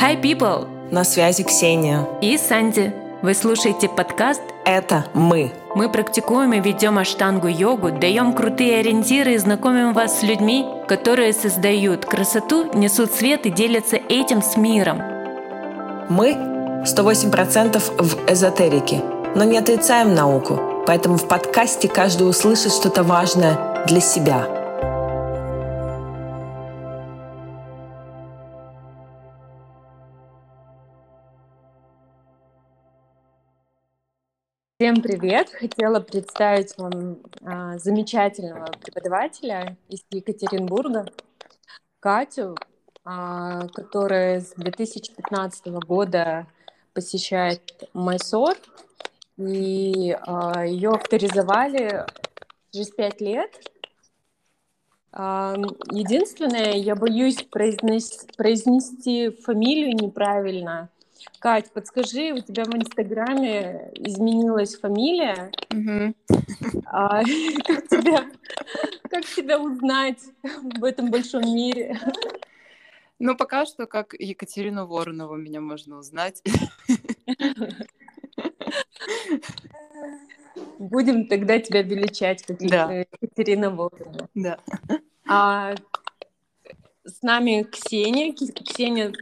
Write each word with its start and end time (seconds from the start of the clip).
Hi, 0.00 0.14
people! 0.14 0.68
На 0.92 1.02
связи 1.02 1.42
Ксения. 1.42 2.06
И 2.20 2.38
Санди. 2.38 2.94
Вы 3.20 3.34
слушаете 3.34 3.88
подкаст 3.88 4.40
Это 4.64 5.06
мы. 5.12 5.50
Мы 5.74 5.90
практикуем 5.90 6.52
и 6.52 6.60
ведем 6.60 7.00
аштангу-йогу, 7.00 7.98
даем 7.98 8.32
крутые 8.32 8.78
ориентиры 8.78 9.34
и 9.34 9.38
знакомим 9.38 9.94
вас 9.94 10.20
с 10.20 10.22
людьми, 10.22 10.64
которые 10.86 11.32
создают 11.32 12.04
красоту, 12.04 12.70
несут 12.74 13.10
свет 13.10 13.44
и 13.46 13.50
делятся 13.50 13.96
этим 13.96 14.40
с 14.40 14.56
миром. 14.56 15.02
Мы 16.08 16.34
108% 16.84 17.82
в 17.98 18.30
эзотерике, 18.30 19.02
но 19.34 19.42
не 19.42 19.58
отрицаем 19.58 20.14
науку, 20.14 20.84
поэтому 20.86 21.16
в 21.16 21.26
подкасте 21.26 21.88
каждый 21.88 22.30
услышит 22.30 22.72
что-то 22.72 23.02
важное 23.02 23.84
для 23.88 24.00
себя– 24.00 24.46
Всем 34.80 35.02
привет! 35.02 35.50
Хотела 35.50 35.98
представить 35.98 36.78
вам 36.78 37.18
а, 37.42 37.78
замечательного 37.78 38.66
преподавателя 38.80 39.76
из 39.88 40.04
Екатеринбурга, 40.12 41.06
Катю, 41.98 42.54
а, 43.04 43.66
которая 43.74 44.40
с 44.40 44.52
2015 44.54 45.66
года 45.84 46.46
посещает 46.94 47.88
Майсор, 47.92 48.54
и 49.36 50.16
а, 50.20 50.64
ее 50.64 50.90
авторизовали 50.90 52.06
через 52.70 52.90
пять 52.90 53.20
лет. 53.20 53.60
А, 55.10 55.56
единственное, 55.90 56.74
я 56.74 56.94
боюсь 56.94 57.42
произнести, 57.42 58.28
произнести 58.36 59.30
фамилию 59.30 59.96
неправильно– 59.96 60.88
Кать, 61.38 61.72
подскажи, 61.72 62.32
у 62.32 62.40
тебя 62.40 62.64
в 62.64 62.74
Инстаграме 62.74 63.90
изменилась 63.94 64.76
фамилия. 64.76 65.50
А, 66.86 67.22
как, 67.66 67.88
тебя, 67.88 68.30
как 69.08 69.24
тебя 69.24 69.60
узнать 69.60 70.20
в 70.42 70.84
этом 70.84 71.10
большом 71.10 71.42
мире? 71.42 71.98
Ну, 73.18 73.36
пока 73.36 73.66
что 73.66 73.86
как 73.86 74.14
Екатерину 74.14 74.86
Воронову 74.86 75.36
меня 75.36 75.60
можно 75.60 75.98
узнать. 75.98 76.42
Будем 80.78 81.26
тогда 81.26 81.58
тебя 81.58 81.82
величать, 81.82 82.44
как 82.44 82.58
да. 82.58 83.04
Екатерина 83.20 83.70
Воронова. 83.70 84.28
Да. 84.34 84.58
А 85.26 85.74
с 87.04 87.22
нами 87.22 87.64
Ксения. 87.64 88.32
Ксения 88.32 89.12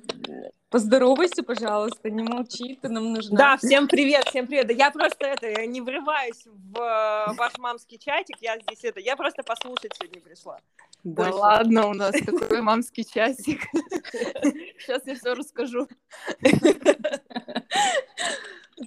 Поздоровайся, 0.76 1.42
пожалуйста, 1.42 2.10
не 2.10 2.22
молчи, 2.22 2.78
ты 2.82 2.90
нам 2.90 3.14
нужна. 3.14 3.34
Да, 3.34 3.56
всем 3.56 3.88
привет, 3.88 4.26
всем 4.28 4.46
привет. 4.46 4.66
Да 4.66 4.74
я 4.74 4.90
просто 4.90 5.24
это 5.24 5.64
не 5.64 5.80
врываюсь 5.80 6.44
в 6.44 6.76
э, 6.78 7.32
ваш 7.34 7.56
мамский 7.56 7.98
чатик, 7.98 8.36
я 8.42 8.58
здесь 8.60 8.84
это, 8.84 9.00
я 9.00 9.16
просто 9.16 9.42
послушать 9.42 9.94
сегодня 9.98 10.20
пришла. 10.20 10.60
Да 11.02 11.22
Больше. 11.22 11.38
ладно, 11.38 11.86
у 11.86 11.94
нас 11.94 12.12
такой 12.26 12.60
мамский 12.60 13.04
чатик. 13.04 13.62
Сейчас 14.78 15.00
я 15.06 15.14
все 15.14 15.32
расскажу. 15.32 15.88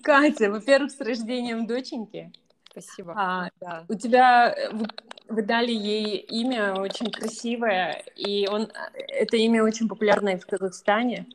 Катя, 0.04 0.52
во-первых, 0.52 0.92
с 0.92 1.02
рождением 1.02 1.66
доченьки. 1.66 2.32
Спасибо. 2.70 3.16
А, 3.18 3.50
да. 3.60 3.86
У 3.90 3.96
тебя 3.96 4.54
э, 4.54 4.70
вы 5.28 5.42
дали 5.42 5.72
ей 5.72 6.18
имя 6.18 6.76
очень 6.76 7.10
красивое, 7.12 8.04
и 8.16 8.48
он 8.48 8.72
это 9.08 9.38
имя 9.38 9.64
очень 9.64 9.88
популярное 9.88 10.38
в 10.38 10.46
Казахстане. 10.46 11.26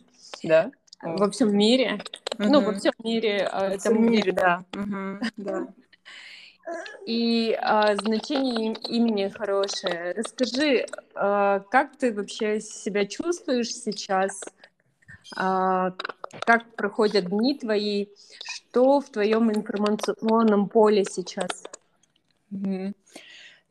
Да. 0.44 0.70
Во 1.02 1.30
всем 1.30 1.56
мире. 1.56 2.00
Угу. 2.38 2.48
Ну, 2.48 2.60
во 2.60 2.74
всем 2.74 2.92
мире. 3.02 3.48
А, 3.50 3.70
во 3.70 3.78
всем 3.78 4.10
мире, 4.10 4.32
да. 4.32 4.64
Угу. 4.74 5.26
да. 5.36 5.66
И 7.06 7.56
а, 7.60 7.94
значение 7.96 8.74
имени 8.88 9.28
хорошее. 9.28 10.14
Расскажи, 10.16 10.86
а, 11.14 11.60
как 11.60 11.96
ты 11.96 12.12
вообще 12.12 12.60
себя 12.60 13.06
чувствуешь 13.06 13.74
сейчас? 13.74 14.40
А, 15.36 15.92
как 16.46 16.74
проходят 16.74 17.26
дни 17.26 17.58
твои? 17.58 18.06
Что 18.44 19.00
в 19.00 19.10
твоем 19.10 19.52
информационном 19.52 20.68
поле 20.68 21.04
сейчас? 21.04 21.64
Угу. 22.50 22.94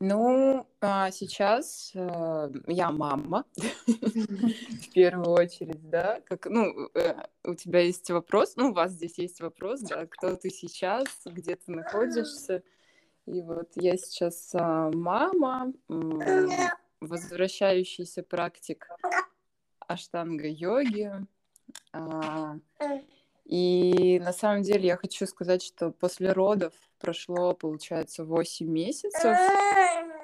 Ну, 0.06 0.66
а 0.82 1.10
сейчас 1.12 1.92
э, 1.94 2.50
я 2.66 2.90
мама, 2.90 3.46
в 3.86 4.92
первую 4.92 5.30
очередь, 5.30 5.88
да. 5.88 6.20
Как, 6.26 6.44
ну, 6.44 6.90
э, 6.94 7.14
у 7.42 7.54
тебя 7.54 7.80
есть 7.80 8.10
вопрос, 8.10 8.56
ну, 8.56 8.68
у 8.68 8.74
вас 8.74 8.92
здесь 8.92 9.16
есть 9.16 9.40
вопрос, 9.40 9.80
да, 9.80 10.06
кто 10.06 10.36
ты 10.36 10.50
сейчас, 10.50 11.06
где 11.24 11.56
ты 11.56 11.72
находишься. 11.72 12.62
И 13.24 13.40
вот 13.40 13.70
я 13.76 13.96
сейчас 13.96 14.54
э, 14.54 14.90
мама, 14.94 15.72
э, 15.88 16.48
возвращающийся 17.00 18.22
практик 18.22 18.86
аштанга-йоги. 19.88 21.26
Э, 21.94 22.58
и 23.44 24.18
на 24.20 24.32
самом 24.32 24.62
деле 24.62 24.86
я 24.86 24.96
хочу 24.96 25.26
сказать, 25.26 25.62
что 25.62 25.90
после 25.90 26.32
родов 26.32 26.72
прошло, 26.98 27.52
получается, 27.54 28.24
8 28.24 28.66
месяцев. 28.66 29.36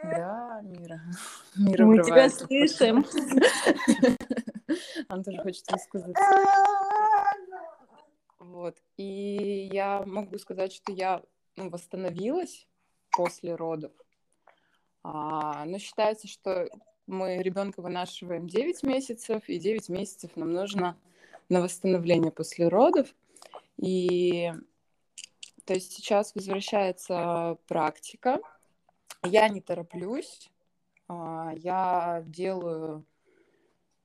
Да, 0.02 0.60
Мира. 0.62 1.00
Мира 1.56 1.84
Мы 1.84 2.02
тебя 2.02 2.30
слышим. 2.30 3.04
Она 5.08 5.22
тоже 5.22 5.38
хочет 5.42 5.70
высказаться. 5.70 6.22
Вот. 8.38 8.76
И 8.96 9.68
я 9.72 10.02
могу 10.06 10.38
сказать, 10.38 10.72
что 10.72 10.92
я 10.92 11.22
ну, 11.56 11.68
восстановилась 11.68 12.66
после 13.10 13.54
родов. 13.54 13.92
А, 15.02 15.64
но 15.66 15.78
считается, 15.78 16.26
что 16.26 16.68
мы 17.06 17.38
ребенка 17.42 17.82
вынашиваем 17.82 18.46
9 18.46 18.82
месяцев, 18.82 19.42
и 19.46 19.58
9 19.58 19.88
месяцев 19.90 20.30
нам 20.36 20.52
нужно 20.52 20.96
на 21.50 21.60
восстановление 21.60 22.32
после 22.32 22.68
родов. 22.68 23.14
И 23.76 24.50
то 25.66 25.74
есть 25.74 25.92
сейчас 25.92 26.34
возвращается 26.34 27.58
практика. 27.66 28.40
Я 29.22 29.48
не 29.48 29.60
тороплюсь, 29.60 30.50
а, 31.08 31.52
я 31.56 32.22
делаю 32.26 33.04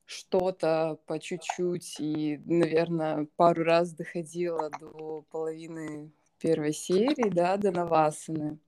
что-то 0.05 0.99
по 1.05 1.19
чуть-чуть 1.19 1.99
и, 1.99 2.39
наверное, 2.45 3.27
пару 3.37 3.63
раз 3.63 3.93
доходила 3.93 4.69
до 4.79 5.25
половины 5.31 6.11
первой 6.39 6.73
серии, 6.73 7.29
да, 7.29 7.57
до 7.57 7.71
Навасаны. 7.71 8.59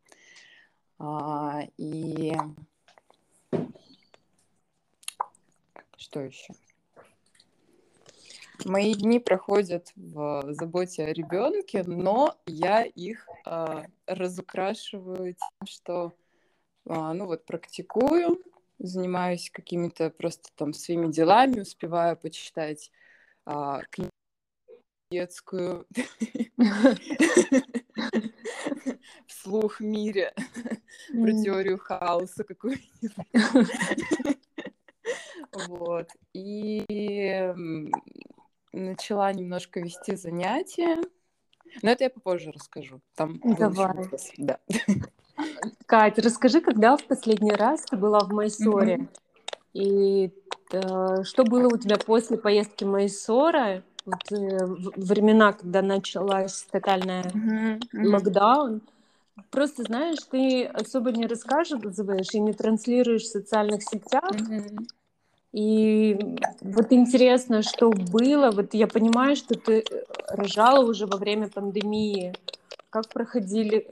А, 1.00 1.62
и 1.78 2.34
что 5.98 6.22
еще? 6.22 6.54
Мои 8.68 8.94
дни 8.96 9.20
проходят 9.20 9.94
в 9.96 10.44
заботе 10.54 11.06
о 11.06 11.14
ребенке, 11.14 11.84
но 11.84 12.38
я 12.46 12.84
их 12.84 13.26
э, 13.46 13.86
разукрашиваю 14.06 15.36
тем, 15.36 15.66
что 15.66 16.14
э, 16.86 16.94
ну 16.94 17.28
вот 17.28 17.46
практикую, 17.46 18.44
занимаюсь 18.78 19.50
какими-то 19.52 20.10
просто 20.10 20.50
там 20.56 20.74
своими 20.74 21.10
делами, 21.10 21.62
успеваю 21.62 22.18
почитать 22.18 22.92
э, 23.46 23.80
книгу 23.90 24.12
детскую 25.12 25.88
вслух 29.28 29.80
мире 29.80 30.34
про 31.14 31.32
теорию 31.42 31.78
хаоса 31.78 32.44
какую-нибудь. 32.44 33.16
Вот. 35.70 36.10
И 36.34 36.84
начала 38.74 39.32
немножко 39.34 39.80
вести 39.80 40.16
занятия. 40.16 40.98
Но 41.82 41.92
это 41.92 42.06
я 42.06 42.10
попозже 42.10 42.52
расскажу. 42.52 43.02
Там 43.16 43.40
Давай. 43.44 44.10
Да. 44.38 44.60
Катя, 45.86 46.22
расскажи, 46.22 46.62
когда 46.62 46.98
в 46.98 47.04
последний 47.04 47.52
раз 47.52 47.84
ты 47.84 47.98
была 47.98 48.20
в 48.20 48.32
Майсоре? 48.32 48.96
Mm-hmm. 48.96 49.10
И 49.74 50.32
э, 50.72 51.24
что 51.24 51.44
было 51.44 51.68
у 51.68 51.78
тебя 51.78 51.98
после 51.98 52.38
поездки 52.38 52.84
в 52.84 52.88
Майсора? 52.88 53.84
Вот, 54.06 54.32
э, 54.32 54.66
времена, 54.96 55.54
когда 55.54 55.82
началась 55.82 56.64
тотальная 56.72 57.24
mm-hmm. 57.24 57.80
Mm-hmm. 57.80 58.06
локдаун. 58.08 58.82
Просто 59.52 59.84
знаешь, 59.84 60.18
ты 60.32 60.66
особо 60.66 61.12
не 61.12 61.28
рассказываешь 61.28 62.34
и 62.34 62.40
не 62.40 62.54
транслируешь 62.54 63.24
в 63.24 63.32
социальных 63.32 63.84
сетях. 63.84 64.32
Mm-hmm. 64.32 64.88
И 65.58 66.16
вот 66.62 66.92
интересно, 66.92 67.64
что 67.64 67.90
было. 67.90 68.52
Вот 68.52 68.76
я 68.76 68.86
понимаю, 68.86 69.36
что 69.36 69.56
ты 69.56 69.80
э, 69.80 70.04
рожала 70.28 70.86
уже 70.86 71.08
во 71.08 71.18
время 71.18 71.50
пандемии. 71.50 72.36
Как 72.92 73.10
проходили 73.10 73.90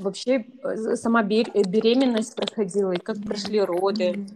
вообще 0.00 0.44
э, 0.64 0.96
сама 0.96 1.22
беременность 1.22 2.34
проходила 2.34 2.90
и 2.90 2.98
как 2.98 3.22
прошли 3.22 3.60
роды? 3.60 4.26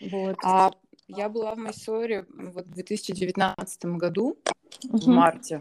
Вот. 0.00 0.36
А 0.42 0.72
Я 1.06 1.28
была 1.28 1.54
в 1.54 1.58
Майсоре 1.58 2.26
вот 2.34 2.66
в 2.66 2.72
2019 2.72 3.84
году, 3.84 4.36
в 4.82 5.06
марте. 5.06 5.60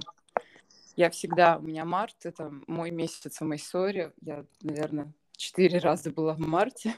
Я 0.96 1.12
всегда, 1.12 1.58
у 1.58 1.62
меня 1.62 1.86
март, 1.86 2.16
это 2.24 2.52
мой 2.66 2.90
месяц 2.90 3.42
в 3.42 3.46
Майсоре. 3.46 4.12
Я, 4.22 4.44
наверное, 4.64 5.14
четыре 5.38 5.80
раза 5.80 6.12
была 6.12 6.34
в 6.34 6.40
марте. 6.40 6.96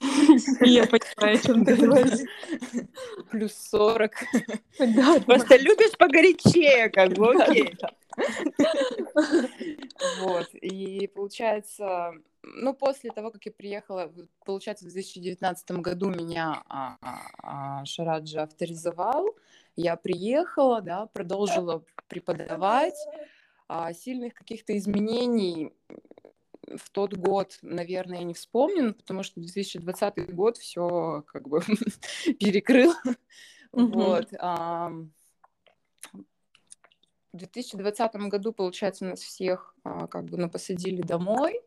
Я 0.60 0.86
понимаю, 0.86 1.38
о 1.38 1.42
чем 1.42 1.64
ты 1.64 1.76
говоришь. 1.76 2.28
Плюс 3.30 3.54
40. 3.70 4.12
Да, 4.78 5.20
Просто 5.20 5.56
любишь 5.56 5.96
погорячее, 5.98 6.90
как 6.90 7.12
бы, 7.14 7.34
окей. 7.34 7.74
Вот, 10.20 10.48
и 10.54 11.06
получается, 11.06 12.12
ну, 12.42 12.74
после 12.74 13.10
того, 13.10 13.30
как 13.30 13.44
я 13.46 13.52
приехала, 13.52 14.12
получается, 14.44 14.84
в 14.84 14.88
2019 14.92 15.70
году 15.72 16.08
меня 16.08 16.62
а, 16.68 16.96
а, 17.42 17.84
Шараджа 17.84 18.44
авторизовал, 18.44 19.34
я 19.76 19.96
приехала, 19.96 20.80
да, 20.80 21.06
продолжила 21.06 21.84
преподавать, 22.08 22.98
а 23.68 23.92
сильных 23.92 24.34
каких-то 24.34 24.76
изменений 24.76 25.72
в 26.74 26.90
тот 26.90 27.14
год, 27.14 27.58
наверное, 27.62 28.22
не 28.22 28.34
вспомню, 28.34 28.94
потому 28.94 29.22
что 29.22 29.40
2020 29.40 30.34
год 30.34 30.56
все 30.56 31.24
как 31.26 31.48
бы 31.48 31.62
перекрыл. 32.40 32.92
Вот. 33.72 34.30
В 37.36 37.38
2020 37.38 38.14
году, 38.30 38.52
получается, 38.52 39.04
нас 39.04 39.20
всех 39.20 39.74
а, 39.84 40.06
как 40.06 40.24
бы 40.24 40.38
ну, 40.38 40.48
посадили 40.48 41.02
домой. 41.02 41.60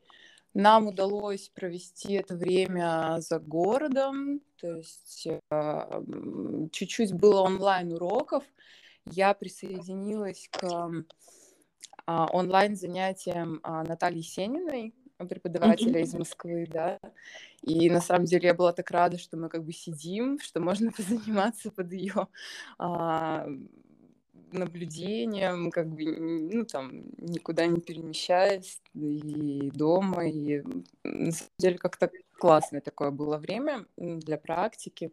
Нам 0.56 0.88
удалось 0.88 1.50
провести 1.50 2.13
это 2.13 2.36
время 2.36 3.18
за 3.19 3.38
городом, 3.38 4.42
то 4.60 4.78
есть 4.78 5.28
а, 5.52 6.04
чуть-чуть 6.72 7.13
было 7.13 7.42
онлайн 7.42 7.94
уроков. 7.94 8.44
Я 9.06 9.36
присоединилась 9.36 10.50
к 10.52 10.92
а, 12.09 12.25
онлайн 12.33 12.75
занятиям 12.75 13.59
а, 13.61 13.83
Натальи 13.83 14.21
Сениной, 14.21 14.95
преподавателя 15.29 16.01
из 16.01 16.15
Москвы, 16.15 16.67
да. 16.67 17.00
И 17.61 17.88
на 17.88 18.01
самом 18.01 18.25
деле 18.25 18.47
я 18.47 18.56
была 18.56 18.73
так 18.73 18.89
рада, 18.89 19.19
что 19.19 19.38
мы 19.38 19.47
как 19.47 19.63
бы 19.63 19.71
сидим, 19.73 20.39
что 20.39 20.59
можно 20.59 20.91
позаниматься 20.97 21.69
под 21.69 21.94
ее 21.94 22.27
а, 22.79 23.47
наблюдением, 24.51 25.69
как 25.69 25.88
бы, 25.88 26.17
ну, 26.51 26.65
там, 26.65 27.03
никуда 27.19 27.67
не 27.67 27.79
перемещаясь, 27.79 28.81
и 28.95 29.69
дома, 29.75 30.27
и 30.27 30.63
на 31.03 31.31
самом 31.31 31.51
деле 31.59 31.77
как-то 31.77 32.09
классное 32.39 32.81
такое 32.81 33.11
было 33.11 33.38
время 33.38 33.85
для 33.97 34.39
практики. 34.39 35.11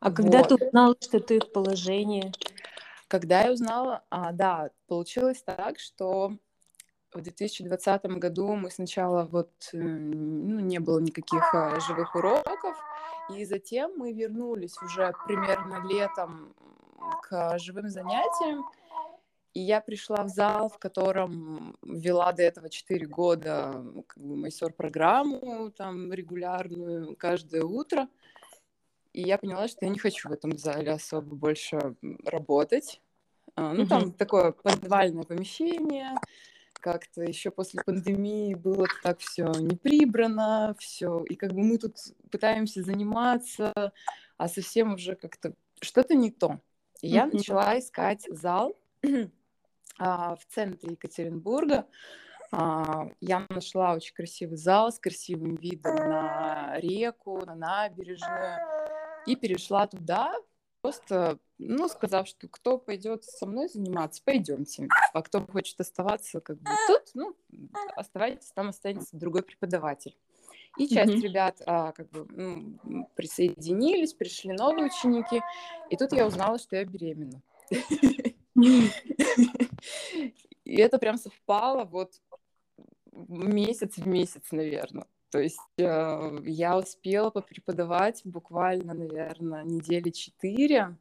А 0.00 0.08
вот. 0.08 0.16
когда 0.16 0.42
ты 0.42 0.56
узнала, 0.56 0.96
что 1.00 1.20
ты 1.20 1.38
в 1.38 1.52
положении? 1.52 2.32
Когда 3.08 3.42
я 3.42 3.52
узнала, 3.52 4.04
а, 4.10 4.32
да, 4.32 4.70
получилось 4.86 5.42
так, 5.42 5.78
что 5.78 6.36
в 7.12 7.22
2020 7.22 8.04
году 8.18 8.54
мы 8.54 8.70
сначала 8.70 9.24
вот 9.24 9.50
ну, 9.72 10.60
не 10.60 10.78
было 10.78 10.98
никаких 11.00 11.42
а, 11.54 11.80
живых 11.80 12.14
уроков, 12.14 12.76
и 13.34 13.46
затем 13.46 13.92
мы 13.96 14.12
вернулись 14.12 14.76
уже 14.82 15.12
примерно 15.26 15.86
летом 15.88 16.54
к 17.22 17.58
живым 17.58 17.88
занятиям. 17.88 18.66
И 19.54 19.60
я 19.60 19.80
пришла 19.80 20.22
в 20.24 20.28
зал, 20.28 20.68
в 20.68 20.78
котором 20.78 21.76
вела 21.82 22.32
до 22.32 22.42
этого 22.42 22.68
4 22.68 23.06
года 23.06 23.84
как 24.06 24.22
бы, 24.22 24.36
майсор-программу 24.36 25.70
там 25.70 26.12
регулярную 26.12 27.16
каждое 27.16 27.64
утро. 27.64 28.06
И 29.18 29.22
я 29.22 29.36
поняла, 29.36 29.66
что 29.66 29.84
я 29.84 29.90
не 29.90 29.98
хочу 29.98 30.28
в 30.28 30.32
этом 30.32 30.56
зале 30.56 30.92
особо 30.92 31.34
больше 31.34 31.96
работать. 32.24 33.00
А, 33.56 33.74
ну, 33.74 33.84
там 33.84 34.12
такое 34.12 34.52
подвальное 34.52 35.24
помещение, 35.24 36.14
как-то 36.74 37.22
еще 37.22 37.50
после 37.50 37.82
пандемии 37.82 38.54
было 38.54 38.86
так 39.02 39.18
все 39.18 39.50
не 39.58 39.74
прибрано, 39.74 40.76
все, 40.78 41.24
и 41.24 41.34
как 41.34 41.52
бы 41.52 41.64
мы 41.64 41.78
тут 41.78 41.96
пытаемся 42.30 42.84
заниматься, 42.84 43.92
а 44.36 44.48
совсем 44.48 44.94
уже 44.94 45.16
как-то 45.16 45.52
что-то 45.80 46.14
не 46.14 46.30
то. 46.30 46.60
И 47.02 47.08
я 47.08 47.26
начала 47.26 47.76
искать 47.76 48.24
зал 48.30 48.78
а, 49.98 50.36
в 50.36 50.46
центре 50.46 50.92
Екатеринбурга. 50.92 51.86
А, 52.52 53.08
я 53.20 53.44
нашла 53.48 53.94
очень 53.94 54.14
красивый 54.14 54.58
зал 54.58 54.92
с 54.92 55.00
красивым 55.00 55.56
видом 55.56 55.96
на 55.96 56.78
реку, 56.78 57.44
на 57.44 57.56
набережную. 57.56 58.77
И 59.28 59.36
перешла 59.36 59.86
туда, 59.86 60.34
просто, 60.80 61.38
ну, 61.58 61.88
сказав, 61.88 62.26
что 62.28 62.48
кто 62.48 62.78
пойдет 62.78 63.24
со 63.24 63.46
мной 63.46 63.68
заниматься, 63.68 64.22
пойдемте. 64.24 64.88
А 65.12 65.22
кто 65.22 65.46
хочет 65.46 65.80
оставаться 65.80 66.40
как 66.40 66.58
бы 66.58 66.70
тут, 66.86 67.02
ну, 67.14 67.36
оставайтесь, 67.96 68.50
там 68.52 68.68
останется 68.68 69.16
другой 69.16 69.42
преподаватель. 69.42 70.16
И 70.76 70.86
часть 70.86 71.12
mm-hmm. 71.12 71.20
ребят 71.20 71.62
а, 71.66 71.92
как 71.92 72.08
бы 72.10 72.26
ну, 72.30 73.10
присоединились, 73.16 74.12
пришли 74.12 74.52
новые 74.52 74.86
ученики, 74.86 75.42
и 75.90 75.96
тут 75.96 76.12
я 76.12 76.26
узнала, 76.26 76.58
что 76.58 76.76
я 76.76 76.84
беременна. 76.84 77.42
И 80.64 80.76
это 80.76 80.98
прям 80.98 81.16
совпало 81.16 81.84
вот 81.84 82.20
месяц 83.12 83.96
в 83.96 84.06
месяц, 84.06 84.42
наверное. 84.52 85.06
То 85.30 85.40
есть 85.40 85.58
э, 85.76 86.38
я 86.44 86.76
успела 86.76 87.30
попреподавать 87.30 88.22
буквально, 88.24 88.94
наверное, 88.94 89.62
недели 89.62 90.10
четыре, 90.10 90.96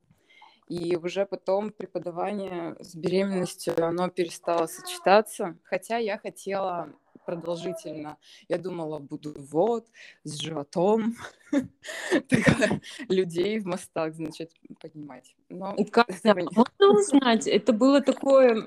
и 0.68 0.98
уже 0.98 1.26
потом 1.26 1.72
преподавание 1.72 2.76
с 2.80 2.94
беременностью, 2.96 3.74
оно 3.86 4.10
перестало 4.10 4.68
сочетаться, 4.68 5.58
хотя 5.64 5.98
я 5.98 6.18
хотела 6.18 6.94
продолжительно. 7.26 8.18
Я 8.50 8.58
думала, 8.58 9.00
буду 9.00 9.34
вот, 9.38 9.88
с 10.24 10.40
животом, 10.40 11.16
людей 13.10 13.60
в 13.60 13.66
мостах, 13.66 14.14
значит, 14.14 14.52
поднимать. 14.82 15.36
Но 15.50 15.76
как, 15.92 16.08
можно 16.24 17.00
узнать, 17.00 17.48
это 17.48 17.74
было 17.74 18.02
такое 18.02 18.66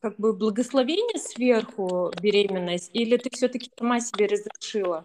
как 0.00 0.16
бы 0.16 0.32
благословение 0.32 1.18
сверху 1.18 2.10
беременность, 2.20 2.90
или 2.92 3.16
ты 3.16 3.30
все-таки 3.30 3.70
сама 3.78 4.00
себе 4.00 4.26
разрешила? 4.26 5.04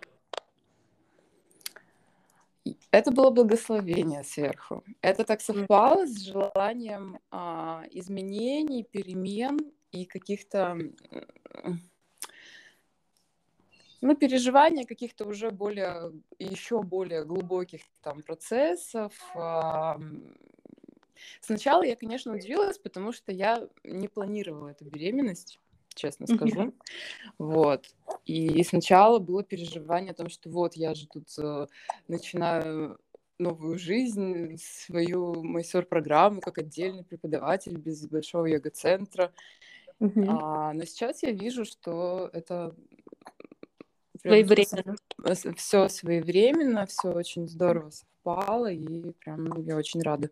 Это 2.92 3.12
было 3.12 3.30
благословение 3.30 4.24
сверху. 4.24 4.83
Это 5.01 5.25
так 5.25 5.42
совпало 5.42 6.07
с 6.07 6.18
желанием 6.21 7.19
а, 7.30 7.83
изменений, 7.92 8.83
перемен 8.83 9.59
и 9.92 10.06
каких-то 10.06 10.78
ну, 14.02 14.16
переживания 14.16 14.85
каких-то 14.85 15.25
уже 15.25 15.52
более, 15.52 16.11
еще 16.40 16.81
более 16.81 17.25
глубоких 17.25 17.81
там 18.02 18.21
процессов, 18.21 19.14
а, 19.35 19.99
Сначала 21.42 21.84
я, 21.84 21.95
конечно, 21.95 22.34
удивилась, 22.34 22.78
потому 22.78 23.12
что 23.12 23.31
я 23.31 23.68
не 23.84 24.07
планировала 24.07 24.69
эту 24.69 24.86
беременность, 24.86 25.60
честно 25.94 26.28
скажу. 26.28 26.74
Вот. 27.38 27.86
И 28.26 28.64
сначала 28.64 29.19
было 29.19 29.44
переживание 29.44 30.12
о 30.12 30.16
том, 30.16 30.30
что 30.30 30.50
вот 30.50 30.76
я 30.76 30.94
же 30.94 31.07
тут 31.07 31.28
э, 31.38 31.68
начинаю 32.07 33.00
новую 33.38 33.78
жизнь, 33.78 34.57
свою 34.57 35.44
майсор-программу 35.44 36.42
как 36.42 36.57
отдельный 36.57 37.04
преподаватель 37.04 37.78
без 37.78 38.07
большого 38.07 38.45
йога-центра. 38.45 39.31
Uh-huh. 40.00 40.26
А, 40.28 40.74
но 40.74 40.86
сейчас 40.86 41.24
я 41.24 41.31
вижу, 41.31 41.66
что 41.66 42.30
это 42.34 42.76
своевременно. 44.22 44.95
Все 45.56 45.88
своевременно, 45.90 46.86
все 46.86 47.12
очень 47.12 47.48
здорово 47.48 47.92
совпало, 47.92 48.72
и 48.72 49.12
прям 49.12 49.62
я 49.66 49.76
очень 49.76 50.02
рада. 50.02 50.30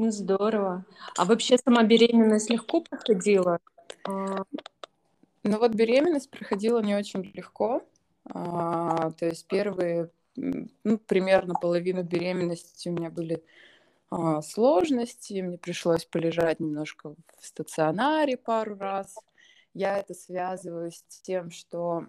Ну, 0.00 0.10
здорово. 0.10 0.86
А 1.18 1.26
вообще 1.26 1.58
сама 1.58 1.82
беременность 1.82 2.48
легко 2.48 2.80
проходила? 2.80 3.58
А, 4.04 4.44
Ну 5.42 5.58
вот 5.58 5.74
беременность 5.74 6.30
проходила 6.30 6.80
не 6.80 6.94
очень 6.94 7.22
легко. 7.34 7.82
А, 8.24 9.10
то 9.10 9.26
есть 9.26 9.46
первые, 9.46 10.08
ну, 10.36 10.96
примерно 10.96 11.52
половину 11.52 12.02
беременности 12.02 12.88
у 12.88 12.92
меня 12.92 13.10
были 13.10 13.44
а, 14.10 14.40
сложности, 14.40 15.42
мне 15.42 15.58
пришлось 15.58 16.06
полежать 16.06 16.60
немножко 16.60 17.14
в 17.36 17.46
стационаре 17.46 18.38
пару 18.38 18.78
раз. 18.78 19.14
Я 19.74 19.98
это 19.98 20.14
связываю 20.14 20.92
с 20.92 21.02
тем, 21.20 21.50
что 21.50 22.06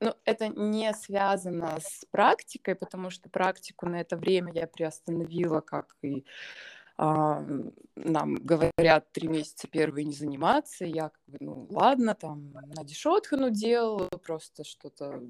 ну, 0.00 0.14
это 0.24 0.48
не 0.48 0.94
связано 0.94 1.76
с 1.78 2.06
практикой, 2.10 2.74
потому 2.74 3.10
что 3.10 3.28
практику 3.28 3.84
на 3.84 4.00
это 4.00 4.16
время 4.16 4.50
я 4.54 4.66
приостановила, 4.66 5.60
как 5.60 5.94
и 6.00 6.24
нам 6.96 8.34
говорят 8.36 9.10
три 9.12 9.28
месяца 9.28 9.66
первые 9.66 10.04
не 10.04 10.12
заниматься, 10.12 10.84
я 10.84 11.08
как 11.08 11.22
бы, 11.26 11.38
ну 11.40 11.66
ладно, 11.70 12.14
там 12.14 12.52
на 12.52 12.84
дешотхану 12.84 13.50
делала, 13.50 14.08
просто 14.22 14.64
что-то, 14.64 15.20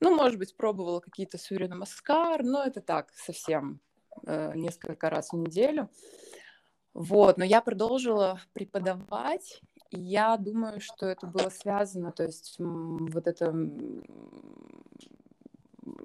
Ну, 0.00 0.16
может 0.16 0.38
быть, 0.38 0.56
пробовала 0.56 0.98
какие-то 0.98 1.38
Сурья 1.38 1.68
Намаскар, 1.68 2.42
но 2.42 2.64
это 2.64 2.80
так, 2.80 3.12
совсем 3.14 3.80
э, 4.26 4.52
несколько 4.56 5.08
раз 5.10 5.30
в 5.30 5.36
неделю. 5.36 5.88
Вот, 6.94 7.38
но 7.38 7.44
я 7.44 7.62
продолжила 7.62 8.40
преподавать, 8.52 9.62
и 9.90 10.00
я 10.00 10.36
думаю, 10.36 10.80
что 10.80 11.06
это 11.06 11.26
было 11.26 11.48
связано, 11.48 12.10
то 12.10 12.24
есть 12.24 12.56
вот 12.58 13.26
это 13.26 13.54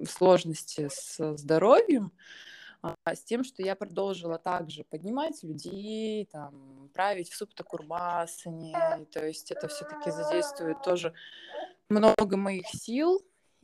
сложности 0.08 0.88
с 0.90 1.36
здоровьем, 1.36 2.06
а, 2.06 2.57
с 2.82 3.22
тем, 3.24 3.44
что 3.44 3.62
я 3.62 3.74
продолжила 3.74 4.38
также 4.38 4.84
поднимать 4.84 5.42
людей, 5.42 6.26
там, 6.26 6.90
править 6.94 7.30
в 7.30 7.36
суптакурмасане, 7.36 9.06
то 9.12 9.26
есть 9.26 9.50
это 9.50 9.68
все-таки 9.68 10.10
задействует 10.10 10.82
тоже 10.82 11.12
много 11.88 12.36
моих 12.36 12.66
сил, 12.68 13.20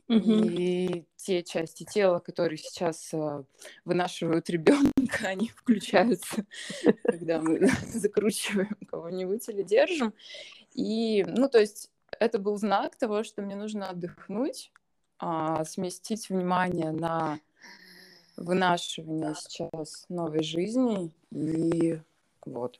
и 0.07 1.05
те 1.15 1.43
части 1.43 1.83
тела, 1.83 2.19
которые 2.19 2.59
сейчас 2.59 3.11
э, 3.11 3.43
вынашивают 3.85 4.49
ребенка, 4.51 4.91
они 5.23 5.49
включаются, 5.49 6.45
когда 7.03 7.41
мы 7.41 7.67
закручиваем 7.87 8.77
кого-нибудь 8.87 9.47
или 9.49 9.63
держим. 9.63 10.13
И, 10.73 11.23
ну, 11.27 11.49
то 11.49 11.59
есть 11.59 11.89
это 12.19 12.37
был 12.37 12.57
знак 12.57 12.95
того, 12.95 13.23
что 13.23 13.41
мне 13.41 13.55
нужно 13.55 13.89
отдохнуть, 13.89 14.71
а, 15.17 15.63
сместить 15.65 16.29
внимание 16.29 16.91
на 16.91 17.39
вынашивание 18.37 19.33
сейчас 19.35 20.05
новой 20.09 20.43
жизни 20.43 21.11
и 21.31 21.99
вот. 22.45 22.79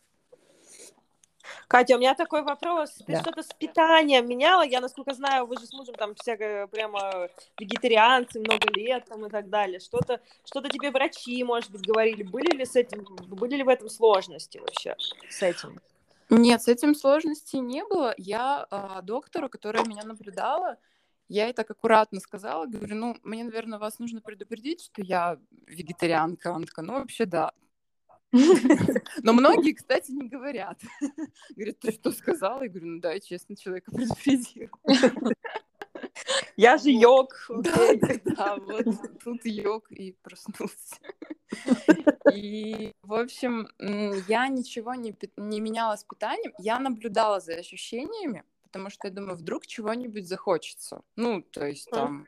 Катя, 1.67 1.95
у 1.95 1.99
меня 1.99 2.15
такой 2.15 2.43
вопрос. 2.43 2.91
Ты 3.05 3.13
Да. 3.13 3.21
что-то 3.21 3.43
с 3.43 3.53
питанием 3.53 4.27
меняла? 4.27 4.63
Я, 4.63 4.81
насколько 4.81 5.13
знаю, 5.13 5.45
вы 5.45 5.57
же 5.57 5.65
с 5.65 5.73
мужем 5.73 5.95
там 5.95 6.15
всякое 6.15 6.67
прямо 6.67 7.29
вегетарианцы 7.59 8.39
много 8.39 8.67
лет 8.73 9.05
там 9.05 9.25
и 9.25 9.29
так 9.29 9.49
далее. 9.49 9.79
Что-то, 9.79 10.21
что-то 10.43 10.69
тебе 10.69 10.91
врачи, 10.91 11.43
может 11.43 11.71
быть, 11.71 11.81
говорили. 11.81 12.23
Были 12.23 12.55
ли 12.55 12.65
с 12.65 12.75
этим, 12.75 13.05
были 13.27 13.57
ли 13.57 13.63
в 13.63 13.69
этом 13.69 13.89
сложности 13.89 14.57
вообще 14.57 14.95
с 15.29 15.41
этим? 15.41 15.79
Нет, 16.29 16.63
с 16.63 16.67
этим 16.67 16.95
сложностей 16.95 17.59
не 17.59 17.83
было. 17.85 18.13
Я 18.17 18.65
а, 18.71 19.01
доктору, 19.03 19.47
которая 19.47 19.85
меня 19.85 20.03
наблюдала, 20.03 20.77
я 21.27 21.45
ей 21.45 21.53
так 21.53 21.69
аккуратно 21.71 22.19
сказала, 22.19 22.65
говорю, 22.65 22.95
ну, 22.95 23.17
мне, 23.23 23.43
наверное, 23.43 23.79
вас 23.79 23.99
нужно 23.99 24.21
предупредить, 24.21 24.81
что 24.81 25.01
я 25.01 25.39
вегетарианка. 25.67 26.53
Она 26.53 26.65
такая, 26.65 26.85
ну, 26.85 26.93
вообще, 26.93 27.25
да. 27.25 27.51
Но 29.23 29.33
многие, 29.33 29.73
кстати, 29.73 30.11
не 30.11 30.27
говорят. 30.27 30.79
Говорят, 31.55 31.79
ты 31.79 31.91
что 31.91 32.11
сказала? 32.11 32.63
Я 32.63 32.69
говорю, 32.69 32.87
ну 32.87 32.99
да, 32.99 33.13
я 33.13 33.19
честно 33.19 33.55
человека 33.55 33.91
предупредила. 33.91 34.69
Я 36.57 36.77
же 36.77 36.89
йог. 36.91 37.33
Да, 37.49 37.93
да, 37.95 38.15
да, 38.23 38.55
вот 38.55 38.85
тут 39.23 39.45
йог 39.45 39.91
и 39.91 40.13
проснулся. 40.23 40.95
И, 42.33 42.93
в 43.01 43.13
общем, 43.13 43.67
я 44.27 44.47
ничего 44.47 44.93
не, 44.95 45.15
не 45.37 45.59
меняла 45.59 45.95
с 45.95 46.03
питанием, 46.03 46.53
я 46.57 46.79
наблюдала 46.79 47.39
за 47.39 47.53
ощущениями, 47.53 48.43
потому 48.75 48.89
что 48.89 49.07
я 49.07 49.13
думаю, 49.13 49.37
вдруг 49.37 49.65
чего-нибудь 49.65 50.27
захочется. 50.27 51.01
Ну, 51.15 51.41
то 51.41 51.65
есть 51.65 51.89
там 51.89 52.27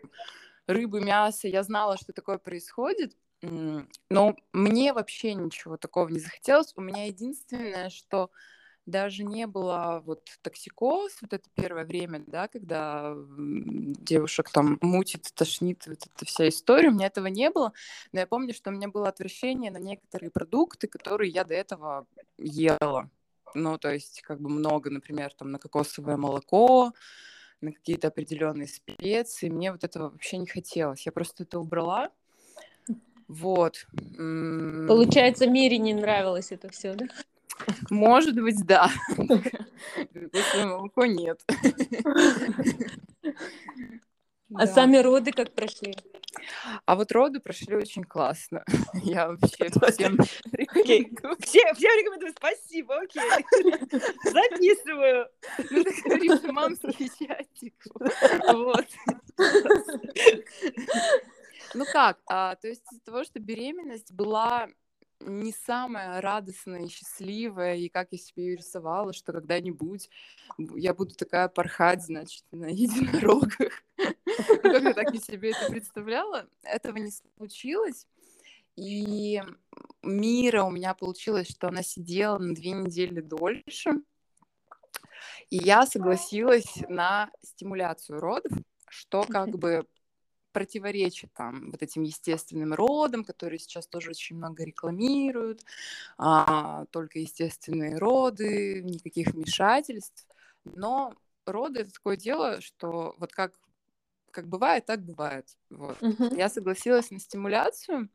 рыбы, 0.66 1.02
мясо, 1.02 1.50
я 1.50 1.62
знала, 1.62 1.98
что 1.98 2.14
такое 2.14 2.38
происходит, 2.38 3.18
но 3.42 4.34
мне 4.54 4.94
вообще 4.94 5.34
ничего 5.34 5.76
такого 5.76 6.08
не 6.08 6.20
захотелось. 6.20 6.72
У 6.78 6.82
меня 6.82 7.04
единственное, 7.08 7.90
что 7.90 8.32
даже 8.86 9.26
не 9.26 9.46
было 9.46 10.02
вот 10.06 10.24
токсикоз, 10.42 11.18
вот 11.22 11.34
это 11.34 11.50
первое 11.54 11.84
время, 11.84 12.24
да, 12.26 12.48
когда 12.48 13.14
девушек 13.18 14.50
там 14.50 14.78
мутит, 14.82 15.30
тошнит, 15.36 15.86
вот 15.86 16.08
эта 16.08 16.26
вся 16.26 16.48
история, 16.48 16.88
у 16.88 16.94
меня 16.94 17.08
этого 17.08 17.28
не 17.28 17.50
было, 17.50 17.74
но 18.14 18.22
я 18.22 18.26
помню, 18.26 18.54
что 18.54 18.70
у 18.70 18.74
меня 18.74 18.88
было 18.88 19.10
отвращение 19.10 19.70
на 19.70 19.80
некоторые 19.80 20.32
продукты, 20.32 20.88
которые 20.88 21.30
я 21.30 21.44
до 21.44 21.56
этого 21.56 22.08
ела. 22.38 23.10
Ну, 23.54 23.78
то 23.78 23.94
есть 23.94 24.22
как 24.22 24.42
бы 24.42 24.50
много, 24.50 24.90
например, 24.90 25.34
там 25.34 25.52
на 25.52 25.60
кокосовое 25.60 26.18
молоко, 26.18 26.94
на 27.62 27.72
какие-то 27.72 28.10
определенные 28.10 28.68
специи. 28.68 29.50
Мне 29.50 29.72
вот 29.72 29.84
этого 29.84 30.10
вообще 30.10 30.38
не 30.38 30.48
хотелось. 30.48 31.06
Я 31.06 31.12
просто 31.12 31.44
это 31.44 31.60
убрала. 31.60 32.12
Вот. 33.28 33.88
Получается, 34.18 35.48
Мире 35.48 35.78
не 35.78 35.94
нравилось 35.94 36.52
это 36.52 36.70
все, 36.70 36.94
да? 36.94 37.08
Может 37.90 38.36
быть, 38.36 38.66
да. 38.66 38.90
Кокосовое 39.18 40.66
молоко 40.66 41.06
нет. 41.06 41.42
А 44.54 44.66
Да. 44.66 44.68
сами 44.68 44.98
роды 44.98 45.32
как 45.32 45.54
прошли? 45.54 45.94
А 46.86 46.96
вот 46.96 47.12
роды 47.12 47.40
прошли 47.40 47.76
очень 47.76 48.04
классно. 48.04 48.64
Я 49.04 49.28
вообще 49.28 49.70
всем 49.92 50.18
рекомендую. 50.54 51.36
Все, 51.42 51.74
все 51.74 51.88
рекомендую. 51.88 52.34
Спасибо, 52.38 52.96
окей. 53.02 53.22
Записываю. 54.24 55.28
Ну, 55.70 55.84
так 55.84 55.94
говоришь, 56.06 56.44
мамский 56.44 57.10
чатик. 57.20 57.76
Вот. 58.54 58.86
Ну 61.74 61.86
как, 61.92 62.20
а, 62.28 62.56
то 62.56 62.68
есть 62.68 62.84
из-за 62.92 63.04
того, 63.04 63.24
что 63.26 63.40
беременность 63.40 64.14
была 64.14 64.68
не 65.20 65.52
самая 65.52 66.22
радостная 66.22 66.86
и 66.86 66.88
счастливая, 66.90 67.76
и 67.76 67.90
как 67.90 68.08
я 68.12 68.18
себе 68.18 68.46
её 68.46 68.58
рисовала, 68.58 69.12
что 69.14 69.34
когда-нибудь 69.34 70.10
я 70.76 70.94
буду 70.94 71.16
такая 71.16 71.50
порхать, 71.50 72.04
значит, 72.04 72.44
на 72.52 72.68
единорогах. 72.68 73.84
Как 74.62 74.84
я 74.84 74.94
так 74.94 75.14
и 75.14 75.20
себе 75.20 75.52
это 75.52 75.72
представляла, 75.72 76.48
этого 76.64 76.98
не 76.98 77.12
случилось. 77.38 78.08
И 78.76 79.42
Мира 80.04 80.64
у 80.64 80.70
меня 80.70 80.94
получилось, 80.94 81.50
что 81.50 81.68
она 81.68 81.82
сидела 81.82 82.38
на 82.38 82.54
две 82.54 82.72
недели 82.72 83.22
дольше, 83.22 84.02
и 85.50 85.58
я 85.58 85.86
согласилась 85.86 86.76
на 86.88 87.32
стимуляцию 87.42 88.20
родов, 88.20 88.52
что 88.90 89.24
как 89.24 89.58
бы 89.58 89.86
противоречит 90.52 91.32
там 91.34 91.72
вот 91.72 91.84
этим 91.84 92.04
естественным 92.04 92.74
родам, 92.74 93.24
которые 93.24 93.60
сейчас 93.60 93.88
тоже 93.88 94.12
очень 94.12 94.38
много 94.38 94.64
рекламируют, 94.64 95.62
а, 96.18 96.86
только 96.92 97.20
естественные 97.20 97.98
роды, 97.98 98.82
никаких 98.82 99.28
вмешательств. 99.34 100.28
Но 100.64 101.14
роды 101.46 101.82
это 101.82 101.94
такое 101.94 102.18
дело, 102.18 102.62
что 102.62 103.16
вот 103.20 103.32
как 103.34 103.54
как 104.38 104.48
бывает, 104.48 104.86
так 104.86 105.02
бывает. 105.02 105.48
Вот. 105.72 106.00
Мгм. 106.00 106.38
Я 106.38 106.48
согласилась 106.50 107.10
на 107.10 107.20
стимуляцию, 107.20 108.08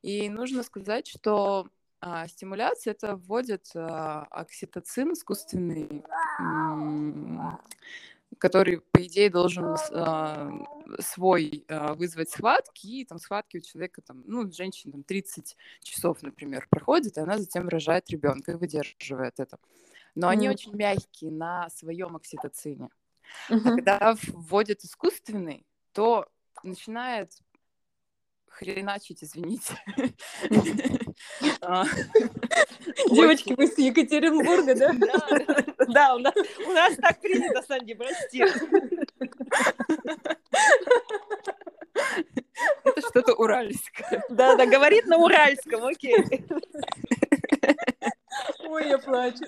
и 0.00 0.30
нужно 0.30 0.62
сказать, 0.62 1.06
что 1.06 1.68
а, 2.00 2.26
стимуляция 2.28 2.92
это 2.92 3.16
вводит 3.16 3.66
а, 3.74 4.22
окситоцин 4.30 5.12
искусственный, 5.12 6.02
который, 8.38 8.80
по 8.80 9.02
идее, 9.02 9.28
должен 9.28 9.76
а, 9.92 10.50
свой 10.98 11.66
а, 11.68 11.92
вызвать 11.92 12.30
схватки, 12.30 12.86
и 12.86 13.04
там 13.04 13.18
схватки 13.18 13.58
у 13.58 13.60
человека, 13.60 14.00
там, 14.00 14.22
ну, 14.26 14.50
женщина 14.50 14.92
там 14.92 15.02
30 15.02 15.58
часов, 15.82 16.22
например, 16.22 16.68
проходит, 16.70 17.18
и 17.18 17.20
она 17.20 17.36
затем 17.36 17.68
рожает 17.68 18.08
ребенка 18.08 18.52
и 18.52 18.54
выдерживает 18.54 19.38
это. 19.40 19.58
Но 20.14 20.28
они 20.28 20.46
Мгм. 20.46 20.54
очень 20.54 20.74
мягкие 20.74 21.32
на 21.32 21.68
своем 21.68 22.16
окситоцине. 22.16 22.88
А 23.48 23.54
Мгм. 23.54 23.76
когда 23.76 24.16
вводят 24.32 24.80
искусственный, 24.82 25.66
то 25.92 26.26
начинает 26.62 27.32
хреначить, 28.48 29.22
извините. 29.22 29.74
А, 31.62 31.84
Девочки, 33.10 33.54
вы 33.56 33.66
с 33.66 33.78
Екатеринбурга, 33.78 34.74
да? 34.74 34.92
Да, 34.92 35.26
да. 35.46 35.64
Да, 35.88 36.14
у 36.16 36.18
нас, 36.18 36.34
у 36.66 36.72
нас 36.72 36.94
так 36.96 37.20
принято, 37.20 37.62
Санди, 37.62 37.94
прости. 37.94 38.44
Это 42.84 43.00
что-то 43.08 43.34
уральское. 43.34 44.24
Да, 44.28 44.56
да, 44.56 44.66
говорит 44.66 45.06
на 45.06 45.16
уральском, 45.18 45.84
окей. 45.84 46.16
Ой, 48.60 48.88
я 48.88 48.98
плачу. 48.98 49.44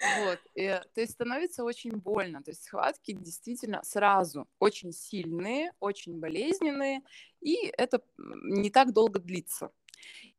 Вот. 0.00 0.38
И, 0.54 0.68
то 0.94 1.00
есть 1.00 1.12
становится 1.12 1.64
очень 1.64 1.92
больно. 1.92 2.42
То 2.42 2.50
есть 2.50 2.64
схватки 2.64 3.12
действительно 3.12 3.82
сразу 3.84 4.48
очень 4.58 4.92
сильные, 4.92 5.72
очень 5.80 6.18
болезненные, 6.18 7.02
и 7.40 7.72
это 7.76 8.02
не 8.16 8.70
так 8.70 8.92
долго 8.92 9.18
длится. 9.18 9.70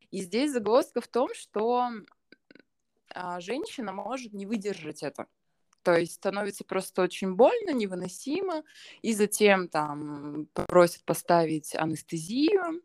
И 0.09 0.21
здесь 0.21 0.51
загвоздка 0.51 0.99
в 0.99 1.07
том, 1.07 1.29
что 1.33 1.89
а, 3.13 3.39
женщина 3.39 3.93
может 3.93 4.33
не 4.33 4.45
выдержать 4.45 5.03
это. 5.03 5.27
То 5.83 5.97
есть 5.97 6.13
становится 6.13 6.63
просто 6.63 7.01
очень 7.01 7.33
больно, 7.33 7.71
невыносимо, 7.71 8.63
и 9.01 9.13
затем 9.13 9.67
там 9.67 10.47
просят 10.53 11.03
поставить 11.05 11.75
анестезию. 11.75 12.81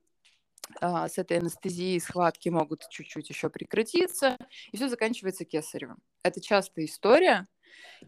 А, 0.80 1.08
С 1.08 1.18
этой 1.18 1.38
анестезией 1.38 2.00
схватки 2.00 2.48
могут 2.48 2.88
чуть-чуть 2.88 3.28
еще 3.28 3.48
прекратиться, 3.50 4.36
и 4.72 4.76
все 4.76 4.88
заканчивается 4.88 5.44
кесаревым. 5.44 5.98
Это 6.22 6.40
частая 6.40 6.84
история, 6.84 7.48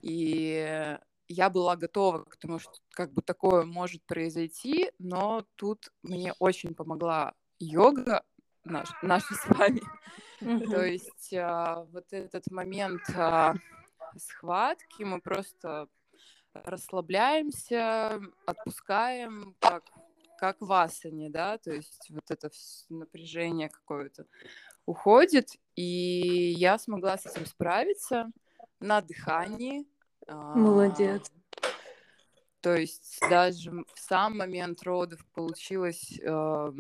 и 0.03 0.97
я 1.29 1.51
была 1.51 1.77
готова 1.77 2.25
к 2.25 2.37
тому, 2.37 2.59
что 2.59 2.73
как 2.91 3.13
бы 3.13 3.23
такое 3.23 3.65
может 3.65 4.05
произойти, 4.07 4.91
но 4.99 5.45
тут 5.57 5.91
мне 6.03 6.33
очень 6.39 6.75
помогла 6.75 7.35
йога 7.59 8.25
наш, 8.65 8.89
наша 9.03 9.35
с 9.35 9.47
вами. 9.47 9.83
То 10.41 10.85
есть 10.85 11.35
а, 11.35 11.85
вот 11.93 12.13
этот 12.13 12.51
момент 12.51 13.03
а, 13.15 13.55
схватки 14.17 15.03
мы 15.03 15.21
просто 15.21 15.89
расслабляемся, 16.55 18.21
отпускаем, 18.47 19.57
как, 19.61 19.85
как 20.39 20.61
в 20.61 20.73
асане, 20.73 21.29
да, 21.31 21.59
то 21.59 21.73
есть 21.73 22.09
вот 22.11 22.31
это 22.31 22.51
напряжение 22.89 23.69
какое-то 23.69 24.27
уходит, 24.87 25.51
и 25.77 26.55
я 26.57 26.79
смогла 26.79 27.19
с 27.19 27.27
этим 27.27 27.45
справиться 27.45 28.31
на 28.81 29.01
дыхании. 29.01 29.87
Молодец. 30.27 31.31
А, 31.31 31.67
то 32.61 32.77
есть 32.77 33.19
даже 33.29 33.71
в 33.71 33.99
сам 33.99 34.39
момент 34.39 34.83
родов 34.83 35.25
получилось 35.35 36.19
э, 36.21 36.73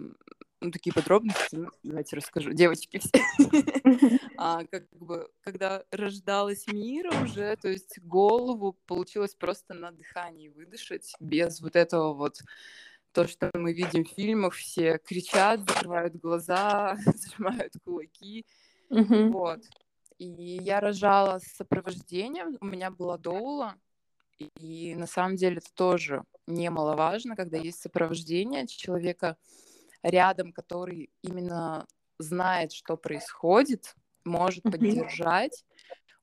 ну, 0.61 0.71
такие 0.71 0.93
подробности, 0.93 1.57
ну, 1.57 1.71
давайте 1.83 2.17
расскажу, 2.17 2.53
девочки 2.53 2.99
все. 2.99 3.23
а, 4.37 4.65
как 4.65 4.89
бы, 4.91 5.29
когда 5.41 5.85
рождалась 5.91 6.67
Мира 6.67 7.13
уже, 7.23 7.57
то 7.57 7.69
есть 7.69 7.99
голову 8.01 8.77
получилось 8.87 9.35
просто 9.35 9.75
на 9.75 9.93
дыхании 9.93 10.49
выдышать, 10.49 11.13
без 11.21 11.61
вот 11.61 11.77
этого 11.77 12.13
вот 12.13 12.39
то, 13.13 13.27
что 13.27 13.51
мы 13.55 13.73
видим 13.73 14.05
в 14.05 14.09
фильмах, 14.09 14.55
все 14.55 14.99
кричат, 14.99 15.61
закрывают 15.61 16.17
глаза, 16.17 16.97
сжимают 17.37 17.75
кулаки, 17.85 18.47
вот. 18.91 19.61
И 20.19 20.25
я 20.25 20.81
рожала 20.81 21.39
с 21.39 21.45
сопровождением, 21.57 22.57
у 22.61 22.67
меня 22.67 22.91
была 22.91 23.19
доула, 23.19 23.77
и 24.39 24.95
на 24.97 25.07
самом 25.07 25.37
деле 25.37 25.59
это 25.59 25.73
тоже 25.75 26.23
немаловажно, 26.47 27.37
когда 27.37 27.57
есть 27.57 27.81
сопровождение 27.81 28.67
человека, 28.67 29.37
рядом, 30.03 30.53
который 30.53 31.11
именно 31.23 31.87
знает, 32.19 32.73
что 32.73 32.97
происходит, 32.97 33.95
может 34.25 34.63
поддержать. 34.63 35.65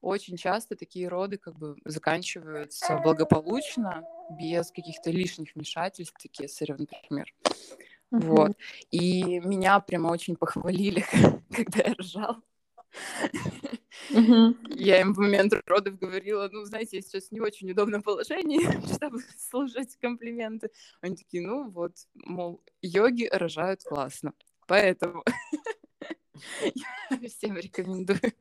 Очень 0.06 0.38
часто 0.38 0.76
такие 0.76 1.08
роды 1.08 1.40
как 1.40 1.58
бы 1.58 1.78
заканчиваются 1.84 2.98
благополучно, 2.98 4.08
без 4.40 4.70
каких-то 4.70 5.10
лишних 5.10 5.56
вмешательств, 5.56 6.14
такие 6.22 6.48
кесарева, 6.48 6.78
например. 6.78 7.34
Вот. 8.12 8.52
И 8.92 9.40
меня 9.40 9.80
прямо 9.80 10.10
очень 10.10 10.36
похвалили, 10.36 11.04
когда 11.50 11.84
я 11.86 11.96
рожала. 11.96 12.40
Я 14.70 15.02
им 15.02 15.16
в 15.16 15.18
момент 15.18 15.54
родов 15.66 15.98
говорила, 15.98 16.48
ну, 16.52 16.64
знаете, 16.66 16.98
я 16.98 17.02
сейчас 17.02 17.32
не 17.32 17.42
очень 17.42 17.72
удобном 17.72 18.04
положении, 18.04 18.62
чтобы 18.96 19.20
слушать 19.38 19.98
комплименты. 20.00 20.70
Они 21.02 21.16
такие, 21.16 21.46
ну, 21.46 21.72
вот, 21.72 21.94
мол, 22.14 22.64
йоги 22.84 23.28
рожают 23.32 23.84
классно. 23.84 24.34
Поэтому 24.68 25.24
я 27.10 27.28
всем 27.28 27.58
рекомендую. 27.58 28.34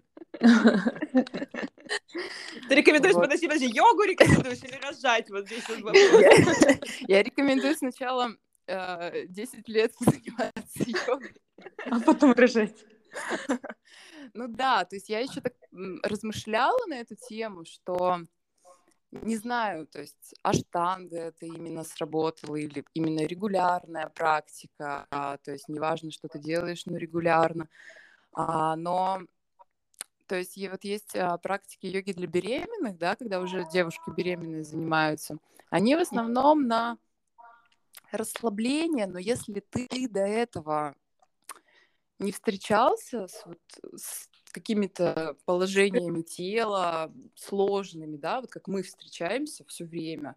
Ты 2.68 2.74
рекомендуешь, 2.74 3.14
вот. 3.14 3.24
подожди, 3.24 3.46
подожди, 3.46 3.66
йогу 3.66 4.02
рекомендуешь 4.02 4.62
или 4.62 4.78
рожать? 4.82 5.30
Вот 5.30 5.46
здесь 5.46 5.68
вот 5.68 5.80
вопрос. 5.80 6.06
Я 7.00 7.22
рекомендую 7.22 7.74
сначала 7.76 8.36
10 8.66 8.68
э, 8.68 9.62
лет 9.66 9.92
заниматься 10.00 10.84
йогой. 10.86 11.34
А 11.90 12.00
потом 12.00 12.32
рожать. 12.32 12.84
Ну 14.32 14.48
да, 14.48 14.84
то 14.84 14.96
есть 14.96 15.08
я 15.08 15.20
еще 15.20 15.40
так 15.40 15.52
размышляла 16.02 16.86
на 16.86 16.94
эту 16.94 17.14
тему, 17.14 17.64
что 17.64 18.20
не 19.12 19.36
знаю, 19.36 19.86
то 19.86 20.00
есть 20.00 20.34
аштанга 20.42 21.16
это 21.16 21.46
именно 21.46 21.84
сработало 21.84 22.56
или 22.56 22.84
именно 22.94 23.20
регулярная 23.26 24.08
практика, 24.08 25.06
а, 25.10 25.36
то 25.36 25.52
есть 25.52 25.68
неважно, 25.68 26.10
что 26.10 26.26
ты 26.26 26.40
делаешь, 26.40 26.86
но 26.86 26.96
регулярно, 26.96 27.68
а, 28.32 28.74
но 28.74 29.20
то 30.26 30.36
есть 30.36 30.56
и 30.56 30.68
вот 30.68 30.84
есть 30.84 31.14
а, 31.16 31.36
практики 31.38 31.86
йоги 31.86 32.12
для 32.12 32.26
беременных, 32.26 32.98
да, 32.98 33.16
когда 33.16 33.40
уже 33.40 33.66
девушки 33.72 34.10
беременные 34.16 34.64
занимаются, 34.64 35.38
они 35.70 35.96
в 35.96 36.00
основном 36.00 36.66
на 36.66 36.98
расслабление, 38.12 39.06
но 39.06 39.18
если 39.18 39.60
ты 39.60 40.08
до 40.08 40.20
этого 40.20 40.94
не 42.18 42.32
встречался 42.32 43.26
с, 43.26 43.44
вот, 43.44 43.60
с 43.96 44.28
какими-то 44.52 45.36
положениями 45.44 46.22
тела 46.22 47.12
сложными, 47.34 48.16
да, 48.16 48.40
вот 48.40 48.50
как 48.50 48.68
мы 48.68 48.82
встречаемся 48.82 49.64
все 49.66 49.84
время, 49.84 50.36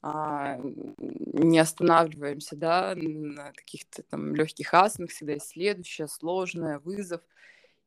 а, 0.00 0.58
не 0.58 1.58
останавливаемся, 1.58 2.56
да, 2.56 2.94
на 2.96 3.52
каких-то 3.52 4.02
там 4.02 4.34
легких 4.34 4.74
асанах, 4.74 5.10
всегда 5.10 5.34
есть 5.34 5.48
следующее, 5.48 6.08
сложное, 6.08 6.80
вызов. 6.80 7.20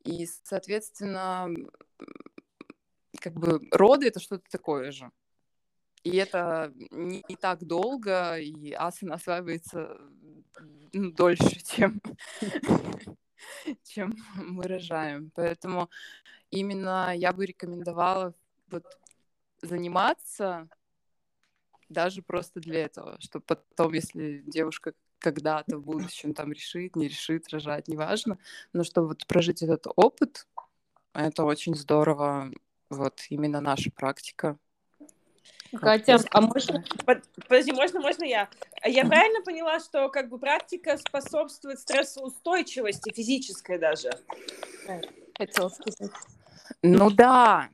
И, 0.05 0.27
соответственно, 0.43 1.49
как 3.19 3.33
бы 3.33 3.59
роды 3.71 4.07
это 4.07 4.19
что-то 4.19 4.43
такое 4.49 4.91
же. 4.91 5.11
И 6.03 6.15
это 6.17 6.71
не, 6.91 7.23
не 7.27 7.35
так 7.35 7.65
долго, 7.65 8.37
и 8.37 8.71
асана 8.73 9.15
осваивается 9.15 9.97
дольше, 10.93 11.59
чем, 11.65 11.99
чем 13.83 14.15
мы 14.35 14.65
рожаем. 14.65 15.31
Поэтому 15.33 15.89
именно 16.51 17.11
я 17.15 17.33
бы 17.33 17.47
рекомендовала 17.47 18.35
вот 18.67 18.85
заниматься 19.63 20.69
даже 21.89 22.21
просто 22.21 22.59
для 22.59 22.85
этого, 22.85 23.19
чтобы 23.19 23.45
потом, 23.45 23.93
если 23.93 24.43
девушка 24.45 24.93
когда-то 25.25 25.77
в 25.77 25.81
будущем 25.81 26.35
там 26.35 26.51
решит, 26.51 26.95
не 26.95 27.07
решит 27.07 27.49
рожать, 27.49 27.87
неважно, 27.87 28.37
но 28.73 28.83
чтобы 28.83 29.07
вот 29.07 29.25
прожить 29.25 29.63
этот 29.63 29.87
опыт, 29.95 30.47
это 31.13 31.43
очень 31.45 31.73
здорово, 31.75 32.51
вот 32.91 33.21
именно 33.29 33.59
наша 33.59 33.89
практика. 33.89 34.57
Катя, 35.81 36.19
а 36.29 36.41
можно... 36.41 36.83
Подожди, 37.47 37.71
можно, 37.71 37.99
можно 37.99 38.23
я? 38.23 38.49
Я 38.85 39.05
правильно 39.05 39.41
поняла, 39.41 39.79
что 39.79 40.09
как 40.09 40.29
бы 40.29 40.37
практика 40.37 40.97
способствует 40.97 41.79
стрессоустойчивости, 41.79 43.11
физической 43.11 43.79
даже? 43.79 44.11
Хотела 45.37 45.69
сказать. 45.69 46.11
Ну 46.83 47.09
да, 47.09 47.69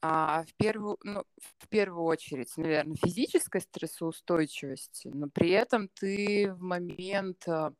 а, 0.00 0.44
в, 0.44 0.54
первую, 0.54 0.98
ну, 1.02 1.24
в 1.58 1.68
первую 1.68 2.04
очередь, 2.04 2.56
наверное, 2.56 2.96
физической 2.96 3.60
стрессоустойчивости, 3.60 5.08
но 5.08 5.28
при 5.28 5.50
этом 5.50 5.88
ты 5.88 6.52
в 6.52 6.62
момент 6.62 7.48
а, 7.48 7.72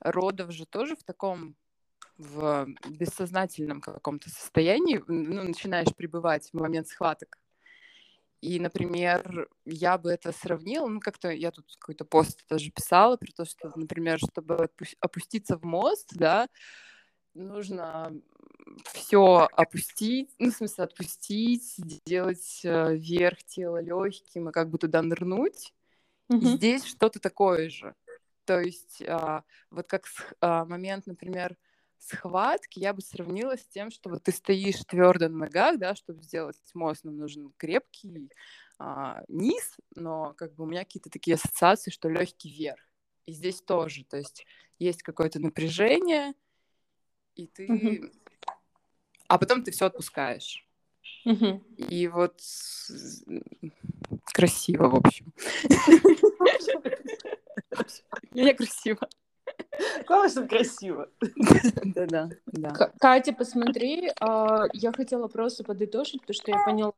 родов 0.00 0.50
же 0.52 0.66
тоже 0.66 0.96
в 0.96 1.04
таком 1.04 1.56
в 2.16 2.68
бессознательном 2.88 3.80
каком-то 3.80 4.30
состоянии 4.30 5.02
ну, 5.08 5.42
начинаешь 5.42 5.92
пребывать 5.96 6.48
в 6.50 6.54
момент 6.54 6.86
схваток. 6.86 7.38
И, 8.40 8.60
например, 8.60 9.48
я 9.64 9.96
бы 9.96 10.12
это 10.12 10.30
сравнила, 10.30 10.86
ну, 10.86 11.00
как-то 11.00 11.30
я 11.30 11.50
тут 11.50 11.64
какой-то 11.78 12.04
пост 12.04 12.44
даже 12.48 12.70
писала, 12.70 13.16
про 13.16 13.32
то, 13.32 13.44
что, 13.44 13.72
например, 13.74 14.18
чтобы 14.18 14.68
опуститься 15.00 15.56
в 15.56 15.64
мост, 15.64 16.10
да, 16.14 16.48
нужно 17.34 18.12
все 18.92 19.48
опустить, 19.52 20.30
ну, 20.38 20.50
в 20.50 20.54
смысле, 20.54 20.84
отпустить, 20.84 21.74
сделать 21.76 22.60
э, 22.64 22.96
верх 22.96 23.42
тела 23.44 23.80
легким 23.80 24.48
и 24.48 24.52
как 24.52 24.70
бы 24.70 24.78
туда 24.78 25.02
нырнуть. 25.02 25.74
Mm-hmm. 26.30 26.38
И 26.38 26.46
здесь 26.56 26.84
что-то 26.84 27.20
такое 27.20 27.68
же. 27.68 27.94
То 28.44 28.60
есть 28.60 29.02
а, 29.06 29.42
вот 29.70 29.86
как 29.86 30.04
а, 30.40 30.64
момент, 30.64 31.06
например, 31.06 31.56
схватки 31.98 32.78
я 32.78 32.92
бы 32.92 33.00
сравнила 33.00 33.56
с 33.56 33.64
тем, 33.66 33.90
что 33.90 34.10
вот 34.10 34.22
ты 34.24 34.32
стоишь 34.32 34.84
твердо 34.86 35.28
на 35.28 35.38
ногах, 35.38 35.78
да, 35.78 35.94
чтобы 35.94 36.22
сделать 36.22 36.56
мост, 36.74 37.04
нам 37.04 37.16
нужен 37.16 37.52
крепкий 37.56 38.30
а, 38.78 39.22
низ, 39.28 39.76
но 39.94 40.34
как 40.34 40.54
бы 40.54 40.64
у 40.64 40.66
меня 40.66 40.84
какие-то 40.84 41.10
такие 41.10 41.34
ассоциации, 41.34 41.90
что 41.90 42.08
легкий 42.08 42.50
верх. 42.50 42.80
И 43.26 43.32
здесь 43.32 43.62
тоже, 43.62 44.04
то 44.04 44.18
есть 44.18 44.46
есть 44.78 45.02
какое-то 45.02 45.40
напряжение, 45.40 46.34
и 47.36 47.46
ты, 47.46 47.66
uh-huh. 47.66 48.12
а 49.28 49.38
потом 49.38 49.62
ты 49.62 49.70
все 49.70 49.86
отпускаешь. 49.86 50.66
Uh-huh. 51.26 51.60
И 51.76 52.08
вот 52.08 52.40
красиво, 54.32 54.88
в 54.88 54.96
общем. 54.96 55.32
Мне 58.32 58.54
красиво. 58.54 59.08
Классно, 60.06 60.48
красиво. 60.48 61.08
Да-да. 61.84 62.30
да. 62.46 62.90
Катя, 63.00 63.32
посмотри, 63.32 64.10
а, 64.20 64.64
я 64.72 64.92
хотела 64.92 65.28
просто 65.28 65.64
подытожить, 65.64 66.24
то, 66.26 66.32
что 66.32 66.50
я 66.50 66.64
поняла. 66.64 66.92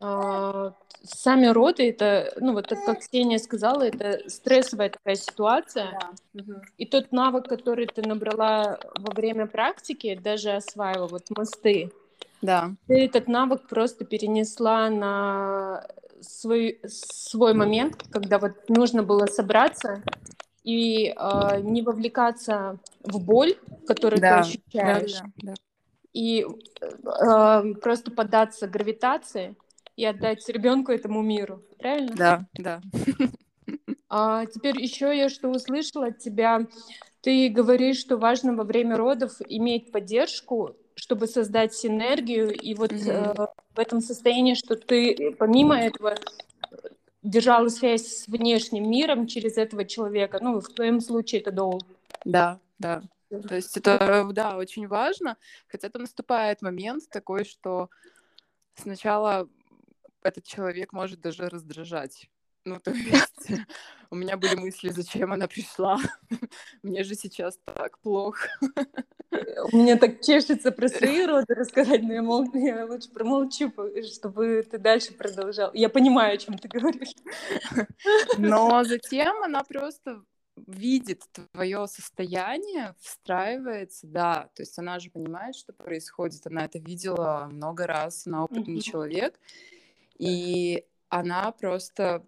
А, 0.00 0.74
сами 1.04 1.46
роды, 1.46 1.88
это, 1.88 2.32
ну 2.40 2.52
вот 2.52 2.68
как 2.68 3.00
Ксения 3.00 3.38
сказала, 3.38 3.82
это 3.82 4.28
стрессовая 4.28 4.90
такая 4.90 5.14
ситуация. 5.14 5.98
Да. 6.32 6.62
И 6.78 6.86
тот 6.86 7.12
навык, 7.12 7.48
который 7.48 7.86
ты 7.86 8.02
набрала 8.02 8.78
во 8.96 9.12
время 9.12 9.46
практики, 9.46 10.18
даже 10.20 10.52
осваивала, 10.52 11.08
вот 11.08 11.24
мосты, 11.30 11.92
да. 12.40 12.72
ты 12.86 13.04
этот 13.04 13.28
навык 13.28 13.68
просто 13.68 14.04
перенесла 14.04 14.90
на 14.90 15.86
свой, 16.20 16.80
свой 16.86 17.54
момент, 17.54 18.02
когда 18.10 18.38
вот 18.38 18.68
нужно 18.68 19.02
было 19.02 19.26
собраться 19.26 20.02
и 20.64 21.08
э, 21.08 21.60
не 21.62 21.82
вовлекаться 21.82 22.78
в 23.02 23.20
боль, 23.20 23.56
которую 23.86 24.20
Да, 24.20 24.42
ты 24.42 24.48
ощущаешь, 24.48 25.20
да, 25.20 25.30
да. 25.42 25.54
и 26.12 26.46
э, 26.80 27.74
просто 27.80 28.10
поддаться 28.12 28.68
гравитации 28.68 29.56
и 29.96 30.04
отдать 30.04 30.48
ребенку 30.48 30.92
этому 30.92 31.22
миру, 31.22 31.62
правильно? 31.78 32.14
Да, 32.16 32.46
да. 32.54 32.80
А 34.08 34.44
теперь 34.46 34.78
еще 34.78 35.16
я 35.16 35.28
что 35.30 35.48
услышала 35.48 36.08
от 36.08 36.18
тебя, 36.18 36.66
ты 37.22 37.48
говоришь, 37.48 37.98
что 37.98 38.18
важно 38.18 38.54
во 38.54 38.64
время 38.64 38.96
родов 38.96 39.32
иметь 39.48 39.90
поддержку, 39.90 40.76
чтобы 40.94 41.26
создать 41.26 41.72
синергию, 41.74 42.52
и 42.52 42.74
вот 42.74 42.92
Мгм. 42.92 43.10
э, 43.10 43.34
в 43.74 43.78
этом 43.78 44.00
состоянии, 44.00 44.54
что 44.54 44.76
ты 44.76 45.34
помимо 45.38 45.78
этого 45.78 46.16
держала 47.22 47.68
связь 47.68 48.06
с 48.06 48.28
внешним 48.28 48.90
миром 48.90 49.26
через 49.26 49.56
этого 49.56 49.84
человека, 49.84 50.38
ну, 50.42 50.60
в 50.60 50.68
твоем 50.68 51.00
случае 51.00 51.40
это 51.40 51.52
Доул. 51.52 51.80
Да, 52.24 52.58
да. 52.78 53.02
То 53.30 53.54
есть 53.54 53.74
это, 53.78 54.28
да, 54.32 54.56
очень 54.58 54.86
важно, 54.86 55.38
хотя 55.68 55.88
то 55.88 55.98
наступает 55.98 56.60
момент 56.60 57.08
такой, 57.08 57.44
что 57.44 57.88
сначала 58.74 59.48
этот 60.22 60.44
человек 60.44 60.92
может 60.92 61.20
даже 61.20 61.48
раздражать. 61.48 62.28
Ну, 62.64 62.78
то 62.78 62.92
есть 62.92 63.48
у 64.10 64.14
меня 64.14 64.36
были 64.36 64.54
мысли, 64.54 64.90
зачем 64.90 65.32
она 65.32 65.48
пришла. 65.48 65.98
Мне 66.82 67.02
же 67.04 67.14
сейчас 67.14 67.58
так 67.64 67.98
плохо. 67.98 68.48
У 69.72 69.76
меня 69.76 69.96
так 69.96 70.20
чешется 70.20 70.70
про 70.72 70.88
свои 70.88 71.24
роды 71.24 71.54
рассказать, 71.54 72.02
но 72.02 72.12
я, 72.12 72.22
мол- 72.22 72.50
я 72.54 72.84
лучше 72.86 73.10
промолчу, 73.10 73.72
чтобы 74.14 74.62
ты 74.70 74.78
дальше 74.78 75.12
продолжал. 75.14 75.70
Я 75.74 75.88
понимаю, 75.88 76.34
о 76.34 76.38
чем 76.38 76.58
ты 76.58 76.68
говоришь. 76.68 77.14
Но 78.36 78.84
затем 78.84 79.42
она 79.42 79.64
просто 79.64 80.22
видит 80.66 81.22
твое 81.32 81.86
состояние, 81.88 82.94
встраивается, 83.00 84.06
да, 84.06 84.50
то 84.54 84.62
есть 84.62 84.78
она 84.78 84.98
же 84.98 85.10
понимает, 85.10 85.56
что 85.56 85.72
происходит, 85.72 86.46
она 86.46 86.66
это 86.66 86.78
видела 86.78 87.48
много 87.50 87.86
раз, 87.86 88.26
она 88.26 88.44
опытный 88.44 88.74
Мгм. 88.74 88.82
человек, 88.82 89.40
и 90.22 90.86
она 91.08 91.50
просто 91.50 92.24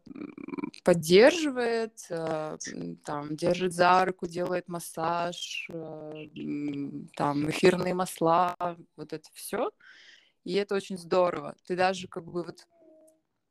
поддерживает, 0.83 2.04
э, 2.11 2.59
там, 3.04 3.37
держит 3.37 3.72
за 3.72 4.04
руку, 4.04 4.26
делает 4.26 4.66
массаж, 4.66 5.68
э, 5.72 6.26
там, 7.14 7.48
эфирные 7.48 7.94
масла, 7.94 8.57
вот 8.96 9.12
это 9.12 9.28
все, 9.33 9.70
и 10.42 10.54
это 10.54 10.74
очень 10.74 10.98
здорово. 10.98 11.54
Ты 11.66 11.76
даже 11.76 12.09
как 12.09 12.24
бы 12.24 12.42
вот 12.42 12.66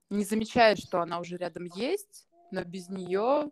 не 0.10 0.26
замечаешь, 0.26 0.80
что 0.80 1.02
она 1.02 1.20
уже 1.20 1.38
рядом 1.38 1.64
есть, 1.64 2.28
но 2.52 2.64
без 2.66 2.90
нее 2.90 3.50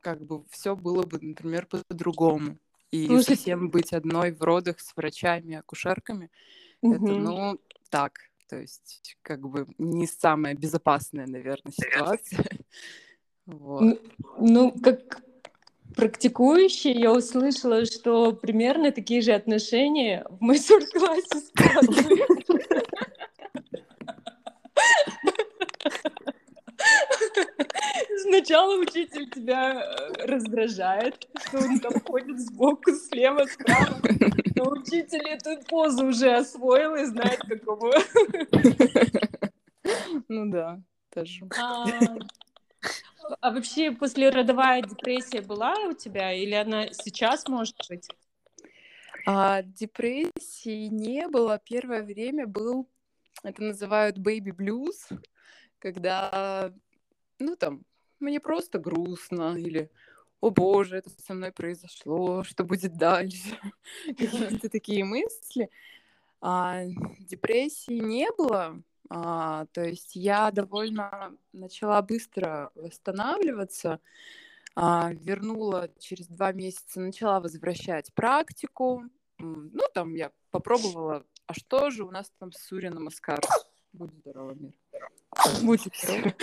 как 0.00 0.26
бы 0.26 0.44
все 0.50 0.74
было 0.74 1.04
бы, 1.04 1.20
например, 1.20 1.66
по-другому. 1.66 2.58
И 2.90 3.06
Слушай, 3.06 3.36
совсем 3.36 3.70
быть 3.70 3.92
одной 3.92 4.32
в 4.32 4.42
родах 4.42 4.80
с 4.80 4.96
врачами, 4.96 5.54
акушерками, 5.54 6.32
это, 6.82 6.96
Мгм. 6.96 7.22
ну, 7.22 7.60
так, 7.90 8.29
то 8.50 8.56
есть, 8.58 9.16
как 9.22 9.40
бы 9.48 9.66
не 9.78 10.06
самая 10.08 10.54
безопасная, 10.54 11.26
наверное, 11.26 11.72
ситуация. 11.72 12.44
Вот. 13.46 13.82
Н- 13.82 13.98
Ну, 14.38 14.70
как 14.70 15.22
практикующий, 15.96 16.92
я 16.92 17.10
услышала, 17.12 17.84
что 17.84 18.32
примерно 18.32 18.92
такие 18.92 19.22
же 19.22 19.32
отношения 19.32 20.24
в 20.28 20.40
мастер-классе. 20.40 21.50
Сначала 28.22 28.78
учитель 28.78 29.30
тебя 29.30 29.82
э, 29.82 30.26
раздражает, 30.26 31.28
что 31.46 31.58
он 31.58 31.80
там 31.80 32.00
ходит 32.00 32.38
сбоку, 32.40 32.92
слева, 32.92 33.46
справа. 33.46 34.00
Но 34.56 34.70
учитель 34.70 35.26
эту 35.26 35.62
позу 35.66 36.06
уже 36.06 36.32
освоил 36.36 36.94
и 36.96 37.04
знает, 37.04 37.40
какого. 37.40 37.94
Ну 40.28 40.50
да, 40.50 40.80
тоже. 41.12 41.48
А, 41.58 41.84
а 43.40 43.50
вообще 43.50 43.90
послеродовая 43.90 44.82
депрессия 44.82 45.40
была 45.40 45.74
у 45.88 45.94
тебя 45.94 46.32
или 46.32 46.54
она 46.54 46.88
сейчас 46.92 47.48
может 47.48 47.76
быть? 47.88 48.08
А 49.26 49.62
депрессии 49.62 50.86
не 50.86 51.28
было. 51.28 51.60
Первое 51.64 52.02
время 52.02 52.46
был, 52.46 52.88
это 53.42 53.62
называют 53.62 54.18
baby 54.18 54.54
blues, 54.54 55.10
когда, 55.78 56.72
ну 57.40 57.56
там, 57.56 57.84
мне 58.20 58.40
просто 58.40 58.78
грустно 58.78 59.56
или 59.56 59.90
о 60.40 60.50
боже, 60.50 60.96
это 60.96 61.10
со 61.10 61.34
мной 61.34 61.52
произошло, 61.52 62.44
что 62.44 62.64
будет 62.64 62.96
дальше? 62.96 63.58
Какие-то 64.06 64.70
такие 64.70 65.04
мысли. 65.04 65.70
А, 66.40 66.82
депрессии 67.18 67.98
не 67.98 68.30
было, 68.32 68.82
а, 69.10 69.66
то 69.72 69.82
есть 69.82 70.16
я 70.16 70.50
довольно 70.50 71.36
начала 71.52 72.00
быстро 72.00 72.70
восстанавливаться, 72.74 74.00
а, 74.74 75.12
вернула 75.12 75.90
через 75.98 76.26
два 76.28 76.52
месяца, 76.52 77.00
начала 77.00 77.40
возвращать 77.40 78.14
практику. 78.14 79.04
Ну, 79.38 79.82
там 79.92 80.14
я 80.14 80.32
попробовала, 80.50 81.26
а 81.46 81.54
что 81.54 81.90
же 81.90 82.04
у 82.04 82.10
нас 82.10 82.32
там 82.38 82.52
с 82.52 82.58
Суря 82.58 82.90
Намаскар? 82.90 83.40
Будь 83.92 84.12
здорова, 84.14 84.54
мир. 84.54 84.72
Будь 85.62 85.88
здорова. 85.94 86.34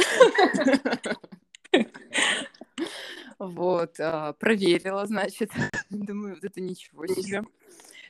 Вот, 3.40 4.00
а, 4.00 4.34
проверила, 4.34 5.06
значит, 5.06 5.52
думаю, 5.90 6.36
вот 6.36 6.44
это 6.44 6.60
ничего 6.60 7.06
себе. 7.06 7.44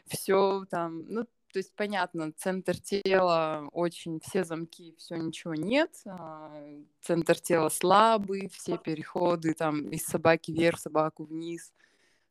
Все 0.06 0.66
там, 0.70 1.04
ну, 1.10 1.26
то 1.26 1.60
есть, 1.60 1.74
понятно, 1.76 2.32
центр 2.32 2.80
тела 2.80 3.68
очень, 3.74 4.20
все 4.22 4.44
замки, 4.44 4.96
все, 4.98 5.16
ничего 5.16 5.54
нет. 5.54 5.92
а, 6.06 6.64
Центр 7.02 7.38
тела 7.40 7.70
слабый, 7.70 8.50
все 8.50 8.78
переходы 8.78 9.54
там 9.54 9.90
из 9.90 10.06
собаки 10.06 10.52
вверх, 10.52 10.80
собаку 10.80 11.26
вниз, 11.26 11.74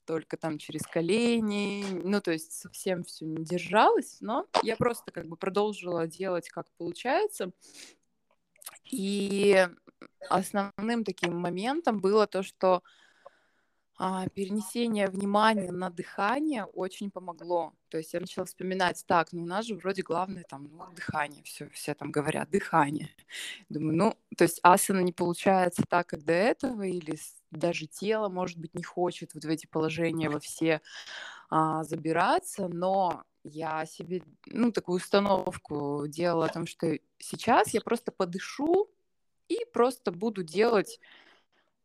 только 0.07 0.37
там 0.37 0.59
через 0.59 0.83
колени. 0.83 1.85
Ну, 2.05 2.21
то 2.21 2.33
есть, 2.33 2.53
совсем 2.53 3.05
все 3.05 3.27
не 3.27 3.45
держалось, 3.45 4.19
но 4.21 4.47
я 4.62 4.77
просто 4.77 5.12
как 5.12 5.27
бы 5.27 5.37
продолжила 5.37 6.07
делать, 6.07 6.49
как 6.49 6.66
получается. 6.79 7.51
И 8.90 9.69
основным 10.29 11.05
таким 11.05 11.37
моментом 11.37 12.01
было 12.01 12.27
то, 12.27 12.42
что 12.42 12.83
а, 13.98 14.28
перенесение 14.28 15.09
внимания 15.09 15.72
на 15.72 15.88
дыхание 15.88 16.64
очень 16.64 17.11
помогло. 17.11 17.72
То 17.88 17.96
есть 17.96 18.12
я 18.12 18.20
начала 18.20 18.44
вспоминать, 18.44 19.02
так, 19.06 19.32
ну 19.32 19.42
у 19.44 19.46
нас 19.46 19.64
же 19.64 19.74
вроде 19.74 20.02
главное 20.02 20.44
там 20.46 20.68
ну, 20.70 20.85
дыхание, 20.94 21.42
все, 21.44 21.70
все 21.70 21.94
там 21.94 22.11
говорят, 22.11 22.50
дыхание. 22.50 23.09
Думаю, 23.70 23.96
ну, 23.96 24.18
то 24.37 24.44
есть 24.44 24.61
асана 24.62 25.00
не 25.00 25.12
получается 25.12 25.82
так, 25.88 26.09
как 26.09 26.24
до 26.24 26.35
этого, 26.35 26.82
или 26.82 27.16
даже 27.50 27.87
тело, 27.87 28.28
может 28.28 28.59
быть, 28.59 28.74
не 28.74 28.82
хочет 28.82 29.32
вот 29.32 29.44
в 29.44 29.48
эти 29.48 29.66
положения 29.66 30.28
во 30.28 30.40
все 30.40 30.82
а, 31.48 31.82
забираться, 31.85 32.68
но 32.68 33.24
я 33.44 33.87
себе, 33.87 34.22
ну, 34.46 34.72
такую 34.72 34.96
установку 34.96 36.04
делала 36.06 36.46
о 36.46 36.52
том, 36.52 36.66
что 36.66 36.98
сейчас 37.18 37.72
я 37.72 37.80
просто 37.80 38.12
подышу 38.12 38.90
и 39.48 39.64
просто 39.72 40.12
буду 40.12 40.42
делать, 40.42 41.00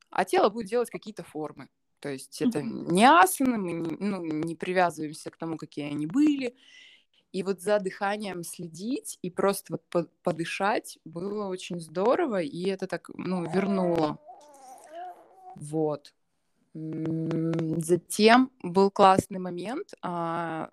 а 0.09 0.25
тело 0.25 0.49
будет 0.49 0.67
делать 0.67 0.89
какие-то 0.89 1.23
формы. 1.23 1.69
То 2.01 2.09
есть 2.09 2.41
это 2.41 2.63
не 2.63 3.05
асаны, 3.05 3.57
мы 3.59 3.71
не, 3.73 3.95
ну, 3.99 4.25
не 4.25 4.55
привязываемся 4.55 5.29
к 5.29 5.37
тому, 5.37 5.55
какие 5.55 5.85
они 5.85 6.07
были. 6.07 6.55
И 7.31 7.43
вот 7.43 7.61
за 7.61 7.79
дыханием 7.79 8.43
следить 8.43 9.19
и 9.21 9.29
просто 9.29 9.73
вот 9.73 9.83
по- 9.89 10.09
подышать 10.23 10.97
было 11.05 11.45
очень 11.45 11.79
здорово, 11.79 12.41
и 12.41 12.67
это 12.67 12.87
так, 12.87 13.09
ну, 13.13 13.45
вернуло. 13.49 14.17
Вот. 15.55 16.13
Затем 16.73 18.51
был 18.63 18.89
классный 18.89 19.39
момент. 19.39 19.93
а, 20.01 20.71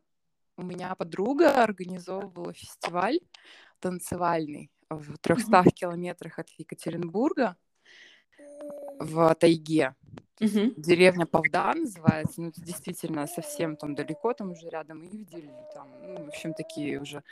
У 0.56 0.62
меня 0.62 0.94
подруга 0.94 1.62
организовывала 1.62 2.54
фестиваль 2.54 3.20
танцевальный 3.80 4.70
в 4.88 5.18
300 5.18 5.64
километрах 5.74 6.38
от 6.38 6.48
Екатеринбурга 6.56 7.56
в 8.98 9.34
тайге. 9.34 9.94
Мгм. 10.40 10.74
Деревня 10.76 11.26
Павда 11.26 11.74
называется, 11.74 12.40
ну, 12.40 12.48
это 12.48 12.60
действительно 12.60 13.26
совсем 13.26 13.76
там 13.76 13.94
далеко, 13.94 14.32
там 14.34 14.52
уже 14.52 14.68
рядом 14.68 15.04
Ивдель, 15.04 15.50
там, 15.74 15.88
ну, 16.02 16.24
в 16.24 16.28
общем, 16.28 16.54
такие 16.54 17.00
уже 17.00 17.22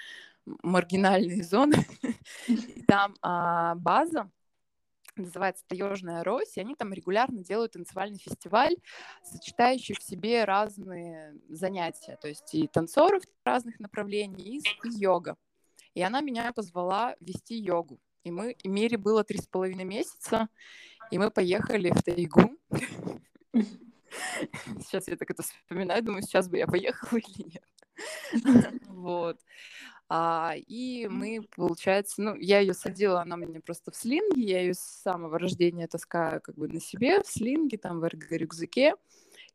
маргинальные 0.44 1.42
зоны. 1.44 1.86
И 2.48 2.82
там 2.86 3.14
а, 3.22 3.74
база 3.76 4.30
называется 5.16 5.64
Таежная 5.66 6.24
Рось, 6.24 6.56
и 6.56 6.60
они 6.60 6.74
там 6.74 6.92
регулярно 6.92 7.42
делают 7.42 7.72
танцевальный 7.72 8.18
фестиваль, 8.18 8.76
сочетающий 9.22 9.94
в 9.94 10.02
себе 10.02 10.44
разные 10.44 11.34
занятия, 11.48 12.18
то 12.20 12.28
есть 12.28 12.54
и 12.54 12.66
танцоров 12.66 13.22
разных 13.44 13.80
направлений, 13.80 14.58
и, 14.58 14.88
и 14.88 15.00
йога. 15.00 15.36
И 15.94 16.02
она 16.02 16.20
меня 16.20 16.52
позвала 16.52 17.16
вести 17.20 17.56
йогу. 17.56 17.98
И 18.24 18.30
мы, 18.30 18.52
и 18.52 18.68
Мире 18.68 18.98
было 18.98 19.24
три 19.24 19.38
с 19.38 19.46
половиной 19.46 19.84
месяца, 19.84 20.48
и 21.10 21.18
мы 21.18 21.30
поехали 21.30 21.90
в 21.90 22.02
тайгу. 22.02 22.55
Сейчас 24.80 25.08
я 25.08 25.16
так 25.16 25.30
это 25.30 25.42
вспоминаю, 25.42 26.02
думаю, 26.02 26.22
сейчас 26.22 26.48
бы 26.48 26.56
я 26.58 26.66
поехала 26.66 27.18
или 27.18 27.44
нет. 27.44 27.64
Вот. 28.88 29.38
А, 30.08 30.54
и 30.56 31.08
мы, 31.08 31.40
получается, 31.56 32.22
ну, 32.22 32.36
я 32.36 32.60
ее 32.60 32.74
садила, 32.74 33.22
она 33.22 33.36
мне 33.36 33.60
просто 33.60 33.90
в 33.90 33.96
слинге, 33.96 34.40
я 34.42 34.60
ее 34.60 34.74
с 34.74 34.78
самого 34.78 35.38
рождения 35.38 35.88
таскаю 35.88 36.40
как 36.40 36.54
бы 36.54 36.68
на 36.68 36.80
себе, 36.80 37.22
в 37.22 37.26
слинге, 37.26 37.76
там, 37.76 38.00
в 38.00 38.04
эрго-рюкзаке. 38.04 38.94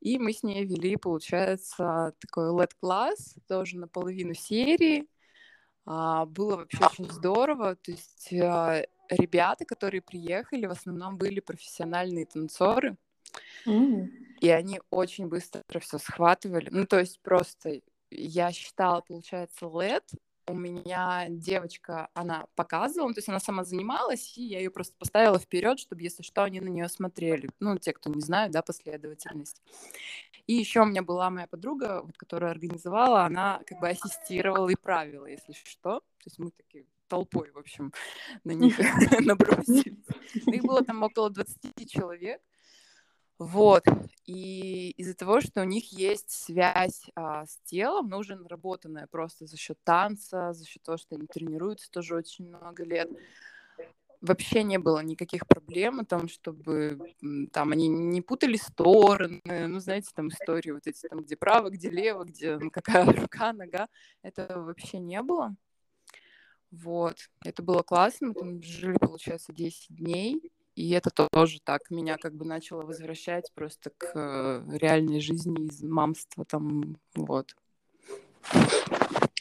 И 0.02 0.20
мы 0.20 0.34
с 0.34 0.44
ней 0.44 0.66
вели, 0.66 0.98
получается, 0.98 2.14
такой 2.20 2.50
LED-класс, 2.50 3.36
тоже 3.48 3.78
наполовину 3.78 4.34
серии. 4.34 5.08
А, 5.86 6.26
было 6.26 6.58
вообще 6.58 6.86
очень 6.86 7.10
здорово. 7.10 7.76
То 7.76 7.92
есть 7.92 8.34
а, 8.34 8.84
ребята, 9.12 9.66
которые 9.66 10.02
приехали, 10.02 10.66
в 10.66 10.72
основном 10.72 11.18
были 11.18 11.40
профессиональные 11.40 12.26
танцоры. 12.26 12.98
Mm. 13.66 14.08
И 14.42 14.50
они 14.50 14.82
очень 14.90 15.28
быстро 15.28 15.80
все 15.80 15.98
схватывали. 15.98 16.70
Ну, 16.72 16.86
то 16.86 17.00
есть 17.00 17.20
просто 17.22 17.82
я 18.10 18.52
считала, 18.52 19.02
получается, 19.02 19.66
LED 19.66 20.04
у 20.48 20.54
меня 20.54 21.28
девочка, 21.30 22.10
она 22.14 22.46
показывала, 22.56 23.10
ну, 23.10 23.14
то 23.14 23.20
есть 23.20 23.30
она 23.30 23.40
сама 23.40 23.64
занималась, 23.64 24.38
и 24.38 24.44
я 24.44 24.58
ее 24.58 24.70
просто 24.70 24.96
поставила 24.98 25.40
вперед, 25.40 25.80
чтобы, 25.80 26.02
если 26.02 26.24
что, 26.24 26.44
они 26.44 26.60
на 26.60 26.68
нее 26.68 26.90
смотрели. 26.90 27.50
Ну, 27.60 27.78
те, 27.78 27.94
кто 27.94 28.10
не 28.10 28.22
знают, 28.22 28.52
да, 28.52 28.62
последовательность. 28.62 29.62
И 30.48 30.54
еще 30.54 30.82
у 30.82 30.86
меня 30.86 31.04
была 31.04 31.30
моя 31.30 31.48
подруга, 31.48 32.02
вот, 32.04 32.18
которая 32.18 32.52
организовала, 32.52 33.24
она 33.24 33.62
как 33.66 33.80
бы 33.80 33.90
ассистировала 33.90 34.70
и 34.70 34.76
правила, 34.76 35.26
если 35.26 35.54
что. 35.54 36.00
То 36.00 36.26
есть 36.26 36.40
мы 36.40 36.52
такие 36.52 36.86
толпой, 37.12 37.52
в 37.52 37.58
общем, 37.58 37.92
на 38.46 38.52
них 38.64 38.80
набросились. 39.20 40.06
Их 40.34 40.64
было 40.64 40.84
там 40.84 41.04
около 41.04 41.30
20 41.30 41.92
человек. 41.92 42.42
Вот. 43.38 43.84
И 44.26 44.92
из-за 44.98 45.16
того, 45.16 45.42
что 45.42 45.62
у 45.62 45.66
них 45.66 45.92
есть 45.92 46.30
связь 46.30 47.02
а, 47.16 47.46
с 47.46 47.58
телом, 47.66 48.08
но 48.08 48.20
уже 48.20 48.36
наработанная 48.36 49.08
просто 49.08 49.48
за 49.48 49.58
счет 49.58 49.78
танца, 49.84 50.54
за 50.54 50.66
счет 50.66 50.84
того, 50.84 50.98
что 50.98 51.16
они 51.16 51.26
тренируются 51.26 51.90
тоже 51.90 52.16
очень 52.16 52.48
много 52.48 52.84
лет, 52.84 53.10
вообще 54.22 54.62
не 54.62 54.78
было 54.78 55.00
никаких 55.00 55.48
проблем 55.48 56.00
о 56.00 56.06
том, 56.06 56.30
чтобы 56.30 57.00
там 57.52 57.72
они 57.72 57.88
не 57.88 58.22
путали 58.22 58.58
стороны, 58.58 59.42
ну, 59.44 59.80
знаете, 59.80 60.12
там 60.14 60.28
истории 60.30 60.72
вот 60.72 60.86
эти, 60.86 61.08
там, 61.08 61.22
где 61.22 61.36
право, 61.36 61.72
где 61.72 61.90
лево, 61.90 62.24
где 62.24 62.58
ну, 62.58 62.70
какая 62.70 63.06
рука, 63.12 63.54
нога, 63.54 63.88
это 64.22 64.62
вообще 64.62 65.00
не 65.00 65.22
было. 65.24 65.56
Вот, 66.72 67.18
это 67.44 67.62
было 67.62 67.84
классно, 67.84 68.30
мы 68.30 68.34
там 68.34 68.64
жили, 68.64 68.98
получается, 68.98 69.52
10 69.52 69.96
дней, 69.96 70.42
и 70.76 70.92
это 70.92 71.10
тоже 71.10 71.60
так 71.64 71.90
меня 71.90 72.16
как 72.18 72.34
бы 72.34 72.46
начало 72.46 72.84
возвращать 72.84 73.52
просто 73.54 73.92
к 73.98 74.64
реальной 74.72 75.20
жизни 75.20 75.68
из 75.68 75.84
мамства 75.84 76.46
там, 76.46 76.98
вот. 77.14 77.54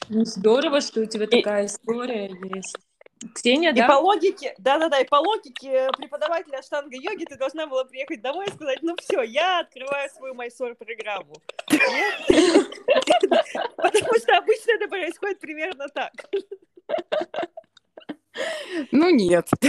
Ну, 0.08 0.24
здорово, 0.24 0.80
что 0.80 1.02
у 1.02 1.06
тебя 1.06 1.28
такая 1.28 1.66
история 1.66 2.30
есть. 2.52 2.76
Ксения, 3.34 3.70
и 3.70 3.74
да? 3.74 3.86
по 3.86 4.00
логике, 4.00 4.54
да-да-да, 4.56 4.98
и 4.98 5.06
по 5.06 5.16
логике 5.16 5.90
преподавателя 5.96 6.56
аштанга 6.58 6.96
йоги 6.96 7.26
ты 7.26 7.36
должна 7.36 7.66
была 7.66 7.84
приехать 7.84 8.22
домой 8.22 8.46
и 8.46 8.50
сказать, 8.50 8.78
ну 8.80 8.96
все, 8.98 9.20
я 9.22 9.60
открываю 9.60 10.08
свою 10.08 10.34
майсор 10.34 10.74
программу. 10.74 11.34
Потому 13.76 14.18
что 14.18 14.38
обычно 14.38 14.70
это 14.72 14.88
происходит 14.88 15.38
примерно 15.38 15.88
так. 15.88 16.12
Ну, 18.92 19.10
нет. 19.10 19.48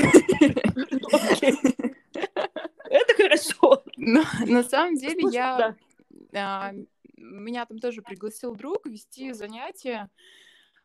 Это 2.89 3.13
хорошо. 3.15 3.84
Но 3.97 4.23
на 4.45 4.63
самом 4.63 4.95
деле 4.95 5.23
я... 5.31 5.75
А, 6.34 6.71
меня 7.17 7.65
там 7.65 7.79
тоже 7.79 8.01
пригласил 8.01 8.55
друг 8.55 8.86
вести 8.86 9.34
занятия. 9.34 10.10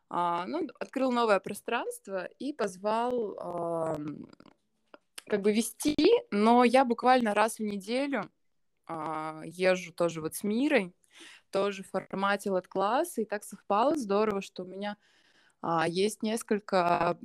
А, 0.08 0.46
ну, 0.46 0.66
открыл 0.78 1.12
новое 1.12 1.40
пространство 1.40 2.28
и 2.38 2.52
позвал 2.52 3.96
как 5.28 5.42
бы 5.42 5.52
вести, 5.52 5.96
но 6.30 6.64
я 6.64 6.84
буквально 6.84 7.34
раз 7.34 7.58
в 7.58 7.62
неделю 7.62 8.30
а, 8.86 9.42
езжу 9.44 9.92
тоже 9.92 10.20
вот 10.20 10.36
с 10.36 10.44
Мирой, 10.44 10.94
тоже 11.50 11.82
в 11.82 11.90
формате 11.90 12.50
класса, 12.68 13.22
и 13.22 13.24
так 13.24 13.42
совпало 13.42 13.96
здорово, 13.96 14.40
что 14.40 14.62
у 14.62 14.66
меня 14.66 14.96
есть 15.88 16.22
несколько 16.22 17.18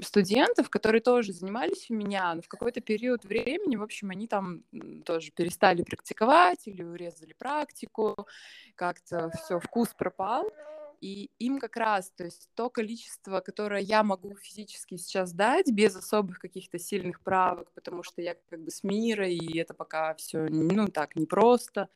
студентов, 0.00 0.70
которые 0.70 1.00
тоже 1.00 1.32
занимались 1.32 1.90
у 1.90 1.94
меня, 1.94 2.34
но 2.34 2.42
в 2.42 2.48
какой-то 2.48 2.80
период 2.80 3.24
времени, 3.24 3.76
в 3.76 3.82
общем, 3.82 4.10
они 4.10 4.26
там 4.26 4.62
тоже 5.04 5.30
перестали 5.32 5.82
практиковать 5.82 6.66
или 6.66 6.82
урезали 6.82 7.32
практику, 7.32 8.26
как-то 8.74 9.30
все, 9.30 9.58
вкус 9.58 9.88
пропал. 9.96 10.50
И 11.00 11.32
им 11.40 11.58
как 11.58 11.76
раз, 11.76 12.12
то 12.12 12.22
есть 12.24 12.48
то 12.54 12.70
количество, 12.70 13.40
которое 13.40 13.80
я 13.80 14.04
могу 14.04 14.36
физически 14.36 14.96
сейчас 14.96 15.32
дать, 15.32 15.68
без 15.72 15.96
особых 15.96 16.38
каких-то 16.38 16.78
сильных 16.78 17.20
правок, 17.22 17.72
потому 17.72 18.04
что 18.04 18.22
я 18.22 18.36
как 18.48 18.60
бы 18.60 18.70
с 18.70 18.84
мира, 18.84 19.28
и 19.28 19.58
это 19.58 19.74
пока 19.74 20.14
все, 20.14 20.46
ну, 20.48 20.86
так, 20.86 21.16
непросто. 21.16 21.88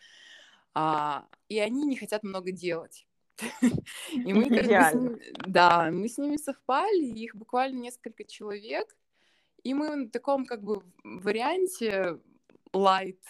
А, 0.74 1.24
и 1.48 1.60
они 1.60 1.86
не 1.86 1.94
хотят 1.94 2.24
много 2.24 2.50
делать. 2.50 3.06
И 4.12 4.33
мы 4.33 4.49
как 4.49 4.66
бы 4.66 4.72
с 4.72 4.94
ними, 4.94 5.20
да, 5.46 5.90
мы 5.90 6.09
с 6.09 6.18
ними 6.18 6.37
совпали, 6.37 7.05
их 7.05 7.35
буквально 7.35 7.81
несколько 7.81 8.25
человек, 8.25 8.96
и 9.62 9.75
мы 9.75 9.94
на 9.94 10.11
таком 10.11 10.46
как 10.46 10.62
бы 10.62 10.83
варианте 11.03 12.18
лайт, 12.72 13.20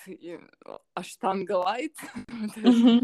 аштанга 0.94 1.52
лайт, 1.52 1.96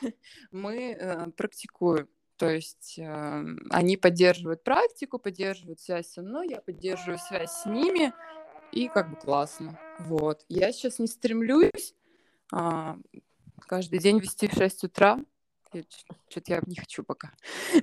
мы 0.50 0.92
э, 0.92 1.30
практикуем. 1.32 2.08
То 2.36 2.48
есть 2.48 2.98
э, 2.98 3.44
они 3.70 3.96
поддерживают 3.96 4.64
практику, 4.64 5.18
поддерживают 5.18 5.80
связь 5.80 6.08
со 6.08 6.22
мной, 6.22 6.48
я 6.48 6.60
поддерживаю 6.60 7.18
связь 7.18 7.52
с 7.52 7.66
ними, 7.66 8.14
и 8.72 8.88
как 8.88 9.10
бы 9.10 9.16
классно. 9.16 9.78
Вот. 9.98 10.44
Я 10.48 10.72
сейчас 10.72 10.98
не 10.98 11.06
стремлюсь 11.06 11.94
а, 12.52 12.98
каждый 13.66 13.98
день 13.98 14.18
вести 14.18 14.48
в 14.48 14.52
6 14.52 14.84
утра, 14.84 15.18
что-то 16.28 16.52
я 16.52 16.60
не 16.66 16.76
хочу 16.76 17.02
пока. 17.02 17.32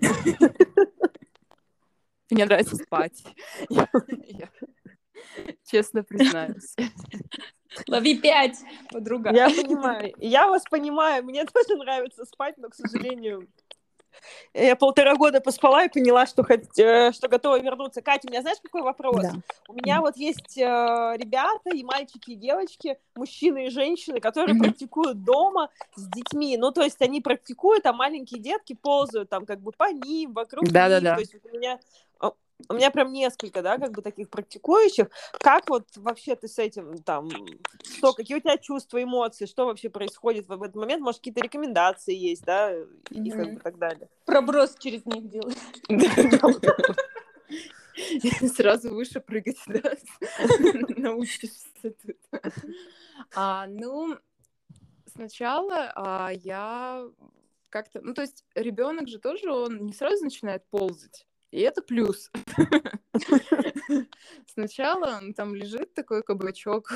Мне 2.30 2.45
нравится 2.45 2.76
спать. 2.76 3.23
Честно 5.65 6.04
признаюсь. 6.04 6.76
Лови 7.88 8.17
пять, 8.17 8.58
подруга. 8.91 9.34
Я 9.34 9.50
понимаю. 9.50 10.13
Я 10.19 10.47
вас 10.47 10.63
понимаю. 10.69 11.23
Мне 11.23 11.45
тоже 11.45 11.76
нравится 11.78 12.26
спать, 12.26 12.58
но, 12.58 12.69
к 12.69 12.76
сожалению, 12.76 13.47
я 14.53 14.75
полтора 14.75 15.15
года 15.15 15.41
поспала 15.41 15.86
и 15.86 15.89
поняла, 15.89 16.25
что, 16.25 16.43
хоть, 16.43 16.77
э, 16.80 17.12
что 17.12 17.27
готова 17.27 17.60
вернуться. 17.60 18.01
Катя, 18.01 18.27
у 18.27 18.32
меня 18.32 18.41
знаешь, 18.41 18.58
какой 18.62 18.82
вопрос? 18.82 19.21
Да. 19.21 19.34
У 19.67 19.73
меня 19.73 20.01
вот 20.01 20.17
есть 20.17 20.58
э, 20.58 20.62
ребята, 21.17 21.69
и 21.73 21.84
мальчики, 21.84 22.32
и 22.32 22.36
девочки, 22.36 22.97
мужчины 23.15 23.67
и 23.67 23.69
женщины, 23.69 24.19
которые 24.19 24.56
mm-hmm. 24.56 24.63
практикуют 24.63 25.23
дома 25.23 25.69
с 25.95 26.08
детьми. 26.08 26.58
Ну, 26.58 26.71
то 26.71 26.82
есть 26.82 27.01
они 27.01 27.21
практикуют, 27.21 27.86
а 27.86 27.93
маленькие 27.93 28.39
детки 28.39 28.73
ползают 28.73 29.30
там 29.30 29.45
как 29.45 29.62
бы 29.62 29.71
по 29.71 29.91
ним, 29.91 30.34
вокруг 30.34 30.67
да, 30.69 30.88
них. 30.88 31.01
Да, 31.01 31.01
да. 31.01 31.15
То 31.15 31.21
есть 31.21 31.34
вот 31.34 31.45
у 31.51 31.58
меня 31.58 31.80
у 32.70 32.74
меня 32.74 32.91
прям 32.91 33.13
несколько, 33.13 33.62
да, 33.62 33.78
как 33.78 33.91
бы 33.91 34.02
таких 34.02 34.30
практикующих. 34.30 35.08
Как 35.39 35.70
вот 35.70 35.88
вообще 35.96 36.36
ты 36.36 36.48
с 36.48 36.58
этим 36.58 36.98
там, 37.04 37.30
что, 37.84 38.13
какие 38.13 38.38
у 38.38 38.39
тебя 38.39 38.58
чувства, 38.58 39.02
эмоции, 39.02 39.46
что 39.46 39.65
вообще 39.65 39.89
происходит 39.89 40.48
в 40.48 40.63
этот 40.63 40.76
момент? 40.76 41.02
Может, 41.02 41.20
какие-то 41.20 41.41
рекомендации 41.41 42.15
есть, 42.15 42.43
да, 42.43 42.74
и 42.74 42.86
mm-hmm. 43.12 43.32
как 43.32 43.54
бы 43.54 43.60
так 43.60 43.78
далее. 43.78 44.10
Проброс 44.26 44.76
через 44.80 45.06
них 45.06 45.30
делать. 45.30 45.58
Сразу 48.56 48.93
выше 48.93 49.20
прыгать, 49.20 49.58
да? 49.67 49.93
Научишься 50.98 51.67
тут. 51.82 51.98
А, 53.36 53.67
ну, 53.67 54.17
сначала 55.13 55.91
а, 55.96 56.32
я 56.32 57.08
как-то, 57.70 58.02
ну, 58.02 58.13
то 58.13 58.22
есть 58.22 58.46
ребенок 58.56 59.08
же 59.08 59.20
тоже, 59.20 59.52
он 59.52 59.86
не 59.86 59.93
сразу 59.93 60.24
начинает 60.24 60.65
ползать. 60.70 61.28
И 61.51 61.62
это 61.62 61.81
плюс. 61.81 62.29
Сначала 64.47 65.17
он 65.17 65.33
там 65.33 65.55
лежит 65.55 65.93
такой 65.93 66.21
кабачок, 66.23 66.91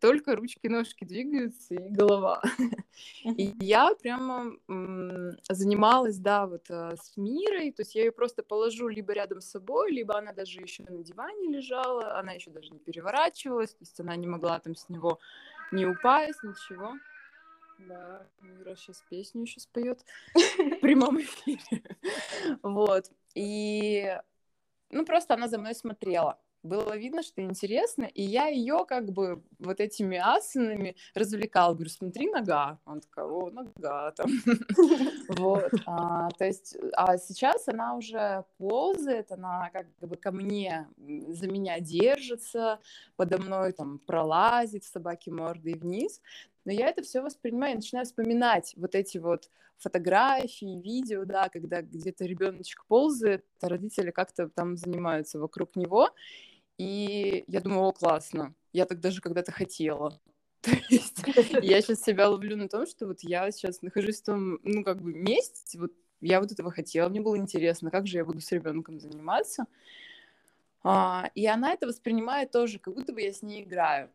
только 0.00 0.36
ручки-ножки 0.36 1.04
двигаются 1.04 1.74
и 1.74 1.88
голова. 1.90 2.42
И 3.24 3.52
я 3.60 3.94
прямо 3.94 4.52
занималась, 5.48 6.18
да, 6.18 6.46
вот 6.46 6.70
а, 6.70 6.96
с 6.96 7.16
Мирой, 7.16 7.72
то 7.72 7.82
есть 7.82 7.94
я 7.94 8.04
ее 8.04 8.12
просто 8.12 8.42
положу 8.42 8.88
либо 8.88 9.12
рядом 9.12 9.40
с 9.40 9.50
собой, 9.50 9.92
либо 9.92 10.16
она 10.18 10.32
даже 10.32 10.60
еще 10.60 10.82
на 10.84 11.02
диване 11.02 11.48
лежала, 11.48 12.18
она 12.18 12.32
еще 12.32 12.50
даже 12.50 12.70
не 12.70 12.78
переворачивалась, 12.78 13.70
то 13.70 13.82
есть 13.82 14.00
она 14.00 14.16
не 14.16 14.26
могла 14.26 14.58
там 14.60 14.74
с 14.74 14.88
него 14.88 15.18
не 15.72 15.86
упасть, 15.86 16.42
ничего. 16.42 16.94
Да, 17.78 18.26
Мира 18.40 18.74
сейчас 18.74 19.02
песню 19.10 19.42
еще 19.42 19.60
споет 19.60 20.04
в 20.34 20.80
прямом 20.80 21.20
эфире. 21.20 21.60
Вот. 22.62 23.10
И 23.34 24.18
ну, 24.90 25.04
просто 25.04 25.34
она 25.34 25.48
за 25.48 25.58
мной 25.58 25.74
смотрела 25.74 26.38
было 26.66 26.96
видно, 26.96 27.22
что 27.22 27.42
интересно, 27.42 28.04
и 28.04 28.22
я 28.22 28.48
ее 28.48 28.84
как 28.86 29.10
бы 29.12 29.42
вот 29.58 29.80
этими 29.80 30.18
асанами 30.18 30.96
развлекала. 31.14 31.74
Говорю, 31.74 31.90
смотри, 31.90 32.30
нога. 32.30 32.78
Он 32.84 33.00
такая, 33.00 33.24
о, 33.24 33.50
нога 33.50 34.10
там. 34.12 34.30
Вот. 35.28 35.70
А, 35.86 36.28
то 36.30 36.44
есть, 36.44 36.76
а 36.92 37.16
сейчас 37.18 37.68
она 37.68 37.94
уже 37.94 38.44
ползает, 38.58 39.32
она 39.32 39.70
как 39.72 39.86
бы 40.00 40.16
ко 40.16 40.32
мне, 40.32 40.88
за 41.28 41.48
меня 41.48 41.80
держится, 41.80 42.80
подо 43.16 43.38
мной 43.38 43.72
там 43.72 43.98
пролазит 43.98 44.84
в 44.84 44.88
собаке 44.88 45.30
мордой 45.30 45.74
вниз. 45.74 46.20
Но 46.66 46.72
я 46.72 46.88
это 46.88 47.02
все 47.02 47.22
воспринимаю, 47.22 47.70
я 47.70 47.76
начинаю 47.76 48.04
вспоминать 48.06 48.74
вот 48.76 48.96
эти 48.96 49.18
вот 49.18 49.48
фотографии, 49.78 50.82
видео, 50.82 51.24
да, 51.24 51.48
когда 51.48 51.80
где-то 51.80 52.24
ребеночек 52.24 52.84
ползает, 52.86 53.46
а 53.60 53.68
родители 53.68 54.10
как-то 54.10 54.48
там 54.48 54.76
занимаются 54.76 55.38
вокруг 55.38 55.76
него. 55.76 56.10
И 56.76 57.44
я 57.46 57.60
думаю, 57.60 57.82
о, 57.82 57.92
классно, 57.92 58.52
я 58.72 58.84
так 58.84 58.98
даже 58.98 59.20
когда-то 59.20 59.52
хотела. 59.52 60.20
То 60.62 60.72
есть 60.90 61.22
я 61.62 61.80
сейчас 61.80 62.02
себя 62.02 62.28
ловлю 62.28 62.56
на 62.56 62.68
том, 62.68 62.84
что 62.84 63.06
вот 63.06 63.20
я 63.22 63.48
сейчас 63.52 63.80
нахожусь 63.82 64.20
в 64.20 64.24
том, 64.24 64.58
ну, 64.64 64.82
как 64.82 65.00
бы 65.00 65.14
месте, 65.14 65.78
вот 65.78 65.92
я 66.20 66.40
вот 66.40 66.50
этого 66.50 66.72
хотела, 66.72 67.08
мне 67.08 67.20
было 67.20 67.38
интересно, 67.38 67.92
как 67.92 68.08
же 68.08 68.16
я 68.16 68.24
буду 68.24 68.40
с 68.40 68.50
ребенком 68.50 68.98
заниматься. 68.98 69.66
А, 70.82 71.30
и 71.36 71.46
она 71.46 71.72
это 71.72 71.86
воспринимает 71.86 72.50
тоже, 72.50 72.80
как 72.80 72.94
будто 72.94 73.12
бы 73.12 73.22
я 73.22 73.32
с 73.32 73.42
ней 73.42 73.62
играю. 73.62 74.10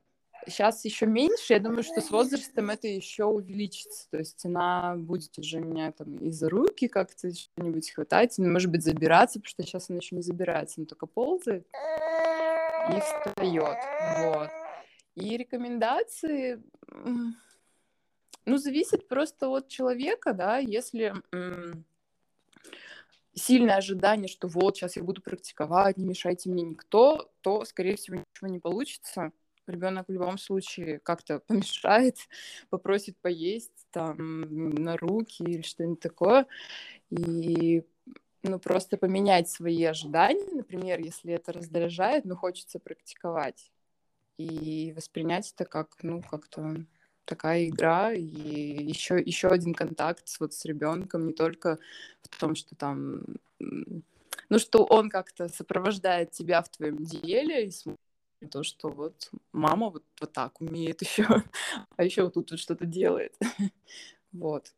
Сейчас 0.48 0.84
еще 0.86 1.06
меньше, 1.06 1.54
я 1.54 1.60
думаю, 1.60 1.84
что 1.84 2.02
с 2.02 2.10
возрастом 2.10 2.72
это 2.72 2.88
еще 2.88 3.26
увеличится. 3.26 4.10
То 4.10 4.18
есть 4.18 4.44
она 4.46 4.96
будет 4.98 5.38
уже 5.38 5.60
меня 5.60 5.92
там 5.92 6.18
и 6.18 6.32
за 6.32 6.50
руки 6.50 6.88
как-то 6.88 7.34
что-нибудь 7.34 7.92
хватать, 7.92 8.38
может 8.40 8.72
быть, 8.72 8.84
забираться, 8.84 9.40
потому 9.40 9.50
что 9.50 9.64
сейчас 9.64 9.90
она 9.90 10.00
еще 10.00 10.16
не 10.16 10.22
забирается, 10.22 10.76
она 10.80 10.88
только 10.88 11.06
ползает 11.06 11.68
и 12.90 13.00
встает. 13.00 13.78
Вот. 14.20 14.50
И 15.16 15.38
рекомендации, 15.38 16.64
ну, 18.46 18.58
зависит 18.58 19.08
просто 19.08 19.50
от 19.50 19.68
человека, 19.68 20.34
да, 20.34 20.58
если 20.58 21.14
сильное 23.34 23.76
ожидание, 23.78 24.28
что 24.28 24.48
вот, 24.48 24.78
сейчас 24.78 24.96
я 24.96 25.04
буду 25.04 25.22
практиковать, 25.22 25.98
не 25.98 26.06
мешайте 26.06 26.50
мне 26.50 26.64
никто, 26.64 27.32
то, 27.42 27.64
скорее 27.66 27.96
всего, 27.96 28.18
ничего 28.18 28.48
не 28.48 28.60
получится. 28.60 29.32
Ребенок 29.68 30.08
в 30.08 30.12
любом 30.12 30.38
случае 30.38 31.00
как-то 31.00 31.40
помешает, 31.40 32.18
попросит 32.70 33.18
поесть 33.18 33.88
там 33.92 34.42
на 34.74 34.98
руки 34.98 35.44
или 35.44 35.62
что-нибудь 35.62 36.00
такое. 36.00 36.48
И 37.10 37.84
ну, 38.44 38.60
просто 38.60 38.98
поменять 38.98 39.50
свои 39.50 39.84
ожидания, 39.84 40.52
например, 40.52 41.00
если 41.00 41.34
это 41.34 41.54
раздражает, 41.54 42.26
но 42.26 42.36
хочется 42.36 42.80
практиковать 42.80 43.72
и 44.38 44.94
воспринять 44.96 45.54
это 45.54 45.66
как, 45.66 45.98
ну, 46.02 46.22
как-то 46.22 46.86
такая 47.26 47.68
игра 47.68 48.14
и 48.14 48.22
еще 48.24 49.20
еще 49.20 49.50
один 49.50 49.74
контакт 49.74 50.28
с, 50.28 50.40
вот 50.40 50.54
с 50.54 50.66
ребенком 50.66 51.28
не 51.28 51.34
только 51.34 51.78
в 52.24 52.40
том, 52.40 52.56
что 52.56 52.76
там, 52.76 53.22
ну 53.60 54.60
что 54.60 54.84
он 54.84 55.10
как-то 55.10 55.48
сопровождает 55.48 56.32
тебя 56.32 56.62
в 56.62 56.70
твоем 56.70 56.98
деле 56.98 57.68
и 57.68 57.72
смотрит 57.72 58.00
то, 58.48 58.64
что 58.64 58.90
вот 58.90 59.30
мама 59.52 59.90
вот 59.90 60.04
вот 60.20 60.34
так 60.34 60.62
умеет 60.62 61.02
еще, 61.02 61.26
а 61.96 62.04
еще 62.04 62.24
вот 62.24 62.34
тут 62.34 62.52
вот 62.52 62.60
что-то 62.60 62.86
делает, 62.86 63.36
вот. 64.32 64.74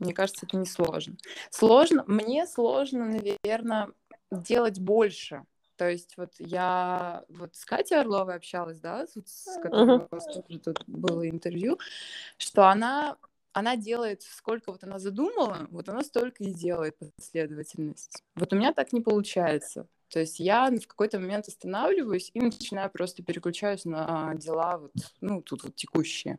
Мне 0.00 0.12
кажется, 0.12 0.44
это 0.44 0.56
не 0.56 0.66
сложно. 0.66 1.16
Сложно, 1.50 2.04
мне 2.08 2.46
сложно, 2.48 3.06
наверное, 3.06 3.90
делать 4.32 4.80
больше. 4.80 5.44
То 5.76 5.88
есть 5.88 6.16
вот 6.16 6.32
я 6.38 7.24
вот 7.28 7.54
с 7.54 7.64
Катей 7.64 8.00
Орловой 8.00 8.36
общалась, 8.36 8.80
да, 8.80 9.06
с 9.06 9.60
которой 9.62 9.98
uh-huh. 9.98 10.08
у 10.10 10.14
вас 10.14 10.26
тоже 10.26 10.58
тут 10.58 10.82
было 10.86 11.28
интервью, 11.28 11.78
что 12.38 12.68
она 12.68 13.16
она 13.54 13.76
делает, 13.76 14.22
сколько 14.22 14.72
вот 14.72 14.82
она 14.82 14.98
задумала, 14.98 15.68
вот 15.70 15.88
она 15.88 16.02
столько 16.02 16.42
и 16.42 16.52
делает 16.52 16.96
последовательность. 16.98 18.24
Вот 18.34 18.52
у 18.52 18.56
меня 18.56 18.72
так 18.72 18.92
не 18.92 19.00
получается. 19.00 19.86
То 20.14 20.20
есть 20.20 20.38
я 20.38 20.70
в 20.70 20.86
какой-то 20.86 21.18
момент 21.18 21.48
останавливаюсь 21.48 22.30
и 22.34 22.40
начинаю 22.40 22.88
просто 22.88 23.24
переключаюсь 23.24 23.84
на 23.84 24.32
дела 24.36 24.78
вот, 24.78 24.92
ну, 25.20 25.42
тут 25.42 25.64
вот 25.64 25.74
текущие. 25.74 26.38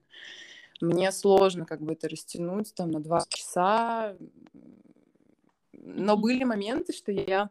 Мне 0.80 1.12
сложно 1.12 1.66
как 1.66 1.82
бы 1.82 1.92
это 1.92 2.08
растянуть 2.08 2.74
там 2.74 2.90
на 2.92 3.02
два 3.02 3.26
часа. 3.28 4.16
Но 5.74 6.16
были 6.16 6.46
моменты, 6.46 6.94
что 6.94 7.12
я 7.12 7.50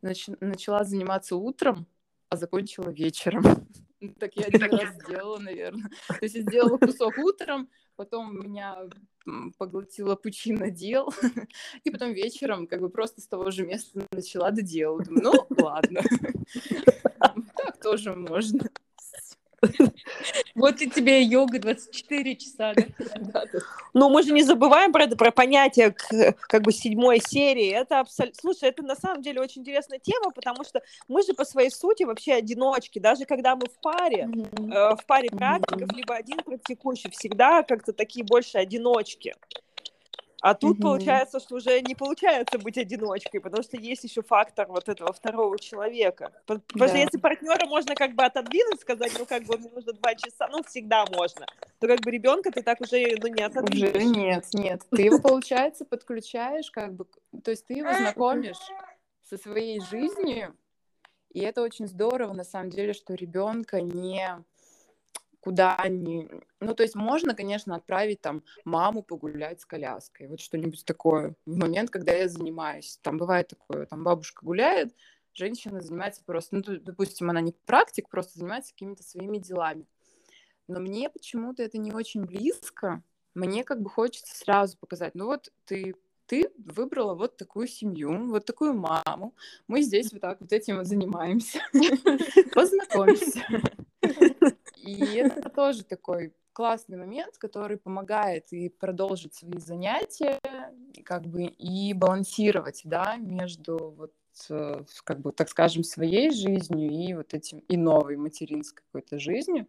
нач- 0.00 0.36
начала 0.38 0.84
заниматься 0.84 1.34
утром, 1.34 1.88
а 2.28 2.36
закончила 2.36 2.90
вечером. 2.90 3.42
Так 4.20 4.36
я 4.36 4.46
один 4.46 4.62
раз 4.62 4.94
сделала, 4.94 5.38
наверное. 5.38 5.90
То 6.06 6.18
есть 6.22 6.36
я 6.36 6.42
сделала 6.42 6.78
кусок 6.78 7.18
утром, 7.18 7.68
потом 7.96 8.32
меня 8.44 8.88
поглотила 9.58 10.16
пучина 10.16 10.70
дел, 10.70 11.12
и 11.84 11.90
потом 11.90 12.12
вечером 12.12 12.66
как 12.66 12.80
бы 12.80 12.88
просто 12.88 13.20
с 13.20 13.26
того 13.26 13.50
же 13.50 13.66
места 13.66 14.06
начала 14.12 14.50
доделать. 14.50 15.06
Думаю, 15.06 15.46
ну 15.50 15.64
ладно, 15.64 16.02
так 17.56 17.80
тоже 17.82 18.14
можно. 18.14 18.68
Вот 20.58 20.80
и 20.80 20.90
тебе 20.90 21.22
йога 21.22 21.58
24 21.58 22.36
часа, 22.36 22.74
да? 22.74 23.44
Но 23.94 24.10
мы 24.10 24.22
же 24.22 24.32
не 24.32 24.42
забываем 24.42 24.92
про, 24.92 25.06
про 25.08 25.30
понятие 25.30 25.94
как 26.48 26.62
бы 26.62 26.72
седьмой 26.72 27.20
серии. 27.20 27.70
Это 27.70 28.00
абсолютно... 28.00 28.38
Слушай, 28.40 28.70
это 28.70 28.82
на 28.82 28.96
самом 28.96 29.22
деле 29.22 29.40
очень 29.40 29.62
интересная 29.62 29.98
тема, 29.98 30.30
потому 30.30 30.64
что 30.64 30.82
мы 31.06 31.22
же 31.22 31.32
по 31.34 31.44
своей 31.44 31.70
сути 31.70 32.02
вообще 32.02 32.34
одиночки. 32.34 32.98
Даже 32.98 33.24
когда 33.24 33.56
мы 33.56 33.66
в 33.66 33.78
паре, 33.80 34.28
э, 34.28 34.94
в 34.96 35.06
паре 35.06 35.28
практиков, 35.30 35.90
либо 35.92 36.14
один 36.14 36.38
практикующий, 36.38 37.10
всегда 37.10 37.62
как-то 37.62 37.92
такие 37.92 38.24
больше 38.24 38.58
одиночки. 38.58 39.34
А 40.40 40.54
тут 40.54 40.74
угу. 40.74 40.82
получается, 40.82 41.40
что 41.40 41.56
уже 41.56 41.80
не 41.80 41.94
получается 41.94 42.58
быть 42.58 42.78
одиночкой, 42.78 43.40
потому 43.40 43.62
что 43.62 43.76
есть 43.76 44.04
еще 44.04 44.22
фактор 44.22 44.68
вот 44.68 44.88
этого 44.88 45.12
второго 45.12 45.58
человека. 45.58 46.32
Потому 46.46 46.62
да. 46.74 46.88
что 46.88 46.96
если 46.96 47.18
партнера 47.18 47.66
можно 47.66 47.94
как 47.94 48.14
бы 48.14 48.24
отодвинуть, 48.24 48.80
сказать, 48.80 49.12
ну 49.18 49.26
как 49.26 49.42
бы 49.44 49.58
мне 49.58 49.68
нужно 49.70 49.92
два 49.94 50.14
часа, 50.14 50.48
ну 50.50 50.62
всегда 50.62 51.04
можно, 51.06 51.46
то 51.80 51.88
как 51.88 52.00
бы 52.00 52.10
ребенка 52.10 52.52
ты 52.52 52.62
так 52.62 52.80
уже 52.80 53.16
ну, 53.20 53.28
не 53.28 53.42
отодвинешь. 53.42 53.96
Уже 53.96 54.04
нет, 54.04 54.44
нет. 54.52 54.82
Ты 54.90 55.02
его, 55.02 55.18
получается, 55.18 55.84
подключаешь, 55.84 56.70
как 56.70 56.94
бы, 56.94 57.06
то 57.42 57.50
есть 57.50 57.66
ты 57.66 57.74
его 57.74 57.92
знакомишь 57.92 58.60
со 59.24 59.36
своей 59.38 59.80
жизнью, 59.80 60.54
и 61.30 61.40
это 61.40 61.62
очень 61.62 61.88
здорово, 61.88 62.32
на 62.32 62.44
самом 62.44 62.70
деле, 62.70 62.92
что 62.92 63.14
ребенка 63.14 63.80
не 63.80 64.44
куда 65.48 65.76
они... 65.76 66.28
Ну, 66.60 66.74
то 66.74 66.82
есть 66.82 66.94
можно, 66.94 67.34
конечно, 67.34 67.74
отправить 67.74 68.20
там 68.20 68.42
маму 68.66 69.02
погулять 69.02 69.62
с 69.62 69.64
коляской, 69.64 70.28
вот 70.28 70.40
что-нибудь 70.40 70.84
такое. 70.84 71.36
В 71.46 71.56
момент, 71.56 71.88
когда 71.88 72.12
я 72.12 72.28
занимаюсь, 72.28 72.98
там 73.00 73.16
бывает 73.16 73.48
такое, 73.48 73.86
там 73.86 74.04
бабушка 74.04 74.44
гуляет, 74.44 74.94
женщина 75.32 75.80
занимается 75.80 76.22
просто, 76.22 76.56
ну, 76.56 76.62
допустим, 76.82 77.30
она 77.30 77.40
не 77.40 77.54
практик, 77.64 78.10
просто 78.10 78.38
занимается 78.38 78.74
какими-то 78.74 79.02
своими 79.02 79.38
делами. 79.38 79.86
Но 80.66 80.80
мне 80.80 81.08
почему-то 81.08 81.62
это 81.62 81.78
не 81.78 81.92
очень 81.92 82.26
близко. 82.26 83.02
Мне 83.32 83.64
как 83.64 83.80
бы 83.80 83.88
хочется 83.88 84.36
сразу 84.36 84.76
показать, 84.76 85.14
ну 85.14 85.24
вот 85.24 85.50
ты 85.64 85.94
ты 86.26 86.50
выбрала 86.58 87.14
вот 87.14 87.38
такую 87.38 87.68
семью, 87.68 88.28
вот 88.28 88.44
такую 88.44 88.74
маму. 88.74 89.34
Мы 89.66 89.80
здесь 89.80 90.12
вот 90.12 90.20
так 90.20 90.42
вот 90.42 90.52
этим 90.52 90.76
вот 90.76 90.86
занимаемся. 90.86 91.60
Познакомься. 92.54 93.42
И 94.94 95.14
это 95.16 95.48
тоже 95.50 95.84
такой 95.84 96.32
классный 96.52 96.98
момент, 96.98 97.38
который 97.38 97.76
помогает 97.76 98.52
и 98.52 98.68
продолжить 98.68 99.34
свои 99.34 99.58
занятия, 99.58 100.40
как 101.04 101.26
бы 101.26 101.44
и 101.44 101.92
балансировать, 101.94 102.80
да, 102.84 103.16
между 103.16 103.94
вот 103.96 104.12
э, 104.50 104.84
как 105.04 105.20
бы, 105.20 105.32
так 105.32 105.48
скажем, 105.48 105.84
своей 105.84 106.30
жизнью 106.30 106.90
и 106.90 107.14
вот 107.14 107.34
этим 107.34 107.60
и 107.60 107.76
новой 107.76 108.16
материнской 108.16 108.82
какой-то 108.86 109.18
жизнью. 109.18 109.68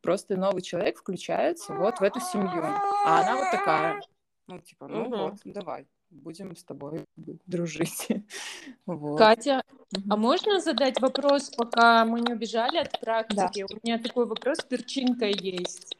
Просто 0.00 0.36
новый 0.36 0.62
человек 0.62 0.98
включается 0.98 1.74
вот 1.74 1.98
в 1.98 2.02
эту 2.02 2.20
семью, 2.20 2.62
а 2.62 3.20
она 3.20 3.36
вот 3.36 3.50
такая, 3.50 4.00
ну 4.46 4.58
типа, 4.58 4.88
ну 4.88 5.02
угу. 5.02 5.16
вот, 5.16 5.34
давай, 5.44 5.86
будем 6.12 6.56
с 6.56 6.64
тобой 6.64 7.04
дружить. 7.16 8.08
вот. 8.86 9.18
Катя, 9.18 9.62
угу. 9.92 10.02
а 10.10 10.16
можно 10.16 10.60
задать 10.60 11.00
вопрос, 11.00 11.50
пока 11.50 12.04
мы 12.04 12.20
не 12.20 12.32
убежали 12.32 12.78
от 12.78 13.00
практики? 13.00 13.64
Да. 13.68 13.74
У 13.74 13.86
меня 13.86 13.98
такой 13.98 14.26
вопрос 14.26 14.58
перчинкой 14.58 15.32
есть. 15.32 15.96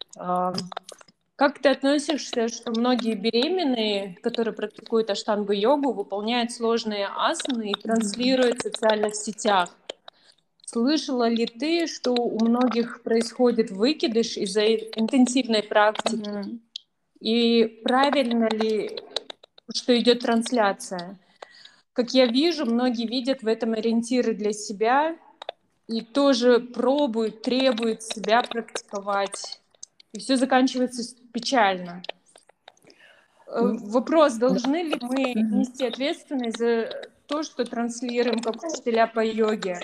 Как 1.43 1.59
ты 1.59 1.71
относишься, 1.71 2.49
что 2.49 2.71
многие 2.71 3.15
беременные, 3.15 4.17
которые 4.23 4.55
практикуют 4.55 5.11
аштангу-йогу, 5.11 5.93
выполняют 5.93 6.53
сложные 6.53 7.07
асаны 7.07 7.71
и 7.71 7.75
транслируют 7.75 8.59
в 8.59 8.63
социальных 8.63 9.17
сетях? 9.17 9.77
Слышала 10.65 11.29
ли 11.29 11.47
ты, 11.47 11.87
что 11.87 12.13
у 12.13 12.45
многих 12.45 13.03
происходит 13.03 13.71
выкидыш 13.71 14.37
из-за 14.37 14.75
интенсивной 14.75 15.63
практики? 15.63 16.29
Mm-hmm. 16.29 16.59
И 17.21 17.81
правильно 17.83 18.49
ли 18.49 18.99
что 19.75 19.99
идет 19.99 20.21
трансляция. 20.21 21.19
как 21.93 22.15
я 22.15 22.27
вижу, 22.27 22.65
многие 22.65 23.07
видят 23.07 23.43
в 23.43 23.47
этом 23.47 23.75
ориентиры 23.75 24.35
для 24.35 24.53
себя 24.53 25.17
и 25.89 26.01
тоже 26.01 26.59
пробуют, 26.61 27.43
требуют 27.43 28.03
себя 28.03 28.43
практиковать. 28.43 29.61
И 30.13 30.19
все 30.19 30.37
заканчивается 30.37 31.03
печально. 31.33 32.03
Э, 33.47 33.61
вопрос, 33.63 34.35
должны 34.35 34.83
ли 34.83 34.97
мы 35.01 35.35
нести 35.35 35.87
ответственность 35.87 36.59
за 36.59 36.89
то, 37.27 37.43
что 37.43 37.65
транслируем 37.65 38.41
как 38.41 38.63
учителя 38.63 39.07
по 39.07 39.25
йоге? 39.25 39.79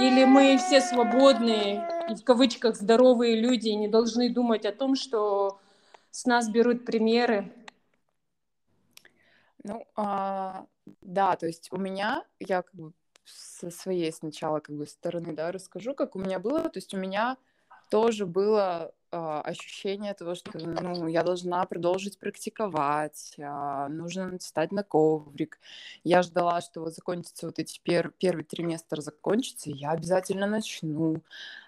Или 0.00 0.24
мы 0.24 0.56
все 0.58 0.80
свободные 0.80 1.86
и 2.10 2.14
в 2.14 2.24
кавычках 2.24 2.76
здоровые 2.76 3.40
люди 3.40 3.68
и 3.68 3.76
не 3.76 3.88
должны 3.88 4.30
думать 4.30 4.64
о 4.66 4.72
том, 4.72 4.96
что 4.96 5.60
с 6.10 6.26
нас 6.26 6.48
берут 6.48 6.84
примеры? 6.84 7.52
Ну, 9.62 9.86
а, 9.96 10.66
да, 11.02 11.36
то 11.36 11.46
есть 11.46 11.68
у 11.72 11.76
меня, 11.76 12.24
я 12.38 12.62
как 12.62 12.74
бы 12.74 12.92
со 13.24 13.70
своей 13.70 14.12
сначала 14.12 14.60
как 14.60 14.76
бы 14.76 14.86
стороны, 14.86 15.34
да, 15.34 15.52
расскажу, 15.52 15.94
как 15.94 16.16
у 16.16 16.18
меня 16.18 16.38
было. 16.38 16.62
То 16.68 16.78
есть 16.78 16.94
у 16.94 16.98
меня 16.98 17.36
тоже 17.90 18.24
было 18.26 18.92
э, 19.10 19.16
ощущение 19.16 20.14
того, 20.14 20.34
что 20.34 20.56
ну, 20.58 21.06
я 21.08 21.22
должна 21.22 21.64
продолжить 21.66 22.18
практиковать, 22.18 23.34
э, 23.36 23.86
нужно 23.88 24.38
встать 24.38 24.72
на 24.72 24.82
коврик. 24.82 25.58
Я 26.04 26.22
ждала, 26.22 26.60
что 26.60 26.80
вот 26.80 26.94
закончится 26.94 27.46
вот 27.46 27.58
эти 27.58 27.80
пер 27.82 28.12
первый 28.18 28.44
триместр 28.44 29.00
закончится, 29.00 29.70
и 29.70 29.74
я 29.74 29.90
обязательно 29.90 30.46
начну. 30.46 31.22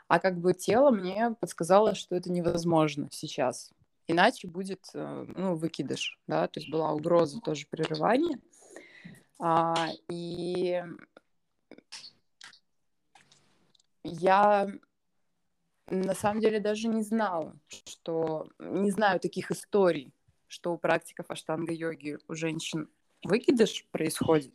А 0.09 0.19
как 0.19 0.39
бы 0.39 0.55
тело 0.55 0.91
мне 0.91 1.35
подсказало, 1.41 1.95
что 1.95 2.15
это 2.15 2.31
невозможно 2.31 3.09
сейчас. 3.11 3.73
Иначе 4.09 4.49
будет, 4.49 4.85
э, 4.95 5.27
ну, 5.37 5.55
выкидыш, 5.55 6.19
да, 6.27 6.49
то 6.49 6.61
есть 6.61 6.71
была 6.71 6.93
угроза 6.93 7.41
тоже 7.41 7.67
прерывания. 7.69 8.39
А, 9.39 9.89
и 10.09 10.83
я 14.05 14.69
на 15.89 16.15
самом 16.15 16.41
деле 16.41 16.61
даже 16.61 16.89
не 16.89 17.03
знала, 17.03 17.57
что 17.69 18.49
не 18.59 18.91
знаю 18.91 19.21
таких 19.21 19.51
историй, 19.51 20.13
что 20.49 20.73
у 20.73 20.79
практиков 20.79 21.27
аштанга-йоги 21.29 22.19
у 22.29 22.35
женщин 22.35 22.89
выкидыш 23.25 23.87
происходит 23.91 24.53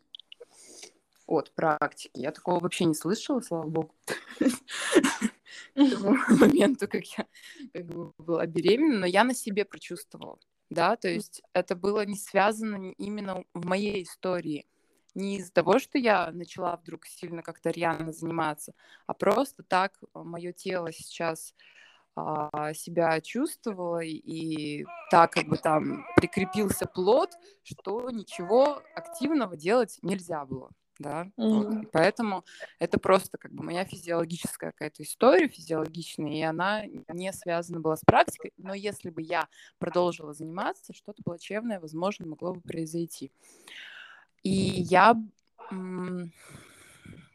от 1.25 1.51
практики. 1.51 2.11
Я 2.13 2.31
такого 2.31 2.59
вообще 2.59 2.85
не 2.85 2.95
слышала, 2.95 3.41
слава 3.41 3.67
богу, 3.67 3.95
к 5.77 5.89
тому 5.91 6.15
моменту, 6.39 6.87
как 6.87 7.05
я 7.17 7.25
как 7.73 7.85
бы 7.85 8.11
была 8.17 8.45
беременна, 8.45 8.99
но 8.99 9.05
я 9.05 9.23
на 9.23 9.33
себе 9.33 9.65
прочувствовала, 9.65 10.39
да, 10.69 10.95
то 10.95 11.07
есть 11.07 11.41
это 11.53 11.75
было 11.75 12.05
не 12.05 12.17
связано 12.17 12.91
именно 12.97 13.43
в 13.53 13.65
моей 13.65 14.03
истории– 14.03 14.65
не 15.17 15.37
из-за 15.37 15.51
того, 15.51 15.79
что 15.79 15.97
я 15.97 16.31
начала 16.31 16.75
вдруг 16.77 17.05
сильно 17.07 17.41
как-то 17.41 17.71
рьяно 17.71 18.13
заниматься, 18.13 18.73
а 19.07 19.13
просто 19.13 19.63
так 19.63 19.99
а, 20.13 20.23
мое 20.23 20.53
тело 20.53 20.91
сейчас 20.93 21.55
а, 22.15 22.73
себя 22.73 23.19
чувствовало, 23.19 24.03
и 24.03 24.85
так 25.09 25.31
как 25.31 25.47
бы 25.47 25.57
там 25.57 26.05
прикрепился 26.15 26.85
плод, 26.85 27.31
что 27.63 28.09
ничего 28.11 28.83
активного 28.95 29.57
делать 29.57 29.97
нельзя 30.03 30.45
было. 30.45 30.69
Да, 30.99 31.25
mm-hmm. 31.37 31.81
вот. 31.81 31.91
поэтому 31.91 32.43
это 32.79 32.99
просто 32.99 33.37
как 33.37 33.51
бы 33.51 33.63
моя 33.63 33.85
физиологическая 33.85 34.71
какая-то 34.71 35.03
история, 35.03 35.47
физиологичная, 35.47 36.33
и 36.33 36.41
она 36.41 36.85
не 36.85 37.31
связана 37.33 37.79
была 37.79 37.95
с 37.95 38.01
практикой, 38.01 38.51
но 38.57 38.73
если 38.73 39.11
бы 39.11 39.21
я 39.21 39.47
продолжила 39.77 40.33
заниматься, 40.33 40.93
что-то 40.93 41.21
плачевное, 41.23 41.79
возможно, 41.79 42.25
могло 42.25 42.53
бы 42.53 42.61
произойти. 42.61 43.31
И 44.41 44.49
я, 44.49 45.15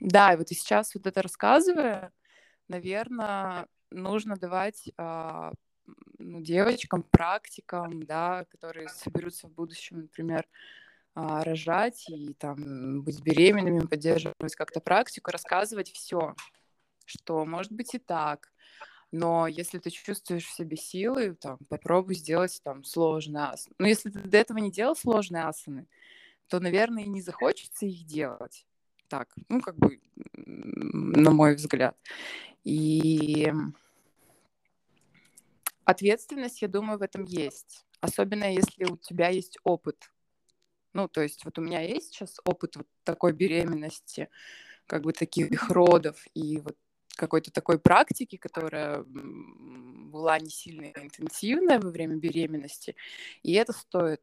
да, 0.01 0.33
и 0.33 0.37
вот 0.37 0.51
и 0.51 0.55
сейчас 0.55 0.95
вот 0.95 1.07
это 1.07 1.23
рассказывая, 1.23 2.13
наверное, 2.69 3.69
нужно 3.91 4.37
давать 4.37 4.91
а, 4.97 5.53
ну, 6.19 6.41
девочкам, 6.41 7.03
практикам, 7.03 8.03
да, 8.05 8.45
которые 8.51 8.89
соберутся 8.89 9.49
в 9.49 9.53
будущем, 9.53 10.03
например, 10.03 10.47
а, 11.15 11.45
рожать 11.45 12.09
и 12.09 12.35
там 12.35 13.03
быть 13.03 13.21
беременными, 13.23 13.87
поддерживать 13.87 14.55
как-то 14.57 14.81
практику, 14.81 15.31
рассказывать 15.31 15.91
все, 15.91 16.35
что 17.05 17.45
может 17.45 17.73
быть 17.73 17.95
и 17.95 17.99
так, 17.99 18.53
но 19.13 19.47
если 19.47 19.79
ты 19.79 19.91
чувствуешь 19.91 20.47
в 20.47 20.55
себе 20.55 20.77
силы, 20.77 21.35
там, 21.35 21.59
попробуй 21.69 22.15
сделать 22.15 22.59
там 22.65 22.83
сложные 22.83 23.45
асаны. 23.45 23.75
Но 23.79 23.87
если 23.87 24.09
ты 24.09 24.21
до 24.21 24.39
этого 24.39 24.57
не 24.57 24.71
делал 24.71 24.97
сложные 24.97 25.45
асаны, 25.45 25.87
то, 26.49 26.61
наверное, 26.61 27.05
не 27.05 27.21
захочется 27.21 27.85
их 27.85 28.07
делать. 28.07 28.67
Так, 29.09 29.29
ну, 29.51 29.61
как 29.61 29.77
бы, 29.77 30.01
на 30.35 31.31
мой 31.31 31.55
взгляд. 31.55 31.95
И 32.65 33.53
ответственность, 35.85 36.63
я 36.63 36.69
думаю, 36.69 36.99
в 36.99 37.03
этом 37.03 37.25
есть. 37.25 37.85
Особенно 38.01 38.51
если 38.51 38.85
у 38.85 38.97
тебя 38.97 39.29
есть 39.29 39.59
опыт. 39.63 40.11
Ну, 40.93 41.09
то 41.09 41.23
есть 41.23 41.45
вот 41.45 41.59
у 41.59 41.63
меня 41.63 41.81
есть 41.81 42.13
сейчас 42.13 42.41
опыт 42.45 42.77
вот 42.77 42.87
такой 43.05 43.33
беременности, 43.33 44.29
как 44.87 45.03
бы 45.03 45.13
таких 45.13 45.71
родов 45.71 46.23
и 46.35 46.59
вот 46.59 46.77
какой-то 47.17 47.51
такой 47.51 47.79
практики, 47.79 48.37
которая 48.37 49.05
была 49.05 50.39
не 50.39 50.51
сильно 50.51 50.87
интенсивная 50.87 51.79
во 51.79 51.91
время 51.91 52.17
беременности. 52.17 52.97
И 53.43 53.53
это 53.53 53.73
стоит 53.73 54.23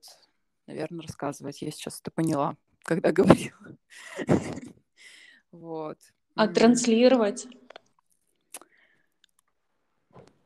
наверное, 0.69 1.01
рассказывать. 1.01 1.61
Я 1.61 1.71
сейчас 1.71 1.99
это 1.99 2.11
поняла, 2.11 2.55
когда 2.83 3.11
говорила. 3.11 3.77
Вот. 5.51 5.97
А 6.35 6.47
транслировать? 6.47 7.47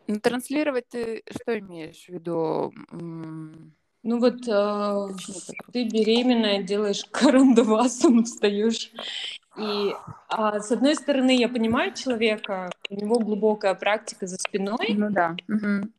Ну, 0.07 0.19
транслировать 0.19 0.87
ты 0.87 1.23
что 1.29 1.59
имеешь 1.59 2.05
в 2.05 2.09
виду? 2.09 2.73
Ну 4.03 4.19
вот 4.19 4.47
э, 4.47 5.07
ты 5.71 5.85
беременная, 5.87 6.61
делаешь 6.61 7.03
карандавасом, 7.11 8.25
встаешь. 8.25 8.91
И 9.57 9.93
а, 10.29 10.59
с 10.59 10.71
одной 10.71 10.95
стороны, 10.95 11.35
я 11.35 11.47
понимаю 11.47 11.93
человека, 11.93 12.69
у 12.89 12.95
него 12.95 13.19
глубокая 13.19 13.75
практика 13.75 14.27
за 14.27 14.37
спиной. 14.37 14.93
Ну 14.95 15.09
да. 15.09 15.35
Угу. 15.47 15.89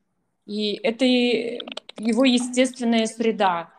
И 0.46 0.74
это 0.82 1.04
его 1.04 2.24
естественная 2.24 3.06
среда. 3.06 3.70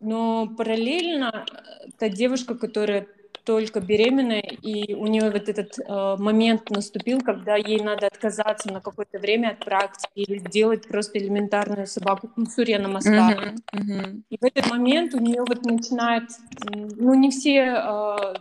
Но 0.00 0.48
параллельно 0.48 1.46
э, 1.46 1.90
та 1.98 2.08
девушка, 2.08 2.56
которая 2.56 3.06
только 3.44 3.80
беременная, 3.80 4.40
и 4.40 4.94
у 4.94 5.06
нее 5.06 5.30
вот 5.30 5.48
этот 5.48 5.78
э, 5.78 6.16
момент 6.18 6.70
наступил, 6.70 7.20
когда 7.20 7.56
ей 7.56 7.80
надо 7.80 8.06
отказаться 8.06 8.72
на 8.72 8.80
какое-то 8.80 9.18
время 9.18 9.50
от 9.50 9.64
практики 9.64 10.10
или 10.14 10.38
сделать 10.38 10.86
просто 10.86 11.18
элементарную 11.18 11.86
собаку 11.86 12.28
кунсурья 12.28 12.78
на 12.78 12.88
мостах. 12.88 13.36
Uh-huh, 13.36 13.56
uh-huh. 13.74 14.22
И 14.30 14.38
в 14.38 14.44
этот 14.44 14.70
момент 14.70 15.14
у 15.14 15.18
нее 15.18 15.44
вот 15.46 15.64
начинает, 15.64 16.30
ну 16.70 17.14
не 17.14 17.30
все 17.30 17.74
э, 17.76 18.34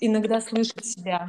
иногда 0.00 0.40
слышат 0.40 0.84
себя. 0.84 1.26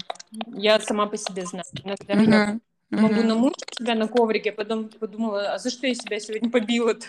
Я 0.47 0.79
сама 0.79 1.07
по 1.07 1.17
себе 1.17 1.45
знаю. 1.45 1.65
Иногда 1.83 2.13
uh-huh. 2.13 2.59
я 2.91 2.99
могу 3.01 3.21
намучить 3.23 3.75
себя 3.77 3.95
на 3.95 4.07
коврике, 4.07 4.51
а 4.51 4.53
потом 4.53 4.89
подумала, 4.89 5.53
а 5.53 5.57
за 5.59 5.69
что 5.69 5.87
я 5.87 5.95
себя 5.95 6.19
сегодня 6.19 6.49
побила-то? 6.49 7.07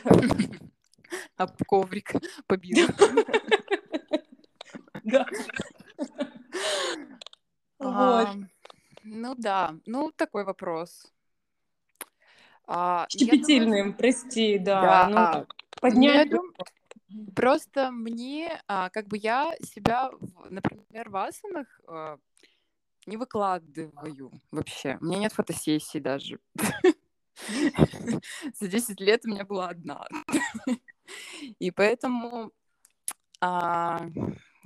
об 1.36 1.50
коврик 1.66 2.12
побил. 2.46 2.88
Да. 5.07 5.26
Вот. 7.78 8.28
Ну 9.04 9.34
да, 9.36 9.76
ну 9.86 10.12
такой 10.16 10.44
вопрос. 10.44 11.12
А, 12.66 13.07
Щепетильным, 13.09 13.94
прости, 13.94 14.59
да. 14.59 14.80
Да. 14.80 15.38
Ну, 15.38 15.46
поднять. 15.80 16.30
Просто 17.36 17.92
мне, 17.92 18.61
а, 18.66 18.90
как 18.90 19.07
бы 19.07 19.16
я 19.16 19.54
себя, 19.62 20.11
например, 20.50 21.09
в 21.11 21.16
асанах 21.16 21.80
а, 21.86 22.18
не 23.07 23.16
выкладываю 23.16 24.32
вообще. 24.50 24.98
У 25.00 25.04
меня 25.04 25.18
нет 25.18 25.32
фотосессии 25.32 25.98
даже. 25.98 26.40
За 28.59 28.66
10 28.66 29.00
лет 29.00 29.24
у 29.24 29.28
меня 29.28 29.44
была 29.44 29.68
одна. 29.68 30.04
И 31.61 31.70
поэтому, 31.70 32.52
а, 33.40 34.09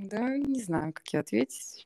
да, 0.00 0.38
не 0.38 0.62
знаю, 0.62 0.92
как 0.92 1.06
я 1.08 1.20
ответить. 1.20 1.84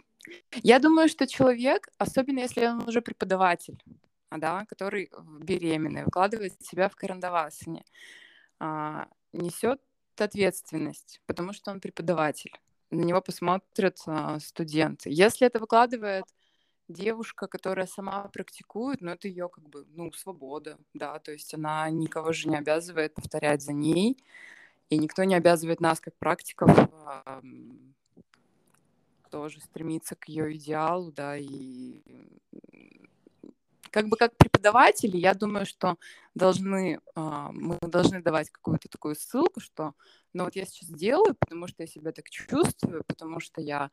Я 0.63 0.79
думаю, 0.79 1.09
что 1.09 1.27
человек, 1.27 1.89
особенно 1.99 2.41
если 2.41 2.67
он 2.67 2.89
уже 2.89 3.03
преподаватель, 3.03 3.83
да, 4.31 4.65
который 4.67 5.11
беременный, 5.41 6.05
вкладывает 6.05 6.55
себя 6.63 6.89
в 6.89 6.97
карандавасане, 6.97 7.85
а, 8.61 9.09
несет 9.33 9.81
ответственность, 10.17 11.21
потому 11.27 11.53
что 11.53 11.73
он 11.73 11.81
преподаватель. 11.81 12.53
На 12.91 13.03
него 13.03 13.21
посмотрят 13.21 13.99
а, 14.07 14.39
студенты. 14.39 15.11
Если 15.11 15.47
это 15.47 15.59
выкладывает 15.59 16.25
девушка, 16.89 17.49
которая 17.49 17.87
сама 17.87 18.29
практикует, 18.29 19.01
но 19.01 19.13
это 19.13 19.27
ее 19.27 19.49
как 19.49 19.69
бы, 19.69 19.87
ну, 19.89 20.13
свобода, 20.13 20.79
да, 20.93 21.19
то 21.19 21.33
есть 21.33 21.53
она 21.55 21.91
никого 21.91 22.33
же 22.33 22.49
не 22.49 22.57
обязывает 22.57 23.15
повторять 23.15 23.63
за 23.63 23.73
ней, 23.73 24.17
И 24.91 24.99
никто 24.99 25.25
не 25.25 25.35
обязывает 25.35 25.81
нас, 25.81 26.01
как 26.01 26.15
практиков, 26.17 26.71
тоже 29.35 29.61
стремиться 29.61 30.15
к 30.15 30.29
ее 30.29 30.57
идеалу, 30.57 31.11
да, 31.11 31.37
и 31.37 32.01
как 33.91 34.09
бы 34.09 34.17
как 34.17 34.37
преподаватели, 34.37 35.17
я 35.17 35.35
думаю, 35.35 35.67
что 35.67 35.97
должны, 36.37 37.01
а, 37.17 37.51
мы 37.51 37.77
должны 37.81 38.23
давать 38.23 38.51
какую-то 38.51 38.89
такую 38.89 39.17
ссылку, 39.17 39.59
что, 39.59 39.95
ну 40.35 40.45
вот 40.45 40.55
я 40.55 40.65
сейчас 40.67 40.89
делаю, 40.89 41.35
потому 41.35 41.67
что 41.67 41.83
я 41.83 41.89
себя 41.89 42.13
так 42.13 42.31
чувствую, 42.31 43.03
потому 43.09 43.41
что 43.41 43.61
я 43.61 43.91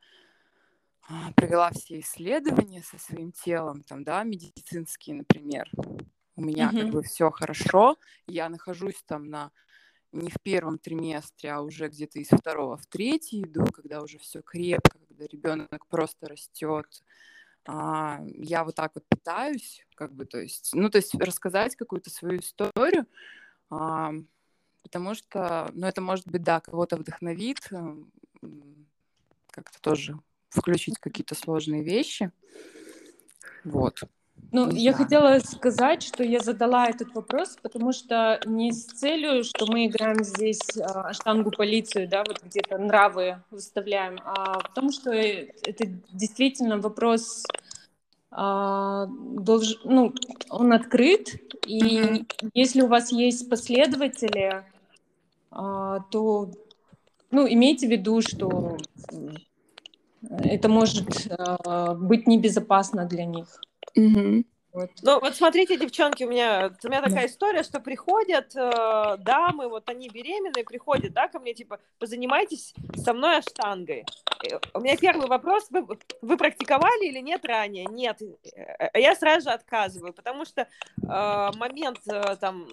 а, 1.08 1.32
провела 1.32 1.72
все 1.72 1.98
исследования 1.98 2.84
со 2.84 3.00
своим 3.00 3.32
телом, 3.32 3.82
там, 3.82 4.04
да, 4.04 4.22
медицинские, 4.22 5.16
например. 5.16 5.68
У 6.36 6.40
меня 6.40 6.70
mm-hmm. 6.70 6.80
как 6.80 6.90
бы 6.90 7.02
все 7.02 7.32
хорошо, 7.32 7.96
я 8.28 8.48
нахожусь 8.48 9.02
там 9.04 9.28
на 9.28 9.50
не 10.12 10.30
в 10.30 10.40
первом 10.42 10.78
триместре, 10.78 11.50
а 11.50 11.62
уже 11.62 11.88
где-то 11.88 12.20
из 12.20 12.28
второго 12.28 12.76
в 12.76 12.86
третий 12.86 13.42
иду, 13.42 13.64
когда 13.66 14.02
уже 14.02 14.18
все 14.18 14.42
крепко, 14.42 14.98
ребенок 15.26 15.86
просто 15.86 16.28
растет. 16.28 17.02
А, 17.64 18.20
я 18.26 18.64
вот 18.64 18.74
так 18.74 18.92
вот 18.94 19.04
пытаюсь, 19.08 19.86
как 19.94 20.12
бы, 20.12 20.24
то 20.24 20.38
есть, 20.40 20.70
ну, 20.74 20.90
то 20.90 20.96
есть 20.96 21.14
рассказать 21.14 21.76
какую-то 21.76 22.10
свою 22.10 22.40
историю, 22.40 23.06
а, 23.70 24.12
потому 24.82 25.14
что, 25.14 25.70
ну, 25.72 25.86
это 25.86 26.00
может 26.00 26.26
быть, 26.28 26.42
да, 26.42 26.60
кого-то 26.60 26.96
вдохновит, 26.96 27.60
как-то 29.50 29.80
тоже 29.80 30.18
включить 30.48 30.98
какие-то 30.98 31.34
сложные 31.34 31.82
вещи. 31.82 32.32
Вот. 33.64 34.02
Ну, 34.52 34.70
не 34.70 34.82
я 34.82 34.92
знаю. 34.92 35.04
хотела 35.04 35.38
сказать, 35.38 36.02
что 36.02 36.22
я 36.22 36.40
задала 36.40 36.86
этот 36.86 37.14
вопрос, 37.14 37.56
потому 37.62 37.92
что 37.92 38.38
не 38.44 38.70
с 38.70 38.84
целью, 38.84 39.44
что 39.44 39.64
мы 39.66 39.86
играем 39.86 40.22
здесь 40.22 40.60
а, 40.78 41.14
штангу 41.14 41.50
полицию, 41.50 42.06
да, 42.06 42.22
вот 42.22 42.42
где-то 42.42 42.76
нравы 42.76 43.38
выставляем, 43.50 44.20
а 44.24 44.60
потому 44.60 44.92
что 44.92 45.10
это 45.10 45.86
действительно 46.12 46.78
вопрос 46.78 47.44
а, 48.30 49.06
долж, 49.06 49.78
ну, 49.84 50.12
он 50.50 50.74
открыт, 50.74 51.34
и 51.66 51.80
mm-hmm. 51.80 52.50
если 52.52 52.82
у 52.82 52.88
вас 52.88 53.10
есть 53.10 53.48
последователи, 53.48 54.64
а, 55.50 56.00
то, 56.10 56.50
ну, 57.30 57.46
имейте 57.48 57.86
в 57.86 57.90
виду, 57.90 58.20
что 58.20 58.76
это 60.28 60.68
может 60.68 61.26
а, 61.30 61.94
быть 61.94 62.26
небезопасно 62.26 63.06
для 63.06 63.24
них. 63.24 63.58
Угу. 63.96 64.44
Вот. 64.72 64.90
Ну, 65.02 65.20
вот 65.20 65.36
смотрите, 65.36 65.76
девчонки, 65.76 66.24
у 66.24 66.30
меня, 66.30 66.72
у 66.82 66.88
меня 66.88 67.02
такая 67.02 67.26
история, 67.26 67.62
что 67.62 67.78
приходят 67.78 68.56
э, 68.56 69.16
дамы, 69.18 69.68
вот 69.68 69.86
они 69.90 70.08
беременные, 70.08 70.64
приходят, 70.64 71.12
да, 71.12 71.28
ко 71.28 71.38
мне, 71.40 71.52
типа, 71.52 71.78
позанимайтесь 71.98 72.72
со 72.96 73.12
мной 73.12 73.38
аштангой. 73.38 74.06
Э, 74.50 74.58
у 74.72 74.80
меня 74.80 74.96
первый 74.96 75.26
вопрос, 75.26 75.66
вы, 75.68 75.86
вы 76.22 76.36
практиковали 76.38 77.06
или 77.06 77.18
нет 77.18 77.44
ранее? 77.44 77.84
Нет. 77.84 78.22
Э, 78.54 78.98
я 78.98 79.14
сразу 79.14 79.50
же 79.50 79.54
отказываю, 79.54 80.14
потому 80.14 80.46
что 80.46 80.62
э, 80.62 81.50
момент, 81.58 82.00
э, 82.10 82.36
там, 82.36 82.66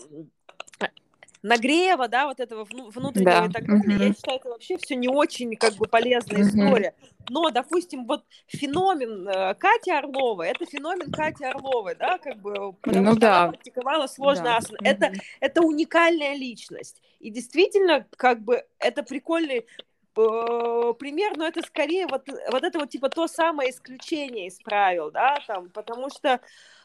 нагрева, 1.42 2.08
да, 2.08 2.28
вот 2.28 2.40
этого 2.40 2.66
внутреннего 2.66 3.32
да. 3.32 3.46
и 3.46 3.50
так 3.50 3.66
далее. 3.66 3.98
Mm-hmm. 3.98 4.08
Я 4.08 4.14
считаю, 4.14 4.38
это 4.40 4.50
вообще 4.50 4.78
все 4.78 4.96
не 4.96 5.08
очень 5.08 5.56
как 5.56 5.76
бы 5.76 5.88
полезная 5.88 6.40
mm-hmm. 6.42 6.66
история. 6.68 6.94
Но, 7.30 7.50
допустим, 7.52 8.06
вот 8.06 8.26
феномен 8.48 9.28
э, 9.28 9.54
Кати 9.56 9.92
Орловой, 9.92 10.50
это 10.50 10.66
феномен 10.66 11.12
Кати 11.12 11.46
Орловой, 11.46 11.96
да, 11.96 12.18
как 12.18 12.38
бы, 12.38 12.74
потому 12.82 13.06
ну, 13.06 13.12
что 13.12 13.20
да. 13.20 13.44
она 13.44 13.52
практиковала 13.52 14.08
сложный 14.08 14.46
да. 14.46 14.58
асан. 14.58 14.76
Mm-hmm. 14.76 14.88
Это, 14.88 15.14
это 15.40 15.62
уникальная 15.62 16.36
личность. 16.36 17.02
И 17.20 17.30
действительно, 17.30 18.06
как 18.18 18.42
бы, 18.42 18.64
это 18.80 19.04
прикольный 19.04 19.66
пример, 20.14 21.38
но 21.38 21.47
это 21.47 21.62
скорее 21.62 22.07
вот, 22.07 22.28
вот 22.51 22.64
это 22.64 22.80
вот 22.80 22.89
типа 22.89 23.10
то 23.10 23.28
самое 23.28 23.72
исключение 23.72 24.47
из 24.47 24.57
правил, 24.57 25.12
да, 25.12 25.38
там, 25.47 25.70
потому 25.70 26.10
что 26.10 26.39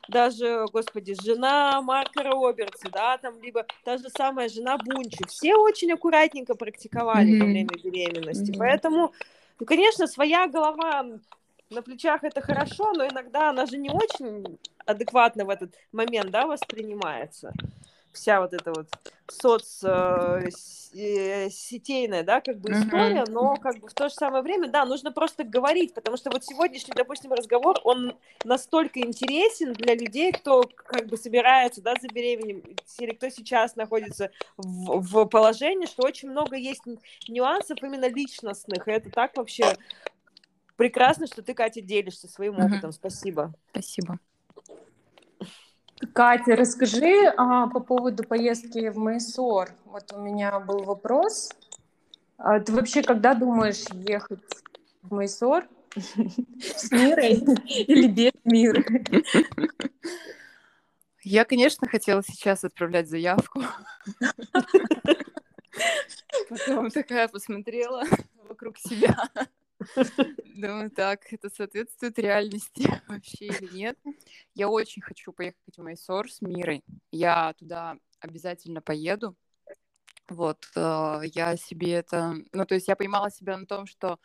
даже, 0.09 0.67
господи, 0.73 1.15
жена 1.23 1.81
Марка 1.81 2.23
Робертса, 2.23 2.91
да, 2.93 3.19
там, 3.19 3.41
либо 3.43 3.67
та 3.85 3.97
же 3.97 4.09
самая 4.11 4.49
жена 4.49 4.77
Бунчи, 4.79 5.25
все 5.27 5.55
очень 5.55 5.93
аккуратненько 5.93 6.55
практиковали 6.55 7.33
mm-hmm. 7.33 7.41
во 7.41 7.47
время 7.47 7.71
беременности, 7.83 8.51
mm-hmm. 8.51 8.59
поэтому, 8.59 9.13
ну, 9.59 9.67
конечно, 9.67 10.07
своя 10.07 10.47
голова 10.47 11.07
на 11.71 11.83
плечах 11.83 12.25
это 12.25 12.41
хорошо, 12.41 12.93
но 12.93 13.07
иногда 13.07 13.51
она 13.51 13.67
же 13.67 13.79
не 13.79 13.91
очень 13.91 14.59
адекватно 14.85 15.45
в 15.45 15.51
этот 15.51 15.75
момент, 15.93 16.31
да, 16.31 16.47
воспринимается 16.47 17.53
вся 18.15 18.41
вот 18.41 18.55
эта 18.55 18.73
вот 18.73 18.89
соцсетейная, 19.29 22.21
э, 22.21 22.25
да, 22.25 22.41
как 22.41 22.59
бы 22.59 22.73
история, 22.73 23.25
но 23.29 23.57
как 23.57 23.81
бы 23.81 23.89
в 23.89 23.95
то 23.95 24.09
же 24.09 24.15
самое 24.15 24.43
время, 24.43 24.69
да, 24.69 24.85
нужно 24.85 25.13
просто 25.13 25.45
говорить, 25.45 25.95
потому 25.95 26.17
что 26.17 26.31
вот 26.31 26.45
сегодняшний, 26.45 26.95
допустим, 26.95 27.33
разговор, 27.33 27.81
он 27.85 28.17
настолько 28.45 29.01
интересен 29.01 29.73
для 29.73 29.95
людей, 29.95 30.33
кто 30.33 30.63
как 30.63 31.07
бы 31.07 31.17
собирается, 31.17 31.81
да, 31.83 31.95
забеременеть, 32.01 32.81
или 32.99 33.13
кто 33.13 33.29
сейчас 33.29 33.77
находится 33.77 34.31
в, 34.57 35.01
в 35.01 35.27
положении, 35.27 35.87
что 35.87 36.05
очень 36.05 36.31
много 36.31 36.57
есть 36.57 36.83
нюансов 37.29 37.79
именно 37.83 38.09
личностных, 38.09 38.89
и 38.89 38.93
это 38.93 39.11
так 39.11 39.37
вообще 39.37 39.77
прекрасно, 40.77 41.27
что 41.27 41.43
ты, 41.43 41.55
Катя, 41.55 41.81
делишься 41.81 42.29
своим 42.29 42.61
опытом. 42.61 42.93
Спасибо. 42.93 43.55
Спасибо. 43.71 44.19
Катя, 46.13 46.57
расскажи 46.57 47.33
а, 47.37 47.69
по 47.69 47.81
поводу 47.81 48.25
поездки 48.25 48.89
в 48.89 48.99
Майсор. 48.99 49.71
Вот 49.85 50.13
у 50.13 50.21
меня 50.21 50.59
был 50.61 50.83
вопрос. 50.83 51.51
А, 52.37 52.61
ты 52.61 52.73
вообще 52.73 53.03
когда 53.03 53.35
думаешь 53.35 53.85
ехать 53.93 54.41
в 55.03 55.13
Майсор? 55.13 55.67
С 55.95 56.91
мирой 56.91 57.35
или 57.69 58.09
без 58.09 58.33
мира? 58.45 58.85
Я, 61.23 61.45
конечно, 61.45 61.89
хотела 61.89 62.23
сейчас 62.23 62.65
отправлять 62.65 63.09
заявку. 63.09 63.63
Потом 66.49 66.91
такая 66.91 67.29
посмотрела 67.29 68.03
вокруг 68.49 68.79
себя. 68.79 69.17
Думаю, 70.45 70.91
так, 70.91 71.33
это 71.33 71.51
соответствует 71.51 72.19
реальности 72.19 72.85
вообще 73.09 73.47
или 73.47 73.75
нет. 73.75 73.99
Я 74.55 74.69
очень 74.69 75.03
хочу 75.03 75.33
поехать 75.33 75.77
в 75.77 75.83
Майсор 75.83 76.31
с 76.31 76.41
Мирой. 76.41 76.83
Я 77.11 77.53
туда 77.55 77.97
обязательно 78.21 78.81
поеду. 78.81 79.37
Вот, 80.29 80.67
э, 80.75 81.21
я 81.35 81.57
себе 81.57 81.93
это... 81.93 82.35
Ну, 82.53 82.65
то 82.65 82.75
есть 82.75 82.89
я 82.89 82.97
поймала 82.97 83.31
себя 83.31 83.59
на 83.59 83.67
том, 83.67 83.87
что 83.87 84.19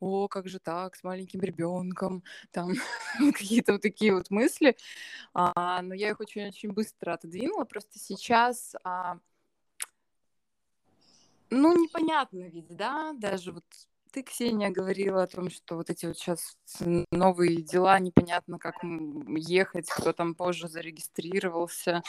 о, 0.00 0.28
как 0.28 0.48
же 0.48 0.58
так, 0.58 0.96
с 0.96 1.04
маленьким 1.04 1.40
ребенком, 1.40 2.24
там 2.50 2.72
какие-то 3.34 3.72
вот 3.72 3.82
такие 3.82 4.14
вот 4.14 4.30
мысли. 4.30 4.76
А, 5.34 5.82
но 5.82 5.94
я 5.94 6.10
их 6.10 6.20
очень-очень 6.20 6.72
быстро 6.72 7.14
отодвинула. 7.14 7.64
Просто 7.64 7.98
сейчас, 7.98 8.74
а, 8.82 9.18
ну, 11.50 11.76
непонятно 11.76 12.48
ведь, 12.48 12.74
да, 12.74 13.12
даже 13.12 13.52
вот 13.52 13.64
ты, 14.10 14.22
Ксения, 14.22 14.70
говорила 14.70 15.22
о 15.22 15.26
том, 15.26 15.50
что 15.50 15.76
вот 15.76 15.90
эти 15.90 16.06
вот 16.06 16.18
сейчас 16.18 16.56
новые 17.10 17.62
дела, 17.62 17.98
непонятно, 17.98 18.58
как 18.58 18.76
ехать, 18.82 19.88
кто 19.88 20.12
там 20.12 20.34
позже 20.34 20.68
зарегистрировался, 20.68 22.02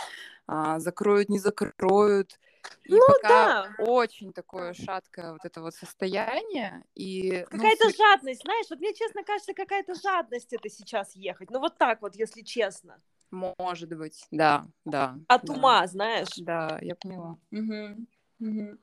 а, 0.47 0.79
закроют, 0.79 1.29
не 1.29 1.39
закроют. 1.39 2.39
И 2.83 2.93
ну 2.93 3.01
пока 3.07 3.63
да. 3.63 3.75
очень 3.79 4.33
такое 4.33 4.73
шаткое 4.73 5.33
вот 5.33 5.43
это 5.43 5.61
вот 5.61 5.73
состояние. 5.73 6.83
И, 6.95 7.45
ну, 7.51 7.57
какая-то 7.57 7.85
ну, 7.85 7.93
жадность, 7.97 8.41
знаешь, 8.41 8.67
вот 8.69 8.79
мне 8.79 8.93
честно 8.93 9.23
кажется, 9.23 9.53
какая-то 9.53 9.95
жадность 9.95 10.53
это 10.53 10.69
сейчас 10.69 11.15
ехать. 11.15 11.49
Ну 11.49 11.59
вот 11.59 11.77
так 11.77 12.01
вот, 12.01 12.15
если 12.15 12.41
честно. 12.41 13.01
Может 13.31 13.89
быть, 13.97 14.27
да, 14.29 14.65
да. 14.85 15.17
От 15.27 15.45
да. 15.45 15.53
ума, 15.53 15.87
знаешь. 15.87 16.35
Да, 16.37 16.77
я 16.81 16.95
поняла. 16.95 17.37
Угу. 17.51 18.05
Угу. 18.39 18.77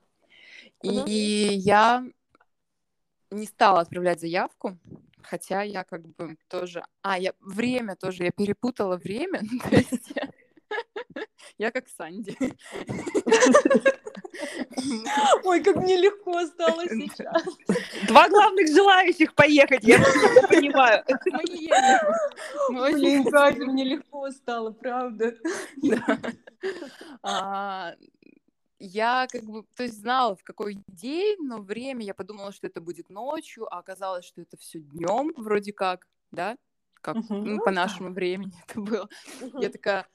И 0.82 0.88
угу. 0.88 1.06
я 1.08 2.04
не 3.30 3.46
стала 3.46 3.80
отправлять 3.80 4.20
заявку, 4.20 4.78
хотя 5.22 5.62
я 5.62 5.84
как 5.84 6.06
бы 6.16 6.36
тоже... 6.48 6.84
А, 7.02 7.18
я 7.18 7.32
время 7.40 7.96
тоже, 7.96 8.24
я 8.24 8.30
перепутала 8.30 8.96
время, 8.96 9.42
то 9.70 9.76
есть 9.76 10.12
я, 11.56 11.70
как 11.70 11.88
Санди. 11.88 12.36
Ой, 15.44 15.62
как 15.62 15.76
мне 15.76 15.96
легко 15.96 16.44
стало 16.46 16.86
сейчас. 16.88 17.42
Два 18.06 18.28
главных 18.28 18.68
желающих 18.68 19.34
поехать, 19.34 19.82
я 19.82 19.98
понимаю. 20.48 21.02
Мы 22.68 22.90
едем. 22.90 23.24
Блин, 23.24 23.68
мне 23.72 23.84
легко 23.84 24.30
стало, 24.30 24.70
правда. 24.70 25.34
Я 28.78 29.26
как 29.28 29.42
бы, 29.44 29.64
то 29.74 29.82
есть 29.82 29.98
знала, 30.00 30.36
в 30.36 30.44
какой 30.44 30.78
день, 30.86 31.38
но 31.40 31.58
время 31.60 32.04
я 32.04 32.14
подумала, 32.14 32.52
что 32.52 32.66
это 32.66 32.80
будет 32.80 33.10
ночью, 33.10 33.72
а 33.72 33.78
оказалось, 33.78 34.24
что 34.24 34.40
это 34.40 34.56
все 34.56 34.78
днем, 34.78 35.32
вроде 35.36 35.72
как, 35.72 36.06
да, 36.30 36.56
как 37.00 37.16
uh-huh. 37.16 37.40
ну, 37.42 37.58
по 37.58 37.72
нашему 37.72 38.12
времени 38.12 38.52
это 38.68 38.80
было. 38.80 39.08
Uh-huh. 39.40 39.62
Я 39.62 39.70
такая, 39.70 40.06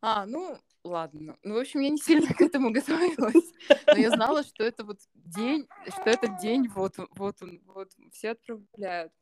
а, 0.00 0.26
ну, 0.26 0.58
ладно. 0.82 1.36
Ну, 1.44 1.54
в 1.54 1.58
общем, 1.58 1.80
я 1.80 1.90
не 1.90 1.98
сильно 1.98 2.34
к 2.34 2.40
этому 2.40 2.70
готовилась, 2.72 3.52
но 3.86 3.94
я 3.94 4.10
знала, 4.10 4.42
что 4.42 4.64
это 4.64 4.84
вот 4.84 4.98
день, 5.14 5.68
что 5.86 6.10
этот 6.10 6.38
день, 6.38 6.68
вот, 6.68 6.96
вот 7.10 7.40
он, 7.40 7.60
вот 7.66 7.92
все 8.12 8.30
отправляют. 8.30 9.12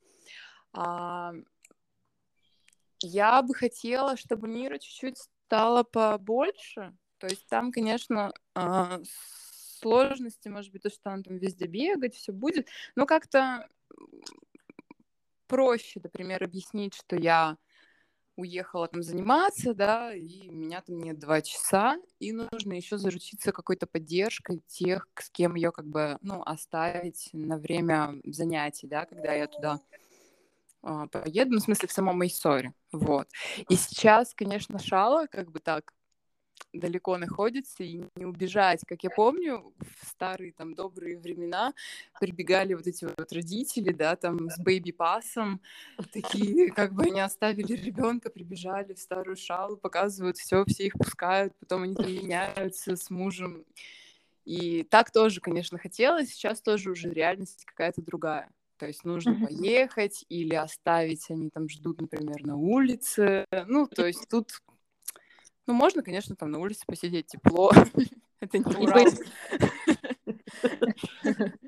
А, 0.72 1.32
я 3.02 3.42
бы 3.42 3.54
хотела, 3.54 4.16
чтобы 4.16 4.48
мира 4.48 4.78
чуть-чуть 4.78 5.18
стало 5.18 5.82
побольше. 5.82 6.96
То 7.20 7.26
есть 7.26 7.46
там, 7.48 7.70
конечно, 7.70 8.32
а, 8.54 9.00
сложности, 9.80 10.48
может 10.48 10.72
быть, 10.72 10.82
то, 10.82 10.90
что 10.90 11.00
там, 11.02 11.22
там 11.22 11.36
везде 11.36 11.66
бегать, 11.66 12.14
все 12.14 12.32
будет, 12.32 12.66
но 12.96 13.04
как-то 13.04 13.68
проще, 15.46 16.00
например, 16.02 16.42
объяснить, 16.42 16.94
что 16.94 17.16
я 17.16 17.58
уехала 18.36 18.88
там 18.88 19.02
заниматься, 19.02 19.74
да, 19.74 20.14
и 20.14 20.48
меня 20.48 20.80
там 20.80 20.98
нет 20.98 21.18
два 21.18 21.42
часа, 21.42 21.98
и 22.20 22.32
нужно 22.32 22.72
еще 22.72 22.96
заручиться 22.96 23.52
какой-то 23.52 23.86
поддержкой 23.86 24.62
тех, 24.66 25.06
с 25.18 25.28
кем 25.28 25.56
ее 25.56 25.72
как 25.72 25.86
бы, 25.86 26.16
ну, 26.22 26.42
оставить 26.42 27.28
на 27.34 27.58
время 27.58 28.14
занятий, 28.24 28.86
да, 28.86 29.04
когда 29.04 29.34
я 29.34 29.46
туда 29.46 29.80
э, 30.82 31.06
поеду, 31.12 31.52
ну, 31.52 31.58
в 31.58 31.64
смысле, 31.64 31.88
в 31.88 31.92
самом 31.92 32.16
Майсоре, 32.16 32.72
вот. 32.92 33.28
И 33.68 33.76
сейчас, 33.76 34.32
конечно, 34.34 34.78
Шала 34.78 35.26
как 35.26 35.50
бы 35.50 35.58
так 35.58 35.92
далеко 36.72 37.16
находится 37.18 37.82
и 37.82 38.02
не 38.16 38.24
убежать. 38.24 38.82
Как 38.86 39.02
я 39.04 39.10
помню, 39.10 39.72
в 39.78 40.06
старые 40.06 40.52
там 40.52 40.74
добрые 40.74 41.18
времена 41.18 41.72
прибегали 42.20 42.74
вот 42.74 42.86
эти 42.86 43.04
вот 43.04 43.32
родители, 43.32 43.92
да, 43.92 44.16
там 44.16 44.50
с 44.50 44.58
бэйби-пасом, 44.58 45.60
такие, 46.12 46.70
как 46.70 46.92
бы 46.94 47.04
они 47.04 47.20
оставили 47.20 47.74
ребенка, 47.74 48.30
прибежали 48.30 48.94
в 48.94 48.98
старую 48.98 49.36
шалу, 49.36 49.76
показывают 49.76 50.36
все, 50.38 50.64
все 50.66 50.86
их 50.86 50.94
пускают, 50.94 51.54
потом 51.58 51.82
они 51.82 51.94
там 51.94 52.06
меняются 52.06 52.96
с 52.96 53.10
мужем. 53.10 53.64
И 54.44 54.84
так 54.84 55.10
тоже, 55.10 55.40
конечно, 55.40 55.78
хотелось, 55.78 56.30
сейчас 56.30 56.60
тоже 56.60 56.90
уже 56.90 57.10
реальность 57.10 57.64
какая-то 57.64 58.02
другая. 58.02 58.50
То 58.78 58.86
есть 58.86 59.04
нужно 59.04 59.46
поехать 59.46 60.24
или 60.30 60.54
оставить, 60.54 61.30
они 61.30 61.50
там 61.50 61.68
ждут, 61.68 62.00
например, 62.00 62.46
на 62.46 62.56
улице. 62.56 63.44
Ну, 63.66 63.86
то 63.86 64.06
есть 64.06 64.26
тут 64.30 64.62
ну, 65.70 65.76
можно, 65.76 66.02
конечно, 66.02 66.34
там 66.34 66.50
на 66.50 66.58
улице 66.58 66.84
посидеть 66.86 67.26
тепло. 67.26 67.70
Это 68.40 68.58
не. 68.58 68.88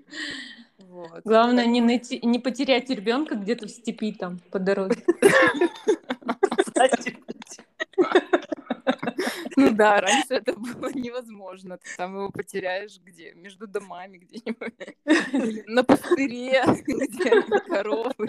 Вот. 0.78 1.22
Главное 1.24 1.64
не, 1.64 1.80
найти, 1.80 2.20
не 2.22 2.38
потерять 2.38 2.90
ребенка 2.90 3.34
где-то 3.34 3.66
в 3.66 3.70
степи 3.70 4.12
там 4.12 4.40
по 4.50 4.58
дороге. 4.58 5.02
Ну 9.56 9.70
да, 9.70 10.02
раньше 10.02 10.34
это 10.34 10.52
было 10.52 10.90
невозможно. 10.92 11.78
Ты 11.78 11.88
там 11.96 12.14
его 12.14 12.30
потеряешь 12.30 13.00
где? 13.02 13.32
Между 13.32 13.66
домами 13.66 14.18
где-нибудь. 14.18 15.66
На 15.66 15.82
пустыре, 15.82 16.62
где 16.86 17.40
коровы. 17.68 18.28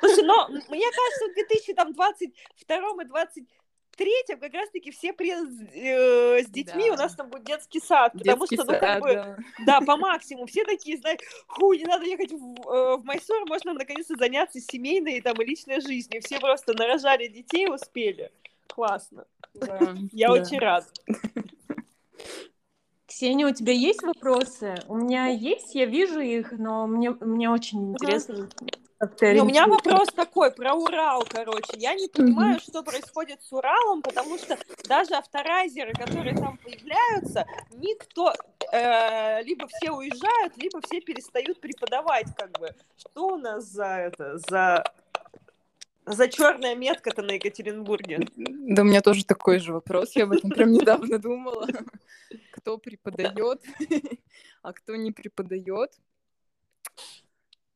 Слушай, 0.00 0.24
но 0.24 0.48
мне 0.48 0.86
кажется, 0.90 1.28
в 1.28 1.34
2022 1.34 3.02
и 3.02 3.06
20 3.06 3.44
третьем 3.94 4.38
как 4.38 4.52
раз-таки 4.52 4.90
все 4.90 5.12
при... 5.12 5.30
э, 5.30 6.42
с 6.42 6.48
детьми 6.48 6.88
да. 6.88 6.94
у 6.94 6.96
нас 6.96 7.14
там 7.14 7.28
будет 7.28 7.44
детский 7.44 7.80
сад, 7.80 8.12
детский 8.14 8.30
потому 8.30 8.46
что, 8.46 8.64
ну, 8.64 8.78
как 8.78 9.02
бы, 9.02 9.14
да. 9.14 9.36
да, 9.66 9.80
по 9.80 9.96
максимуму, 9.98 10.46
все 10.46 10.64
такие, 10.64 10.98
знаешь, 10.98 11.20
ху, 11.46 11.72
не 11.72 11.84
надо 11.84 12.04
ехать 12.04 12.32
в, 12.32 12.36
э, 12.36 12.96
в 12.96 13.04
Майсор, 13.04 13.46
можно 13.46 13.74
наконец-то 13.74 14.16
заняться 14.16 14.60
семейной 14.60 15.20
там 15.20 15.40
и 15.40 15.44
личной 15.44 15.80
жизнью, 15.80 16.22
все 16.22 16.38
просто 16.38 16.74
нарожали 16.74 17.26
детей, 17.28 17.68
успели, 17.68 18.30
классно, 18.66 19.26
да. 19.54 19.78
я 20.12 20.28
да. 20.28 20.34
очень 20.34 20.58
рад. 20.58 20.84
Ксения, 23.06 23.46
у 23.46 23.52
тебя 23.52 23.72
есть 23.72 24.02
вопросы? 24.02 24.74
У 24.88 24.96
меня 24.96 25.28
есть, 25.28 25.74
я 25.76 25.86
вижу 25.86 26.18
их, 26.18 26.50
но 26.52 26.88
мне, 26.88 27.10
мне 27.10 27.48
очень 27.48 27.92
интересно. 27.92 28.48
Ну, 29.00 29.42
у 29.42 29.44
меня 29.44 29.66
вопрос 29.66 30.08
такой 30.14 30.50
про 30.50 30.74
Урал, 30.74 31.24
короче. 31.28 31.72
Я 31.76 31.94
не 31.94 32.08
понимаю, 32.08 32.60
что 32.60 32.82
происходит 32.82 33.42
с 33.42 33.52
Уралом, 33.52 34.02
потому 34.02 34.38
что 34.38 34.56
даже 34.88 35.14
авторайзеры, 35.14 35.92
которые 35.92 36.34
там 36.36 36.58
появляются, 36.58 37.46
никто, 37.72 38.32
э, 38.72 39.42
либо 39.42 39.66
все 39.68 39.90
уезжают, 39.90 40.56
либо 40.56 40.80
все 40.80 41.00
перестают 41.00 41.60
преподавать, 41.60 42.34
как 42.36 42.52
бы. 42.58 42.74
Что 42.96 43.34
у 43.34 43.36
нас 43.36 43.64
за 43.64 43.86
это, 43.86 44.38
за 44.38 44.84
за 46.06 46.28
черная 46.28 46.74
метка-то 46.74 47.22
на 47.22 47.32
Екатеринбурге? 47.32 48.28
Да, 48.36 48.82
у 48.82 48.84
меня 48.84 49.00
тоже 49.00 49.24
такой 49.24 49.58
же 49.58 49.72
вопрос. 49.72 50.14
Я 50.14 50.24
об 50.24 50.32
этом 50.32 50.50
прям 50.50 50.72
недавно 50.72 51.18
думала. 51.18 51.66
Кто 52.52 52.78
преподает, 52.78 53.62
а 54.62 54.72
кто 54.72 54.96
не 54.96 55.12
преподает. 55.12 55.92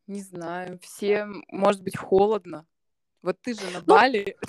Не 0.09 0.23
знаю, 0.23 0.79
всем, 0.83 1.45
может 1.49 1.83
быть, 1.83 1.97
холодно. 1.97 2.67
Вот 3.23 3.37
ты 3.43 3.53
же 3.53 3.61
на 3.73 3.81
ну, 3.81 3.95
Бали. 3.95 4.37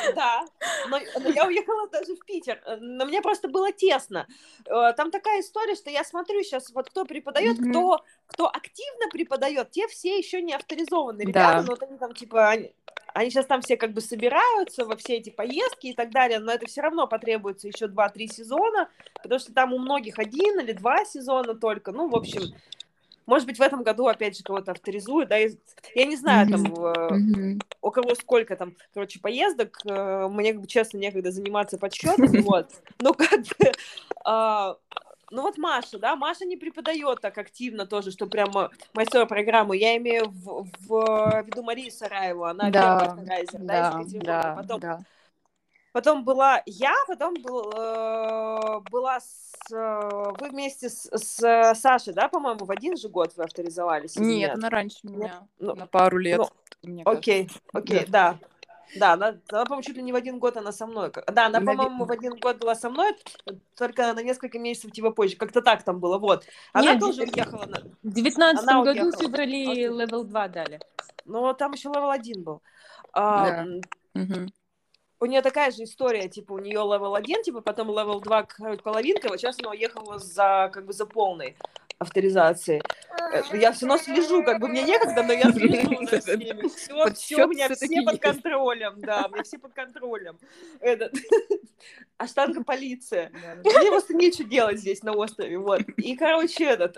Да, 0.14 0.44
но, 0.88 0.98
но 1.20 1.28
я 1.30 1.46
уехала 1.46 1.88
даже 1.88 2.14
в 2.14 2.24
Питер, 2.24 2.60
э, 2.66 2.76
но 2.80 3.04
мне 3.04 3.22
просто 3.22 3.48
было 3.48 3.72
тесно. 3.72 4.26
Э, 4.66 4.92
там 4.96 5.10
такая 5.10 5.40
история, 5.40 5.74
что 5.74 5.90
я 5.90 6.04
смотрю 6.04 6.42
сейчас, 6.42 6.70
вот 6.70 6.90
кто 6.90 7.04
преподает, 7.04 7.58
mm-hmm. 7.58 7.70
кто, 7.70 8.04
кто 8.26 8.48
активно 8.48 9.08
преподает, 9.10 9.70
те 9.70 9.86
все 9.88 10.18
еще 10.18 10.42
не 10.42 10.54
авторизованы 10.54 11.22
ребята, 11.22 11.58
да. 11.58 11.62
но 11.62 11.68
вот 11.68 11.82
они 11.82 11.98
там 11.98 12.14
типа, 12.14 12.48
они, 12.48 12.74
они 13.14 13.30
сейчас 13.30 13.46
там 13.46 13.60
все 13.60 13.76
как 13.76 13.92
бы 13.92 14.00
собираются 14.00 14.84
во 14.84 14.96
все 14.96 15.16
эти 15.16 15.30
поездки 15.30 15.88
и 15.88 15.94
так 15.94 16.10
далее, 16.10 16.38
но 16.38 16.52
это 16.52 16.66
все 16.66 16.80
равно 16.80 17.06
потребуется 17.06 17.68
еще 17.68 17.86
2-3 17.86 18.26
сезона, 18.26 18.88
потому 19.22 19.38
что 19.38 19.52
там 19.52 19.72
у 19.72 19.78
многих 19.78 20.18
один 20.18 20.60
или 20.60 20.72
два 20.72 21.04
сезона 21.04 21.54
только, 21.54 21.92
ну, 21.92 22.08
в 22.08 22.16
общем, 22.16 22.54
может 23.30 23.46
быть, 23.46 23.58
в 23.58 23.62
этом 23.62 23.84
году, 23.84 24.08
опять 24.08 24.36
же, 24.36 24.42
кого-то 24.42 24.72
авторизуют, 24.72 25.28
да, 25.28 25.36
я 25.36 26.04
не 26.04 26.16
знаю, 26.16 26.48
mm-hmm. 26.48 26.50
там, 26.50 26.64
mm-hmm. 26.64 27.62
у 27.80 27.90
кого 27.92 28.14
сколько 28.16 28.56
там, 28.56 28.74
короче, 28.92 29.20
поездок, 29.20 29.78
э, 29.84 30.28
мне, 30.28 30.66
честно, 30.66 30.98
некогда 30.98 31.30
заниматься 31.30 31.78
подсчетом, 31.78 32.26
вот, 32.42 32.70
но 32.98 33.14
как 33.14 33.40
бы, 33.42 33.72
а, 34.24 34.76
ну 35.30 35.42
вот 35.42 35.58
Маша, 35.58 36.00
да, 36.00 36.16
Маша 36.16 36.44
не 36.44 36.56
преподает 36.56 37.20
так 37.20 37.38
активно 37.38 37.86
тоже, 37.86 38.10
что 38.10 38.26
прямо 38.26 38.70
мастер 38.94 39.26
программу. 39.26 39.74
Я 39.74 39.96
имею 39.96 40.24
в, 40.28 40.66
в 40.88 41.44
виду 41.46 41.62
Марию 41.62 41.92
Сараеву, 41.92 42.44
она 42.44 42.68
да, 42.70 43.16
да, 43.16 43.42
да, 43.52 44.02
да, 44.24 44.54
потом 44.56 44.80
да. 44.80 45.00
Потом 45.92 46.24
была 46.24 46.62
я, 46.66 46.94
потом 47.08 47.34
был, 47.34 47.72
э, 47.72 48.80
была 48.90 49.18
с, 49.18 49.52
э, 49.72 50.30
вы 50.38 50.50
вместе 50.50 50.88
с, 50.88 51.08
с 51.12 51.74
Сашей, 51.74 52.14
да, 52.14 52.28
по-моему, 52.28 52.64
в 52.64 52.70
один 52.70 52.96
же 52.96 53.08
год 53.08 53.32
вы 53.36 53.44
авторизовались? 53.44 54.14
Нет, 54.16 54.50
нет? 54.50 54.54
она 54.54 54.70
раньше 54.70 54.98
меня, 55.02 55.48
ну, 55.58 55.74
на 55.74 55.86
пару 55.86 56.18
лет. 56.18 56.40
Ну, 56.82 57.02
окей, 57.04 57.50
окей, 57.72 58.06
да. 58.06 58.38
Да, 58.96 59.12
она, 59.12 59.36
она, 59.50 59.64
по-моему, 59.64 59.82
чуть 59.82 59.96
ли 59.96 60.02
не 60.02 60.12
в 60.12 60.16
один 60.16 60.40
год 60.40 60.56
она 60.56 60.72
со 60.72 60.86
мной. 60.86 61.12
Да, 61.32 61.46
она, 61.46 61.60
по-моему, 61.60 62.04
в 62.04 62.10
один 62.10 62.34
год 62.40 62.58
была 62.58 62.74
со 62.74 62.90
мной, 62.90 63.16
только 63.76 64.12
на 64.12 64.22
несколько 64.22 64.58
месяцев 64.58 64.90
типа 64.90 65.10
позже. 65.10 65.36
Как-то 65.36 65.62
так 65.62 65.84
там 65.84 66.00
было, 66.00 66.18
вот. 66.18 66.44
Она 66.72 66.94
Нет, 66.94 67.00
тоже 67.00 67.22
уехала. 67.22 67.66
На... 67.66 67.82
В 68.02 68.12
девятнадцатом 68.12 68.82
году 68.82 69.02
уехала. 69.02 69.10
в 69.12 69.22
феврале 69.22 69.88
level 69.88 70.24
2 70.24 70.48
дали. 70.48 70.80
Ну, 71.24 71.54
там 71.54 71.72
еще 71.72 71.88
level 71.88 72.10
1 72.10 72.42
был. 72.42 72.62
Да. 73.14 73.64
А, 73.64 73.66
угу 74.14 74.50
у 75.20 75.26
нее 75.26 75.42
такая 75.42 75.70
же 75.70 75.84
история, 75.84 76.28
типа, 76.28 76.52
у 76.52 76.58
нее 76.58 76.80
level 76.80 77.14
1, 77.14 77.42
типа, 77.42 77.60
потом 77.60 77.88
level 77.88 78.20
2, 78.20 78.48
половинка, 78.82 79.28
вот 79.28 79.38
сейчас 79.38 79.58
она 79.60 79.70
уехала 79.70 80.18
за, 80.18 80.70
как 80.72 80.86
бы, 80.86 80.92
за 80.92 81.06
полной 81.06 81.56
авторизацией. 81.98 82.80
Э, 83.32 83.42
я 83.52 83.72
все 83.72 83.86
равно 83.86 84.02
слежу, 84.02 84.42
как 84.42 84.58
бы 84.58 84.68
мне 84.68 84.82
некогда, 84.82 85.22
но 85.22 85.34
я 85.34 85.52
слежу 85.52 86.06
за 86.06 86.20
всеми. 86.20 86.68
Все, 86.68 87.12
все, 87.12 87.44
у 87.44 87.48
меня 87.48 87.68
все 87.68 88.02
под 88.02 88.18
контролем, 88.18 88.94
да, 88.96 89.26
у 89.28 89.34
меня 89.34 89.42
все 89.42 89.58
под 89.58 89.74
контролем. 89.74 90.38
Этот, 90.80 91.12
аштанга 92.16 92.64
полиция. 92.64 93.30
Мне 93.62 93.90
просто 93.90 94.14
нечего 94.14 94.48
делать 94.48 94.78
здесь 94.78 95.02
на 95.02 95.12
острове, 95.12 95.58
вот. 95.58 95.82
И, 95.98 96.16
короче, 96.16 96.64
этот, 96.64 96.96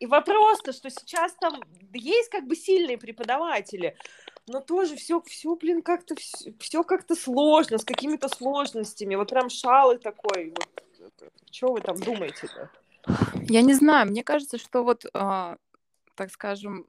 и 0.00 0.06
вопрос-то, 0.06 0.72
что 0.72 0.88
сейчас 0.88 1.34
там 1.34 1.60
есть 1.92 2.30
как 2.30 2.46
бы 2.46 2.56
сильные 2.56 2.96
преподаватели, 2.96 3.98
но 4.46 4.60
тоже 4.60 4.96
все, 4.96 5.20
все, 5.22 5.56
блин, 5.56 5.82
как-то 5.82 6.14
все, 6.14 6.54
все 6.58 6.84
как-то 6.84 7.14
сложно, 7.14 7.78
с 7.78 7.84
какими-то 7.84 8.28
сложностями. 8.28 9.16
Вот 9.16 9.30
прям 9.30 9.50
шалы 9.50 9.98
такой. 9.98 10.54
Вот. 10.98 11.30
Что 11.50 11.72
вы 11.72 11.80
там 11.80 11.96
думаете-то? 11.96 12.70
Я 13.48 13.62
не 13.62 13.74
знаю, 13.74 14.08
мне 14.08 14.22
кажется, 14.22 14.58
что 14.58 14.82
вот, 14.82 15.04
э, 15.04 15.56
так 16.14 16.30
скажем, 16.30 16.86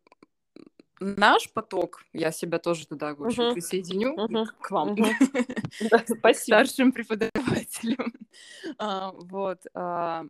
наш 1.00 1.52
поток, 1.52 2.04
я 2.14 2.32
себя 2.32 2.60
тоже 2.60 2.88
туда 2.88 3.14
в 3.14 3.24
общем, 3.24 3.44
uh-huh. 3.44 3.54
присоединю 3.54 4.16
uh-huh. 4.16 4.48
к 4.60 4.72
вам, 4.72 4.96
uh-huh. 4.96 6.34
старшим 6.34 6.92
преподавателям. 6.92 8.14
Uh, 8.80 9.14
вот. 9.30 9.60
Uh, 9.76 10.30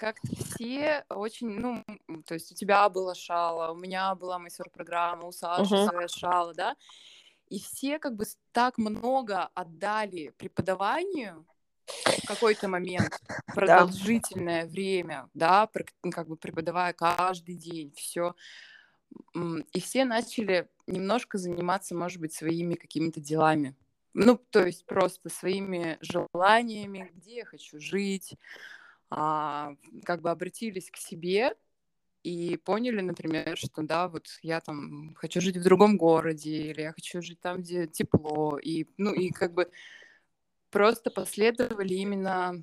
как-то 0.00 0.28
все 0.34 1.04
очень, 1.10 1.50
ну, 1.50 1.84
то 2.26 2.32
есть 2.32 2.50
у 2.50 2.54
тебя 2.54 2.88
была 2.88 3.14
шала, 3.14 3.70
у 3.70 3.76
меня 3.76 4.14
была 4.14 4.38
мастер-программа, 4.38 5.26
у 5.26 5.32
Саши 5.32 5.74
uh-huh. 5.74 5.88
своя 5.88 6.08
шала, 6.08 6.54
да, 6.54 6.74
и 7.50 7.60
все 7.60 7.98
как 7.98 8.16
бы 8.16 8.24
так 8.52 8.78
много 8.78 9.50
отдали 9.54 10.30
преподаванию 10.38 11.44
в 11.86 12.26
какой-то 12.26 12.68
момент, 12.68 13.20
продолжительное 13.46 14.62
да. 14.62 14.68
время, 14.70 15.28
да, 15.34 15.68
как 16.12 16.28
бы 16.28 16.36
преподавая 16.36 16.94
каждый 16.94 17.56
день, 17.56 17.92
все. 17.94 18.34
И 19.74 19.80
все 19.80 20.04
начали 20.04 20.68
немножко 20.86 21.36
заниматься, 21.36 21.94
может 21.94 22.20
быть, 22.20 22.32
своими 22.32 22.74
какими-то 22.74 23.20
делами. 23.20 23.76
Ну, 24.14 24.38
то 24.50 24.64
есть 24.64 24.86
просто 24.86 25.28
своими 25.28 25.98
желаниями, 26.00 27.10
где 27.14 27.38
я 27.38 27.44
хочу 27.44 27.80
жить, 27.80 28.34
а, 29.10 29.74
как 30.04 30.22
бы 30.22 30.30
обратились 30.30 30.90
к 30.90 30.96
себе 30.96 31.54
и 32.22 32.56
поняли, 32.64 33.00
например, 33.00 33.56
что 33.56 33.82
да, 33.82 34.08
вот 34.08 34.28
я 34.42 34.60
там 34.60 35.14
хочу 35.14 35.40
жить 35.40 35.56
в 35.56 35.62
другом 35.62 35.96
городе, 35.96 36.50
или 36.50 36.82
я 36.82 36.92
хочу 36.92 37.22
жить 37.22 37.40
там, 37.40 37.58
где 37.58 37.86
тепло, 37.86 38.58
и, 38.58 38.86
ну, 38.98 39.12
и 39.12 39.30
как 39.30 39.54
бы 39.54 39.70
просто 40.70 41.10
последовали 41.10 41.94
именно 41.94 42.62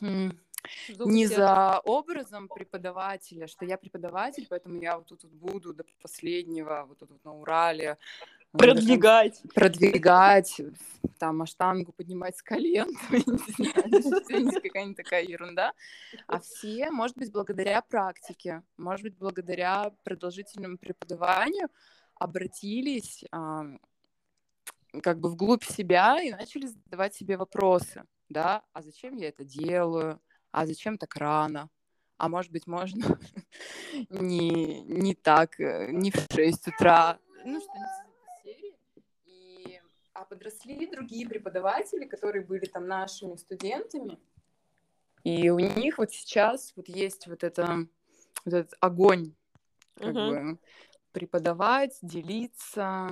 не 0.00 1.26
за 1.26 1.80
образом 1.84 2.48
преподавателя, 2.48 3.46
что 3.46 3.64
я 3.64 3.78
преподаватель, 3.78 4.46
поэтому 4.48 4.80
я 4.80 4.98
вот 4.98 5.06
тут 5.06 5.24
вот 5.24 5.32
буду 5.32 5.72
до 5.72 5.84
последнего, 6.02 6.84
вот 6.86 6.98
тут 6.98 7.10
вот 7.10 7.24
на 7.24 7.32
Урале, 7.32 7.96
Продвигать. 8.52 9.42
Продвигать, 9.54 10.60
там, 11.18 11.42
аштангу 11.42 11.92
поднимать 11.92 12.36
с 12.36 12.42
колен, 12.42 12.88
какая-нибудь 13.10 14.96
такая 14.96 15.24
ерунда. 15.24 15.72
А 16.26 16.40
все, 16.40 16.90
может 16.90 17.16
быть, 17.18 17.30
благодаря 17.30 17.82
практике, 17.82 18.62
может 18.78 19.02
быть, 19.04 19.18
благодаря 19.18 19.92
продолжительному 20.02 20.78
преподаванию 20.78 21.68
обратились 22.14 23.24
как 25.02 25.20
бы 25.20 25.28
вглубь 25.28 25.64
себя 25.64 26.22
и 26.22 26.30
начали 26.30 26.66
задавать 26.66 27.14
себе 27.14 27.36
вопросы, 27.36 28.04
да, 28.30 28.62
а 28.72 28.82
зачем 28.82 29.16
я 29.16 29.28
это 29.28 29.44
делаю, 29.44 30.20
а 30.50 30.66
зачем 30.66 30.96
так 30.96 31.14
рано, 31.16 31.68
а 32.16 32.30
может 32.30 32.50
быть, 32.50 32.66
можно 32.66 33.18
не, 34.08 34.80
не 34.80 35.14
так, 35.14 35.60
э, 35.60 35.90
не 35.92 36.10
в 36.10 36.16
6 36.32 36.68
утра, 36.68 37.18
ну, 37.44 37.60
что-нибудь 37.60 37.88
а 38.04 38.07
подросли 40.28 40.86
другие 40.86 41.28
преподаватели, 41.28 42.04
которые 42.04 42.44
были 42.44 42.66
там 42.66 42.86
нашими 42.86 43.36
студентами, 43.36 44.18
и 45.24 45.50
у 45.50 45.58
них 45.58 45.98
вот 45.98 46.10
сейчас 46.12 46.72
вот 46.76 46.88
есть 46.88 47.26
вот, 47.26 47.44
это, 47.44 47.86
вот 48.44 48.54
этот 48.54 48.74
огонь 48.80 49.34
как 49.96 50.14
uh-huh. 50.14 50.52
бы 50.52 50.58
преподавать, 51.12 51.98
делиться, 52.02 53.10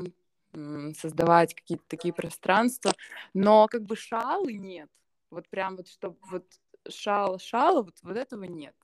создавать 0.97 1.55
какие-то 1.55 1.85
такие 1.89 2.15
пространства, 2.15 2.93
но 3.35 3.67
как 3.67 3.83
бы 3.83 3.97
шалы 3.97 4.55
нет. 4.55 4.89
Вот 5.31 5.49
прям 5.49 5.77
вот, 5.77 5.89
чтобы 5.89 6.17
вот 6.31 6.47
шала, 6.89 7.39
шала, 7.39 7.83
вот, 7.83 7.99
вот 8.03 8.17
этого 8.17 8.45
нет. 8.45 8.75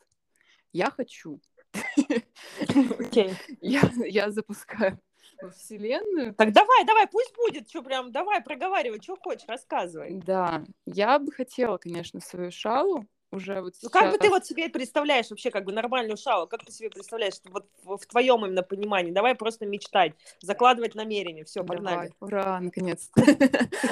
Я 0.73 0.91
хочу. 0.91 1.41
Okay. 1.75 3.35
я, 3.61 3.91
я 4.05 4.31
запускаю 4.31 5.01
во 5.43 5.51
Вселенную. 5.51 6.35
Так 6.35 6.53
давай, 6.53 6.85
давай, 6.85 7.07
пусть 7.07 7.35
будет, 7.37 7.69
что 7.69 7.83
прям, 7.83 8.13
давай, 8.13 8.43
проговаривай, 8.43 9.01
что 9.03 9.17
хочешь, 9.17 9.47
рассказывай. 9.47 10.21
Да, 10.25 10.65
я 10.87 11.19
бы 11.19 11.33
хотела, 11.33 11.77
конечно, 11.79 12.21
свою 12.21 12.51
шалу 12.51 13.07
уже 13.33 13.61
вот 13.61 13.75
сейчас. 13.75 13.85
Ну 13.85 13.91
как 13.91 14.13
бы 14.13 14.19
ты 14.19 14.29
вот 14.29 14.47
себе 14.47 14.69
представляешь 14.69 15.31
вообще 15.31 15.51
как 15.51 15.65
бы 15.65 15.73
нормальную 15.73 16.17
шалу? 16.17 16.47
Как 16.47 16.65
ты 16.65 16.73
себе 16.73 16.91
представляешь 16.91 17.35
вот 17.45 17.67
в, 17.83 17.97
в 17.97 18.07
твоем 18.07 18.45
именно 18.45 18.63
понимании? 18.63 19.11
Давай 19.11 19.35
просто 19.35 19.67
мечтать, 19.67 20.13
закладывать 20.41 20.95
намерение. 20.95 21.45
Все, 21.45 21.65
погнали. 21.65 22.13
Давай. 22.21 22.41
Ура, 22.41 22.61
наконец-то. 22.61 23.23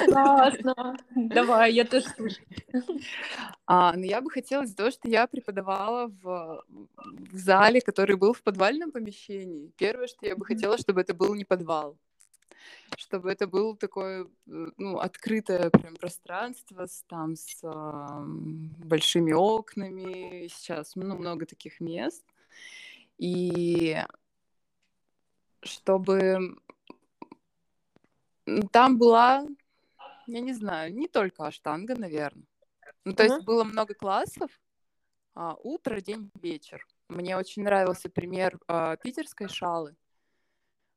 Классно. 0.05 0.97
Давай, 1.15 1.73
я 1.73 1.85
тоже 1.85 2.05
слушаю. 2.05 2.45
А, 3.65 3.93
ну 3.95 4.03
я 4.03 4.21
бы 4.21 4.29
хотела 4.29 4.63
из-за 4.63 4.75
того, 4.75 4.91
что 4.91 5.07
я 5.07 5.27
преподавала 5.27 6.07
в, 6.21 6.63
в 6.97 7.37
зале, 7.37 7.81
который 7.81 8.15
был 8.15 8.33
в 8.33 8.41
подвальном 8.43 8.91
помещении. 8.91 9.71
Первое, 9.77 10.07
что 10.07 10.25
я 10.25 10.35
бы 10.35 10.45
хотела, 10.45 10.77
чтобы 10.77 11.01
это 11.01 11.13
был 11.13 11.33
не 11.33 11.45
подвал 11.45 11.97
чтобы 12.97 13.31
это 13.31 13.47
было 13.47 13.75
такое, 13.75 14.25
э, 14.25 14.27
ну, 14.77 14.99
открытое 14.99 15.69
прям 15.69 15.95
пространство 15.95 16.85
с, 16.85 17.03
там, 17.07 17.35
с 17.35 17.59
э, 17.63 18.23
большими 18.85 19.31
окнами. 19.31 20.47
Сейчас 20.47 20.95
ну, 20.95 21.15
много 21.15 21.45
таких 21.45 21.79
мест. 21.79 22.25
И 23.17 23.97
чтобы 25.61 26.57
там 28.71 28.97
была, 28.97 29.45
я 30.27 30.39
не 30.39 30.53
знаю, 30.53 30.93
не 30.93 31.07
только 31.07 31.45
аштанга, 31.45 31.95
наверное. 31.95 32.45
Ну, 33.05 33.13
то 33.13 33.23
uh-huh. 33.23 33.27
есть 33.27 33.45
было 33.45 33.63
много 33.63 33.93
классов, 33.93 34.51
а, 35.33 35.55
утро, 35.63 36.01
день, 36.01 36.31
вечер. 36.41 36.85
Мне 37.09 37.37
очень 37.37 37.63
нравился 37.63 38.09
пример 38.09 38.59
а, 38.67 38.95
питерской 38.97 39.47
шалы 39.47 39.95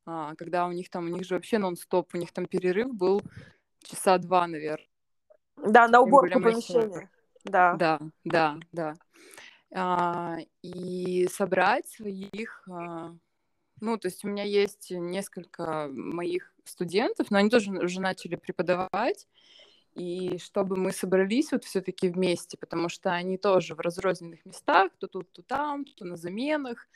а, 0.05 0.35
когда 0.35 0.67
у 0.67 0.71
них 0.71 0.89
там, 0.89 1.05
у 1.05 1.09
них 1.09 1.25
же 1.25 1.35
вообще 1.35 1.57
нон-стоп, 1.57 2.13
у 2.13 2.17
них 2.17 2.31
там 2.31 2.45
перерыв 2.45 2.93
был 2.93 3.21
часа 3.83 4.17
два, 4.17 4.47
наверное. 4.47 4.87
Да, 5.57 5.87
на 5.87 6.01
уборку 6.01 6.39
помещения. 6.39 7.09
Да. 7.43 7.75
Да, 7.75 7.99
да, 8.23 8.57
да. 8.71 8.95
А, 9.73 10.37
и 10.61 11.27
собрать 11.27 11.87
своих, 11.87 12.67
а, 12.69 13.15
ну, 13.81 13.97
то 13.97 14.07
есть 14.07 14.23
у 14.23 14.27
меня 14.27 14.43
есть 14.43 14.91
несколько 14.91 15.89
моих 15.91 16.53
студентов, 16.63 17.29
но 17.29 17.37
они 17.37 17.49
тоже 17.49 17.71
уже 17.71 17.99
начали 17.99 18.35
преподавать, 18.35 19.27
и 19.93 20.37
чтобы 20.39 20.75
мы 20.75 20.91
собрались 20.91 21.51
вот 21.51 21.63
все-таки 21.63 22.09
вместе, 22.09 22.57
потому 22.57 22.89
что 22.89 23.11
они 23.11 23.37
тоже 23.37 23.75
в 23.75 23.79
разрозненных 23.79 24.45
местах, 24.45 24.91
то 24.97 25.07
тут, 25.07 25.31
то 25.31 25.41
там, 25.41 25.85
то 25.85 26.05
на 26.05 26.17
заменах, 26.17 26.87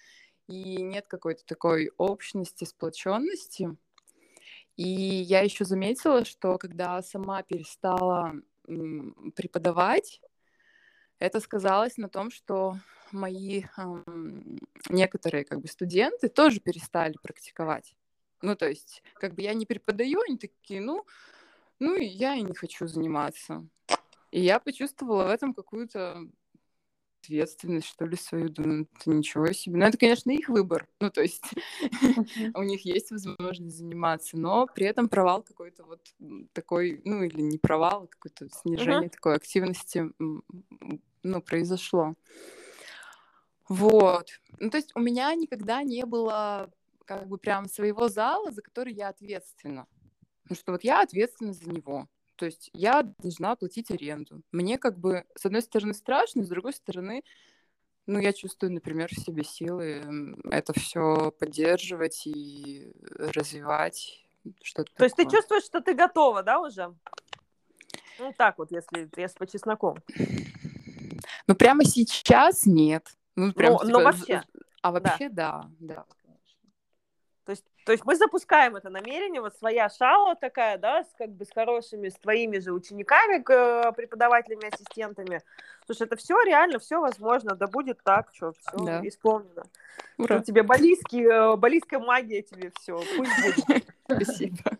и 0.49 0.81
нет 0.81 1.05
какой-то 1.07 1.45
такой 1.45 1.91
общности, 1.97 2.65
сплоченности. 2.65 3.77
И 4.75 4.83
я 4.83 5.41
еще 5.41 5.63
заметила, 5.63 6.25
что 6.25 6.57
когда 6.57 7.01
сама 7.03 7.43
перестала 7.43 8.33
преподавать, 9.35 10.21
это 11.19 11.39
сказалось 11.39 11.97
на 11.97 12.09
том, 12.09 12.31
что 12.31 12.77
мои 13.11 13.63
эм, 13.77 14.59
некоторые 14.89 15.43
как 15.43 15.59
бы 15.61 15.67
студенты 15.67 16.29
тоже 16.29 16.59
перестали 16.59 17.15
практиковать. 17.21 17.95
Ну, 18.41 18.55
то 18.55 18.67
есть, 18.67 19.03
как 19.15 19.35
бы 19.35 19.41
я 19.41 19.53
не 19.53 19.65
преподаю, 19.65 20.21
они 20.21 20.37
такие, 20.37 20.81
ну, 20.81 21.05
ну, 21.79 21.95
я 21.95 22.35
и 22.35 22.41
не 22.41 22.55
хочу 22.55 22.87
заниматься. 22.87 23.67
И 24.31 24.41
я 24.41 24.59
почувствовала 24.59 25.25
в 25.25 25.29
этом 25.29 25.53
какую-то 25.53 26.27
ответственность, 27.21 27.87
что 27.87 28.05
ли, 28.05 28.15
свою, 28.15 28.49
думаю, 28.49 28.87
это 28.95 29.09
ничего 29.09 29.51
себе. 29.51 29.77
Ну, 29.77 29.85
это, 29.85 29.97
конечно, 29.97 30.31
их 30.31 30.49
выбор, 30.49 30.87
ну, 30.99 31.09
то 31.09 31.21
есть 31.21 31.43
у 32.55 32.63
них 32.63 32.85
есть 32.85 33.11
возможность 33.11 33.77
заниматься, 33.77 34.37
но 34.37 34.67
при 34.67 34.85
этом 34.85 35.09
провал 35.09 35.43
какой-то 35.43 35.83
вот 35.83 36.01
такой, 36.53 37.01
ну, 37.05 37.23
или 37.23 37.41
не 37.41 37.57
провал, 37.57 38.03
а 38.03 38.07
какое-то 38.07 38.49
снижение 38.49 39.09
такой 39.09 39.35
активности, 39.35 40.05
ну, 41.23 41.41
произошло. 41.41 42.15
Вот. 43.67 44.29
Ну, 44.57 44.69
то 44.69 44.77
есть 44.77 44.91
у 44.95 44.99
меня 44.99 45.33
никогда 45.35 45.83
не 45.83 46.05
было 46.05 46.71
как 47.05 47.27
бы 47.27 47.37
прям 47.37 47.67
своего 47.67 48.07
зала, 48.07 48.51
за 48.51 48.61
который 48.61 48.93
я 48.93 49.09
ответственна. 49.09 49.87
Ну, 50.49 50.55
что 50.55 50.71
вот 50.71 50.83
я 50.83 51.01
ответственна 51.01 51.53
за 51.53 51.69
него. 51.69 52.07
То 52.39 52.45
есть 52.45 52.69
я 52.71 53.03
должна 53.03 53.57
платить 53.57 53.91
аренду. 53.91 54.41
Мне 54.53 54.77
как 54.77 54.97
бы, 54.97 55.25
с 55.35 55.45
одной 55.45 55.61
стороны, 55.61 55.93
страшно, 55.93 56.41
с 56.41 56.47
другой 56.47 56.71
стороны, 56.71 57.25
ну, 58.05 58.17
я 58.17 58.31
чувствую, 58.31 58.71
например, 58.71 59.09
в 59.11 59.19
себе 59.19 59.43
силы 59.43 60.37
это 60.49 60.71
все 60.71 61.31
поддерживать 61.37 62.25
и 62.25 62.93
развивать 63.01 64.23
что-то. 64.63 64.89
То 64.95 65.03
есть 65.03 65.17
ты 65.17 65.29
чувствуешь, 65.29 65.65
что 65.65 65.81
ты 65.81 65.93
готова, 65.93 66.41
да, 66.41 66.61
уже? 66.61 66.95
Ну, 68.19 68.33
так 68.37 68.57
вот, 68.57 68.71
если, 68.71 69.09
если 69.17 69.37
по 69.37 69.45
чесноком. 69.45 69.97
Ну, 71.45 71.55
прямо 71.55 71.83
сейчас 71.83 72.65
нет. 72.65 73.05
Ну, 73.35 73.51
прям, 73.51 73.73
но, 73.73 73.79
типа, 73.79 73.91
но 73.91 73.99
вообще. 74.01 74.43
А 74.81 74.91
вообще, 74.91 75.27
да, 75.27 75.69
да. 75.79 75.95
да. 75.95 76.05
То 77.49 77.53
есть, 77.53 77.65
то 77.83 77.91
есть 77.93 78.05
мы 78.05 78.15
запускаем 78.15 78.75
это 78.75 78.91
намерение, 78.91 79.41
вот 79.41 79.55
своя 79.57 79.89
шала 79.89 80.35
такая, 80.35 80.77
да, 80.77 81.03
с, 81.03 81.07
как 81.17 81.31
бы 81.31 81.45
с 81.45 81.51
хорошими, 81.51 82.09
с 82.09 82.13
твоими 82.13 82.59
же 82.59 82.71
учениками, 82.71 83.41
преподавателями, 83.41 84.71
ассистентами. 84.71 85.41
Слушай, 85.87 86.03
это 86.03 86.15
все 86.15 86.39
реально, 86.43 86.77
все 86.77 87.01
возможно, 87.01 87.55
да 87.55 87.65
будет 87.65 88.03
так, 88.03 88.29
что 88.35 88.51
все 88.51 88.85
да. 88.85 89.01
исполнено. 89.03 89.63
Ура. 90.19 90.41
Тебе 90.41 90.61
балийский, 90.61 91.25
э, 91.25 91.55
балийская 91.55 91.99
магия 91.99 92.43
тебе 92.43 92.71
все, 92.79 93.01
пусть 93.17 93.65
будет. 93.67 93.87
Спасибо. 94.05 94.77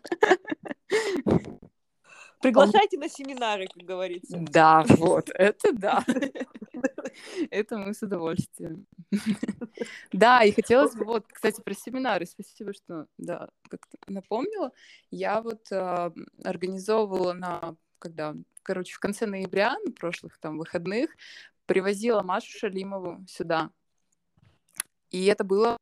Приглашайте 2.40 2.98
на 2.98 3.08
семинары, 3.08 3.66
как 3.66 3.82
говорится. 3.82 4.38
Да, 4.38 4.84
вот, 4.90 5.28
это 5.34 5.72
да. 5.72 6.04
Это 7.50 7.76
мы 7.78 7.94
с 7.94 8.02
удовольствием. 8.02 8.86
Да, 10.12 10.42
и 10.42 10.52
хотелось 10.52 10.94
бы, 10.94 11.04
вот, 11.04 11.26
кстати, 11.32 11.60
про 11.60 11.74
семинары, 11.74 12.26
спасибо, 12.26 12.72
что, 12.72 13.06
да, 13.18 13.48
как-то 13.68 13.96
напомнила. 14.06 14.72
Я 15.10 15.40
вот 15.40 15.70
э, 15.70 16.10
организовывала 16.44 17.32
на, 17.32 17.76
когда, 17.98 18.34
короче, 18.62 18.94
в 18.94 18.98
конце 18.98 19.26
ноября, 19.26 19.76
на 19.84 19.92
прошлых 19.92 20.38
там 20.38 20.58
выходных, 20.58 21.10
привозила 21.66 22.22
Машу 22.22 22.50
Шалимову 22.58 23.24
сюда. 23.28 23.70
И 25.10 25.24
это 25.26 25.44
было, 25.44 25.76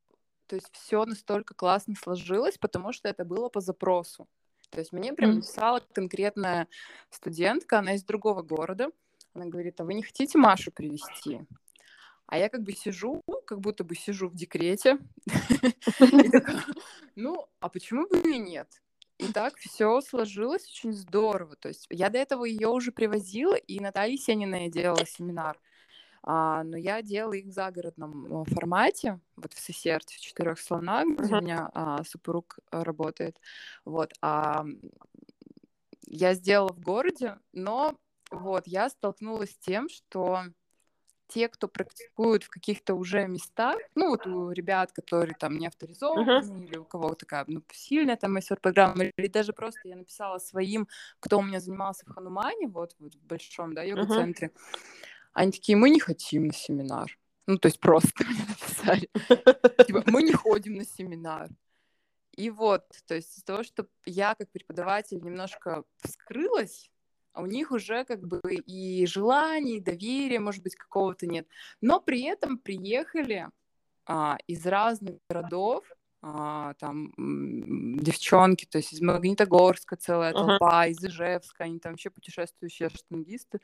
то 0.46 0.56
есть 0.56 0.68
все 0.72 1.04
настолько 1.04 1.54
классно 1.54 1.94
сложилось, 1.94 2.58
потому 2.58 2.92
что 2.92 3.08
это 3.08 3.24
было 3.24 3.48
по 3.48 3.60
запросу. 3.60 4.26
То 4.70 4.80
есть 4.80 4.92
мне 4.92 5.12
прям 5.12 5.36
написала 5.36 5.80
конкретная 5.92 6.68
студентка, 7.10 7.78
она 7.78 7.94
из 7.94 8.04
другого 8.04 8.42
города. 8.42 8.90
Она 9.34 9.46
говорит, 9.46 9.80
а 9.80 9.84
вы 9.84 9.94
не 9.94 10.02
хотите 10.02 10.36
Машу 10.36 10.70
привести? 10.72 11.40
А 12.28 12.36
я 12.36 12.50
как 12.50 12.62
бы 12.62 12.72
сижу, 12.72 13.24
как 13.46 13.60
будто 13.60 13.84
бы 13.84 13.94
сижу 13.94 14.28
в 14.28 14.34
декрете. 14.34 14.98
Ну, 17.16 17.48
а 17.58 17.68
почему 17.68 18.06
бы 18.06 18.20
и 18.20 18.38
нет? 18.38 18.68
И 19.18 19.32
так 19.32 19.56
все 19.56 20.00
сложилось 20.00 20.64
очень 20.68 20.92
здорово. 20.92 21.56
То 21.56 21.66
есть 21.66 21.88
я 21.90 22.10
до 22.10 22.18
этого 22.18 22.44
ее 22.44 22.68
уже 22.68 22.92
привозила, 22.92 23.56
и 23.56 23.80
Наталья 23.80 24.16
Сенина 24.16 24.68
делала 24.68 25.04
семинар. 25.04 25.58
А, 26.22 26.62
но 26.62 26.76
я 26.76 27.02
делала 27.02 27.32
их 27.32 27.46
в 27.46 27.50
загородном 27.50 28.42
э, 28.42 28.44
формате, 28.54 29.18
вот 29.34 29.52
в 29.52 29.58
Сесерте, 29.58 30.16
в 30.16 30.20
четырех 30.20 30.60
слонах, 30.60 31.08
где 31.08 31.34
у 31.34 31.40
меня 31.40 31.70
а, 31.74 32.04
супруг 32.04 32.58
работает. 32.70 33.40
Вот, 33.84 34.12
а 34.20 34.64
я 36.06 36.34
сделала 36.34 36.72
в 36.72 36.80
городе, 36.80 37.38
но 37.52 37.96
вот 38.30 38.66
я 38.66 38.88
столкнулась 38.90 39.50
с 39.50 39.58
тем, 39.58 39.88
что 39.88 40.44
те, 41.28 41.48
кто 41.48 41.68
практикуют 41.68 42.42
в 42.44 42.48
каких-то 42.48 42.94
уже 42.94 43.26
местах, 43.26 43.76
ну 43.94 44.10
вот 44.10 44.26
у 44.26 44.50
ребят, 44.50 44.92
которые 44.92 45.34
там 45.34 45.58
не 45.58 45.66
авторизованы, 45.66 46.40
uh-huh. 46.40 46.64
или 46.64 46.76
у 46.78 46.84
кого 46.84 47.14
такая 47.14 47.44
ну, 47.46 47.62
сильная 47.72 48.16
там 48.16 48.36
программа, 48.60 49.04
или 49.04 49.26
даже 49.28 49.52
просто 49.52 49.80
я 49.84 49.96
написала 49.96 50.38
своим, 50.38 50.88
кто 51.20 51.38
у 51.38 51.42
меня 51.42 51.60
занимался 51.60 52.06
в 52.06 52.10
Ханумане, 52.10 52.68
вот, 52.68 52.96
вот 52.98 53.14
в 53.14 53.22
большом, 53.26 53.74
да, 53.74 53.82
йога-центре, 53.82 54.48
uh-huh. 54.48 54.90
они 55.34 55.52
такие, 55.52 55.76
мы 55.76 55.90
не 55.90 56.00
хотим 56.00 56.46
на 56.46 56.52
семинар. 56.52 57.18
Ну, 57.46 57.58
то 57.58 57.66
есть 57.66 57.80
просто 57.80 58.10
мне 58.28 58.44
написали. 58.46 59.10
Типа, 59.86 60.02
мы 60.06 60.22
не 60.22 60.32
ходим 60.32 60.74
на 60.74 60.84
семинар. 60.84 61.48
И 62.36 62.50
вот, 62.50 62.84
то 63.06 63.14
есть 63.14 63.32
из-за 63.32 63.44
того, 63.44 63.62
что 63.64 63.88
я 64.04 64.34
как 64.34 64.50
преподаватель 64.50 65.20
немножко 65.20 65.82
вскрылась, 66.02 66.88
у 67.40 67.46
них 67.46 67.70
уже 67.70 68.04
как 68.04 68.26
бы 68.26 68.40
и 68.44 69.06
желания, 69.06 69.76
и 69.76 69.80
доверия, 69.80 70.40
может 70.40 70.62
быть, 70.62 70.74
какого-то 70.74 71.26
нет. 71.26 71.46
Но 71.80 72.00
при 72.00 72.22
этом 72.22 72.58
приехали 72.58 73.48
а, 74.06 74.38
из 74.46 74.66
разных 74.66 75.16
городов, 75.28 75.84
а, 76.20 76.74
там 76.74 77.12
девчонки, 77.98 78.66
то 78.66 78.78
есть 78.78 78.92
из 78.92 79.00
Магнитогорска 79.00 79.94
целая 79.96 80.32
толпа, 80.32 80.86
uh-huh. 80.86 80.90
из 80.90 81.04
Ижевска, 81.04 81.64
они 81.64 81.78
там 81.78 81.92
вообще 81.92 82.10
путешествующие 82.10 82.88
штангисты, 82.88 83.60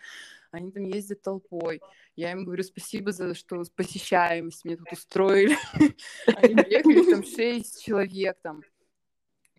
они 0.53 0.71
там 0.71 0.85
ездят 0.85 1.23
толпой. 1.23 1.81
Я 2.15 2.31
им 2.31 2.45
говорю 2.45 2.63
спасибо 2.63 3.11
за 3.11 3.35
что 3.35 3.65
посещаемость 3.75 4.65
мне 4.65 4.77
тут 4.77 4.93
устроили. 4.93 5.57
Они 6.27 6.55
приехали, 6.55 7.11
там 7.11 7.25
шесть 7.37 7.83
человек 7.83 8.39
там. 8.41 8.63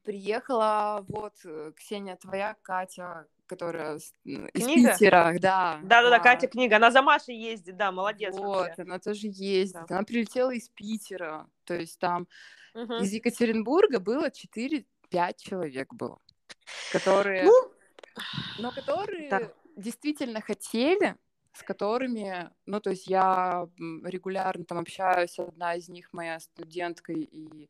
Приехала 0.06 1.04
вот 1.10 1.34
э, 1.44 1.74
Ксения 1.76 2.16
твоя, 2.16 2.56
Катя, 2.62 3.28
которая 3.46 3.98
из 3.98 4.14
книга? 4.24 4.94
Питера, 4.94 5.36
да. 5.40 5.80
Да-да-да, 5.84 6.20
Катя 6.20 6.48
книга, 6.48 6.78
она 6.78 6.92
за 6.92 7.02
Машей 7.02 7.38
ездит, 7.38 7.78
да, 7.78 7.92
молодец. 7.92 8.36
Вот, 8.36 8.68
вообще. 8.68 8.82
она 8.82 9.00
тоже 9.00 9.28
ездит, 9.28 9.86
да. 9.88 9.98
она 9.98 10.04
прилетела 10.04 10.52
из 10.52 10.70
Питера, 10.70 11.48
то 11.64 11.76
есть 11.76 12.00
там 12.00 12.28
угу. 12.74 12.96
из 12.96 13.12
Екатеринбурга 13.12 14.00
было 14.00 14.30
4-5 14.30 14.86
человек 15.38 15.94
было, 15.94 16.20
которые, 16.92 17.44
ну, 17.44 17.72
но 18.60 18.72
которые 18.72 19.30
да. 19.30 19.52
действительно 19.76 20.42
хотели, 20.42 21.16
с 21.54 21.64
которыми, 21.64 22.50
ну, 22.66 22.80
то 22.82 22.90
есть 22.90 23.08
я 23.08 23.68
регулярно 24.04 24.66
там 24.66 24.80
общаюсь, 24.80 25.40
одна 25.40 25.76
из 25.76 25.88
них 25.88 26.10
моя 26.12 26.40
студентка 26.40 27.14
и 27.14 27.70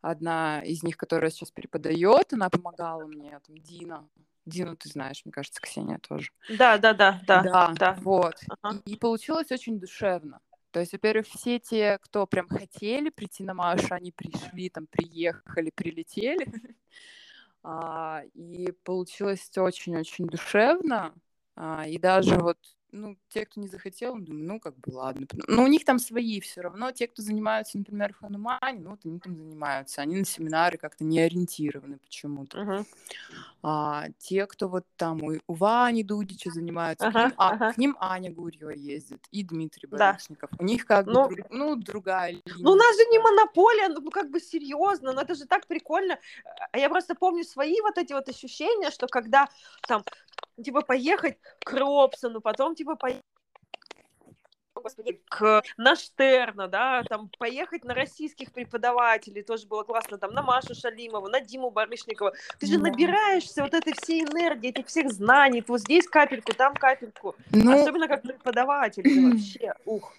одна 0.00 0.60
из 0.60 0.82
них, 0.82 0.96
которая 0.96 1.30
сейчас 1.30 1.50
преподает, 1.50 2.32
она 2.32 2.50
помогала 2.50 3.06
мне, 3.06 3.40
там, 3.46 3.56
Дина, 3.58 4.08
Дину 4.46 4.76
ты 4.76 4.88
знаешь, 4.88 5.22
мне 5.24 5.32
кажется, 5.32 5.60
Ксения 5.60 5.98
тоже. 5.98 6.30
Да, 6.48 6.78
да, 6.78 6.92
да, 6.92 7.20
да. 7.26 7.42
Да, 7.42 7.72
да. 7.78 7.96
вот. 8.00 8.34
Ага. 8.62 8.80
И, 8.84 8.96
получилось 8.96 9.50
очень 9.50 9.78
душевно. 9.78 10.40
То 10.70 10.80
есть, 10.80 10.92
во-первых, 10.92 11.26
все 11.28 11.58
те, 11.58 11.98
кто 12.02 12.26
прям 12.26 12.48
хотели 12.48 13.10
прийти 13.10 13.44
на 13.44 13.54
Машу, 13.54 13.94
они 13.94 14.10
пришли, 14.10 14.68
там, 14.70 14.86
приехали, 14.88 15.70
прилетели. 15.74 16.46
а, 17.62 18.22
и 18.34 18.72
получилось 18.82 19.50
очень-очень 19.56 20.26
душевно. 20.26 21.14
А, 21.56 21.86
и 21.86 21.98
даже 21.98 22.36
вот 22.36 22.58
ну, 22.94 23.16
те, 23.28 23.44
кто 23.44 23.60
не 23.60 23.66
захотел, 23.66 24.14
думаю, 24.18 24.44
ну, 24.44 24.60
как 24.60 24.76
бы, 24.78 24.92
ладно. 24.92 25.26
Но 25.48 25.64
у 25.64 25.66
них 25.66 25.84
там 25.84 25.98
свои 25.98 26.40
все 26.40 26.60
равно. 26.60 26.92
Те, 26.92 27.08
кто 27.08 27.22
занимаются, 27.22 27.76
например, 27.76 28.14
в 28.14 28.18
Ханумане, 28.18 28.80
ну, 28.80 28.90
вот 28.90 29.00
они 29.04 29.18
там 29.18 29.36
занимаются. 29.36 30.00
Они 30.00 30.16
на 30.16 30.24
семинары 30.24 30.78
как-то 30.78 31.04
не 31.04 31.20
ориентированы 31.20 31.98
почему-то. 31.98 32.58
Uh-huh. 32.58 32.86
А, 33.62 34.06
те, 34.18 34.46
кто 34.46 34.68
вот 34.68 34.84
там 34.96 35.22
у, 35.22 35.32
у 35.46 35.54
Вани 35.54 36.04
Дудича 36.04 36.50
занимаются, 36.50 37.08
uh-huh. 37.08 37.12
к, 37.12 37.14
ним, 37.14 37.34
а, 37.36 37.56
uh-huh. 37.56 37.72
к 37.74 37.78
ним 37.78 37.96
Аня 37.98 38.30
Гурьева 38.32 38.70
ездит 38.70 39.26
и 39.32 39.42
Дмитрий 39.42 39.88
Барышников. 39.88 40.50
Да. 40.50 40.56
У 40.60 40.64
них 40.64 40.86
как 40.86 41.06
ну, 41.06 41.28
бы, 41.28 41.44
ну, 41.50 41.76
другая 41.76 42.30
линия. 42.30 42.42
Ну, 42.58 42.72
у 42.72 42.76
нас 42.76 42.96
же 42.96 43.04
не 43.10 43.18
монополия, 43.18 43.88
ну, 43.88 44.08
как 44.10 44.30
бы 44.30 44.38
серьезно, 44.38 45.12
но 45.12 45.22
это 45.22 45.34
же 45.34 45.46
так 45.46 45.66
прикольно. 45.66 46.18
А 46.70 46.78
я 46.78 46.88
просто 46.88 47.14
помню 47.14 47.44
свои 47.44 47.80
вот 47.80 47.98
эти 47.98 48.12
вот 48.12 48.28
ощущения, 48.28 48.90
что 48.90 49.08
когда 49.08 49.48
там 49.88 50.04
типа, 50.62 50.82
поехать 50.82 51.38
к 51.64 51.72
Робсону, 51.72 52.40
потом, 52.40 52.74
типа, 52.74 52.83
поехать 52.84 53.24
господи, 54.84 55.20
к 55.28 55.62
на 55.76 55.96
Штерна, 55.96 56.68
да, 56.68 57.02
там 57.04 57.30
поехать 57.38 57.84
на 57.84 57.94
российских 57.94 58.52
преподавателей, 58.52 59.42
тоже 59.42 59.66
было 59.66 59.82
классно, 59.82 60.18
там 60.18 60.32
на 60.32 60.42
Машу 60.42 60.74
Шалимову, 60.74 61.28
на 61.28 61.40
Диму 61.40 61.70
Барышникова. 61.70 62.34
Ты 62.58 62.66
же 62.66 62.78
набираешься 62.78 63.62
вот 63.62 63.74
этой 63.74 63.94
всей 63.94 64.22
энергии, 64.22 64.70
этих 64.70 64.86
всех 64.86 65.10
знаний, 65.10 65.64
вот 65.66 65.80
здесь 65.80 66.06
капельку, 66.06 66.52
там 66.52 66.74
капельку. 66.74 67.34
Ну... 67.50 67.80
Особенно 67.80 68.06
как 68.06 68.22
преподаватель, 68.22 69.30
вообще, 69.30 69.74
ух. 69.84 70.12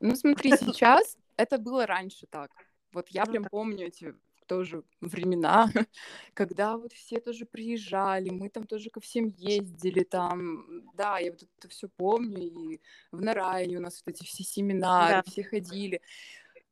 Ну 0.00 0.16
смотри, 0.16 0.50
сейчас 0.56 1.16
это 1.36 1.58
было 1.58 1.86
раньше 1.86 2.26
так. 2.26 2.50
Вот 2.92 3.08
я 3.10 3.24
ну 3.26 3.30
прям 3.32 3.44
помню 3.44 3.86
эти 3.86 4.14
тоже 4.46 4.82
времена, 5.00 5.68
когда 6.34 6.76
вот 6.76 6.92
все 6.92 7.20
тоже 7.20 7.46
приезжали, 7.46 8.30
мы 8.30 8.48
там 8.48 8.66
тоже 8.66 8.90
ко 8.90 9.00
всем 9.00 9.28
ездили, 9.36 10.04
там, 10.04 10.90
да, 10.94 11.18
я 11.18 11.32
вот 11.32 11.42
это 11.42 11.68
все 11.68 11.88
помню, 11.88 12.42
и 12.42 12.80
в 13.12 13.20
Нарайне 13.22 13.76
у 13.76 13.80
нас 13.80 14.02
вот 14.04 14.14
эти 14.14 14.24
все 14.24 14.44
семинары, 14.44 15.16
да. 15.16 15.22
все 15.30 15.42
ходили. 15.42 16.00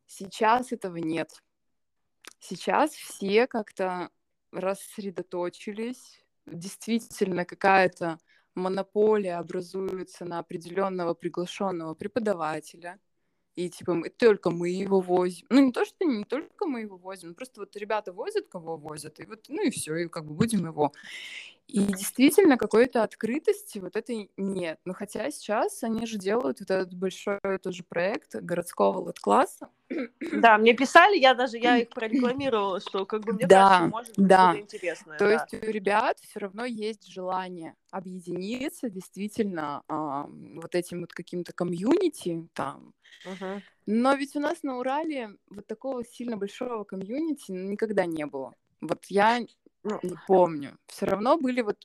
Сейчас 0.06 0.72
этого 0.72 0.96
нет. 0.96 1.42
Сейчас 2.40 2.92
все 2.92 3.46
как-то 3.46 4.10
рассредоточились, 4.52 6.22
действительно 6.46 7.44
какая-то 7.44 8.18
монополия 8.54 9.36
образуется 9.38 10.24
на 10.24 10.38
определенного 10.38 11.14
приглашенного 11.14 11.94
преподавателя, 11.94 13.00
и 13.56 13.70
типа 13.70 13.94
мы, 13.94 14.08
только 14.08 14.50
мы 14.50 14.68
его 14.68 15.00
возим. 15.00 15.46
Ну, 15.50 15.64
не 15.66 15.72
то, 15.72 15.84
что 15.84 16.04
не 16.04 16.24
только 16.24 16.66
мы 16.66 16.80
его 16.80 16.96
возим, 16.96 17.34
просто 17.34 17.60
вот 17.60 17.76
ребята 17.76 18.12
возят, 18.12 18.48
кого 18.48 18.76
возят, 18.76 19.20
и 19.20 19.26
вот, 19.26 19.46
ну 19.48 19.62
и 19.62 19.70
все, 19.70 19.96
и 19.96 20.08
как 20.08 20.24
бы 20.24 20.34
будем 20.34 20.66
его. 20.66 20.92
И 21.66 21.80
действительно 21.80 22.58
какой-то 22.58 23.02
открытости 23.02 23.78
вот 23.78 23.96
этой 23.96 24.30
нет. 24.36 24.78
Но 24.84 24.92
хотя 24.92 25.30
сейчас 25.30 25.82
они 25.82 26.06
же 26.06 26.18
делают 26.18 26.60
вот 26.60 26.70
этот 26.70 26.94
большой 26.94 27.40
тоже 27.62 27.82
проект 27.84 28.34
городского 28.34 29.00
вот-класса. 29.02 29.70
Да, 30.32 30.58
мне 30.58 30.74
писали, 30.74 31.16
я 31.16 31.34
даже 31.34 31.58
я 31.58 31.78
их 31.78 31.88
прорекламировала, 31.94 32.80
что 32.80 33.06
как 33.06 33.22
бы 33.22 33.32
мне 33.32 33.46
да, 33.46 33.68
кажется, 33.68 33.90
может 33.90 34.16
быть 34.16 34.26
да. 34.26 34.50
что-то 34.50 34.60
интересное. 34.60 35.18
То 35.18 35.24
да. 35.24 35.32
есть 35.32 35.54
у 35.54 35.70
ребят 35.70 36.18
все 36.20 36.40
равно 36.40 36.64
есть 36.64 37.06
желание 37.10 37.74
объединиться 37.90 38.90
действительно 38.90 39.82
а, 39.88 40.26
вот 40.26 40.74
этим 40.74 41.00
вот 41.00 41.12
каким-то 41.12 41.52
комьюнити 41.52 42.46
там. 42.52 42.92
Угу. 43.24 43.62
Но 43.86 44.14
ведь 44.14 44.36
у 44.36 44.40
нас 44.40 44.62
на 44.62 44.78
Урале 44.78 45.36
вот 45.48 45.66
такого 45.66 46.04
сильно 46.04 46.36
большого 46.36 46.84
комьюнити 46.84 47.52
никогда 47.52 48.04
не 48.04 48.26
было. 48.26 48.54
Вот 48.80 49.04
я 49.06 49.40
ну, 49.84 50.00
не 50.02 50.16
помню. 50.26 50.76
Все 50.86 51.06
равно 51.06 51.38
были 51.38 51.60
вот 51.60 51.78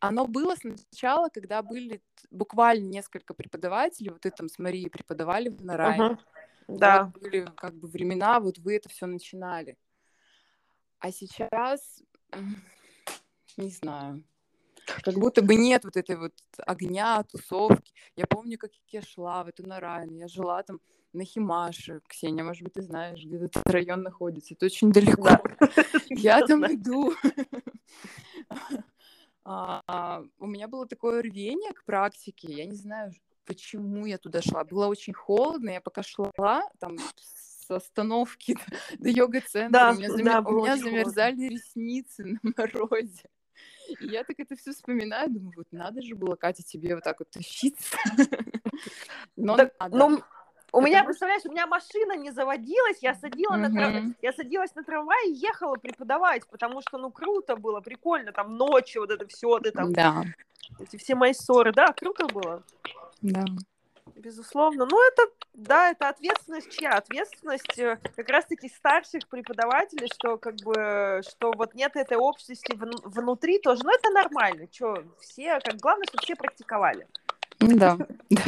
оно 0.00 0.26
было 0.26 0.56
сначала, 0.56 1.28
когда 1.28 1.62
были 1.62 2.02
буквально 2.30 2.88
несколько 2.88 3.34
преподавателей, 3.34 4.10
вот 4.10 4.22
ты 4.22 4.32
там 4.32 4.48
с 4.48 4.58
Марией 4.58 4.90
преподавали 4.90 5.48
в 5.48 5.64
Нарае. 5.64 6.00
Uh-huh. 6.00 6.18
Да. 6.66 7.04
Вот 7.04 7.22
были 7.22 7.46
как 7.56 7.74
бы 7.74 7.86
времена, 7.86 8.40
вот 8.40 8.58
вы 8.58 8.76
это 8.76 8.88
все 8.88 9.06
начинали. 9.06 9.76
А 10.98 11.12
сейчас, 11.12 12.02
не 13.56 13.70
знаю. 13.70 14.24
Как 14.86 15.14
будто 15.14 15.42
бы 15.42 15.54
нет 15.54 15.84
вот 15.84 15.96
этой 15.96 16.16
вот 16.16 16.34
огня, 16.58 17.22
тусовки. 17.22 17.92
Я 18.16 18.26
помню, 18.26 18.58
как 18.58 18.72
я 18.88 19.02
шла 19.02 19.44
в 19.44 19.48
эту 19.48 19.66
Нарайну. 19.66 20.16
Я 20.16 20.26
жила 20.26 20.62
там 20.64 20.80
на 21.12 21.24
Химаше. 21.24 22.00
Ксения, 22.08 22.44
может 22.44 22.62
быть, 22.62 22.74
ты 22.74 22.82
знаешь, 22.82 23.22
где 23.22 23.36
этот 23.36 23.56
район 23.66 24.02
находится. 24.02 24.54
Это 24.54 24.66
очень 24.66 24.92
далеко. 24.92 25.28
Я 26.10 26.46
там 26.46 26.64
иду. 26.66 27.14
А, 29.44 30.22
у 30.38 30.46
меня 30.46 30.68
было 30.68 30.86
такое 30.86 31.20
рвение 31.20 31.72
к 31.72 31.84
практике. 31.84 32.46
Я 32.52 32.64
не 32.64 32.76
знаю, 32.76 33.10
почему 33.44 34.06
я 34.06 34.16
туда 34.16 34.40
шла. 34.40 34.62
Было 34.62 34.86
очень 34.86 35.12
холодно. 35.12 35.70
Я 35.70 35.80
пока 35.80 36.04
шла, 36.04 36.62
там 36.78 36.96
с 37.16 37.68
остановки 37.68 38.56
до 38.98 39.08
йога-центра, 39.08 39.80
Да, 39.80 39.90
у 39.90 39.94
меня, 39.94 40.10
замер- 40.10 40.24
да, 40.24 40.40
у 40.40 40.42
было 40.44 40.58
меня 40.58 40.74
очень 40.74 40.82
замерзали 40.84 41.48
ресницы 41.48 42.24
на 42.24 42.38
морозе. 42.56 43.24
И 43.98 44.06
я 44.06 44.24
так 44.24 44.38
это 44.38 44.56
все 44.56 44.72
вспоминаю, 44.72 45.30
думаю, 45.30 45.52
вот 45.56 45.66
надо 45.72 46.02
же 46.02 46.14
было, 46.14 46.36
Катя, 46.36 46.62
тебе 46.62 46.94
вот 46.94 47.04
так 47.04 47.18
вот 47.18 47.30
тащиться. 47.30 47.96
Но 49.36 49.56
Так, 49.56 49.74
надо. 49.80 49.96
ну, 49.98 50.22
у 50.72 50.80
меня, 50.80 51.04
представляешь, 51.04 51.42
у 51.44 51.50
меня 51.50 51.66
машина 51.66 52.16
не 52.16 52.30
заводилась, 52.30 52.98
я 53.02 53.14
садила 53.14 53.56
на 53.56 53.68
трав- 53.70 54.14
я 54.22 54.32
садилась 54.32 54.74
на 54.74 54.82
трамвай 54.82 55.28
и 55.28 55.34
ехала 55.34 55.76
преподавать, 55.76 56.46
потому 56.48 56.80
что, 56.80 56.98
ну, 56.98 57.10
круто 57.10 57.56
было, 57.56 57.80
прикольно, 57.80 58.32
там 58.32 58.56
ночью 58.56 59.02
вот 59.02 59.10
это 59.10 59.26
все, 59.26 59.58
ты 59.58 59.70
там, 59.70 59.92
Да, 59.92 60.24
эти 60.80 60.96
все 60.96 61.14
мои 61.14 61.34
ссоры, 61.34 61.72
да, 61.72 61.92
круто 61.92 62.26
было, 62.26 62.62
да. 63.20 63.44
безусловно. 64.16 64.86
Ну, 64.86 64.98
это, 65.08 65.22
да, 65.52 65.90
это 65.90 66.08
ответственность 66.08 66.70
чья? 66.70 66.92
Ответственность 66.92 67.78
э, 67.78 67.98
как 68.16 68.28
раз-таки 68.30 68.68
старших 68.68 69.28
преподавателей, 69.28 70.08
что 70.14 70.38
как 70.38 70.56
бы, 70.64 71.20
что 71.28 71.52
вот 71.52 71.74
нет 71.74 71.96
этой 71.96 72.16
общности 72.16 72.72
вн- 72.72 73.02
внутри 73.04 73.58
тоже, 73.58 73.82
но 73.84 73.92
это 73.92 74.10
нормально, 74.10 74.66
что 74.72 75.04
все, 75.20 75.60
как 75.60 75.76
главное, 75.76 76.06
чтобы 76.08 76.22
все 76.22 76.34
практиковали. 76.36 77.06
Ну 77.60 77.76
да. 77.76 77.98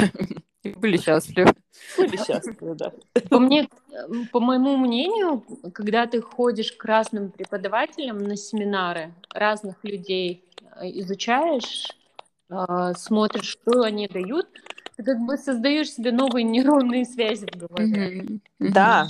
И 0.65 0.69
были 0.69 0.97
счастливы. 0.97 1.53
Были 1.97 2.17
счастливы, 2.17 2.75
да. 2.75 2.91
По 3.29 3.39
мне, 3.39 3.69
по 4.31 4.39
моему 4.39 4.77
мнению, 4.77 5.43
когда 5.73 6.07
ты 6.07 6.21
ходишь 6.21 6.71
к 6.71 6.83
разным 6.85 7.29
преподавателям 7.29 8.17
на 8.17 8.35
семинары 8.35 9.13
разных 9.33 9.83
людей, 9.83 10.43
э, 10.81 10.89
изучаешь, 11.01 11.87
э, 12.49 12.93
смотришь, 12.97 13.45
что 13.47 13.83
они 13.83 14.07
дают, 14.07 14.47
ты 14.97 15.03
как 15.03 15.19
бы 15.19 15.37
создаешь 15.37 15.91
себе 15.91 16.11
новые 16.11 16.43
нейронные 16.55 17.05
связи 17.05 17.45
в 17.45 17.57
голове. 17.57 18.23
Мгм. 18.23 18.41
Да, 18.59 19.07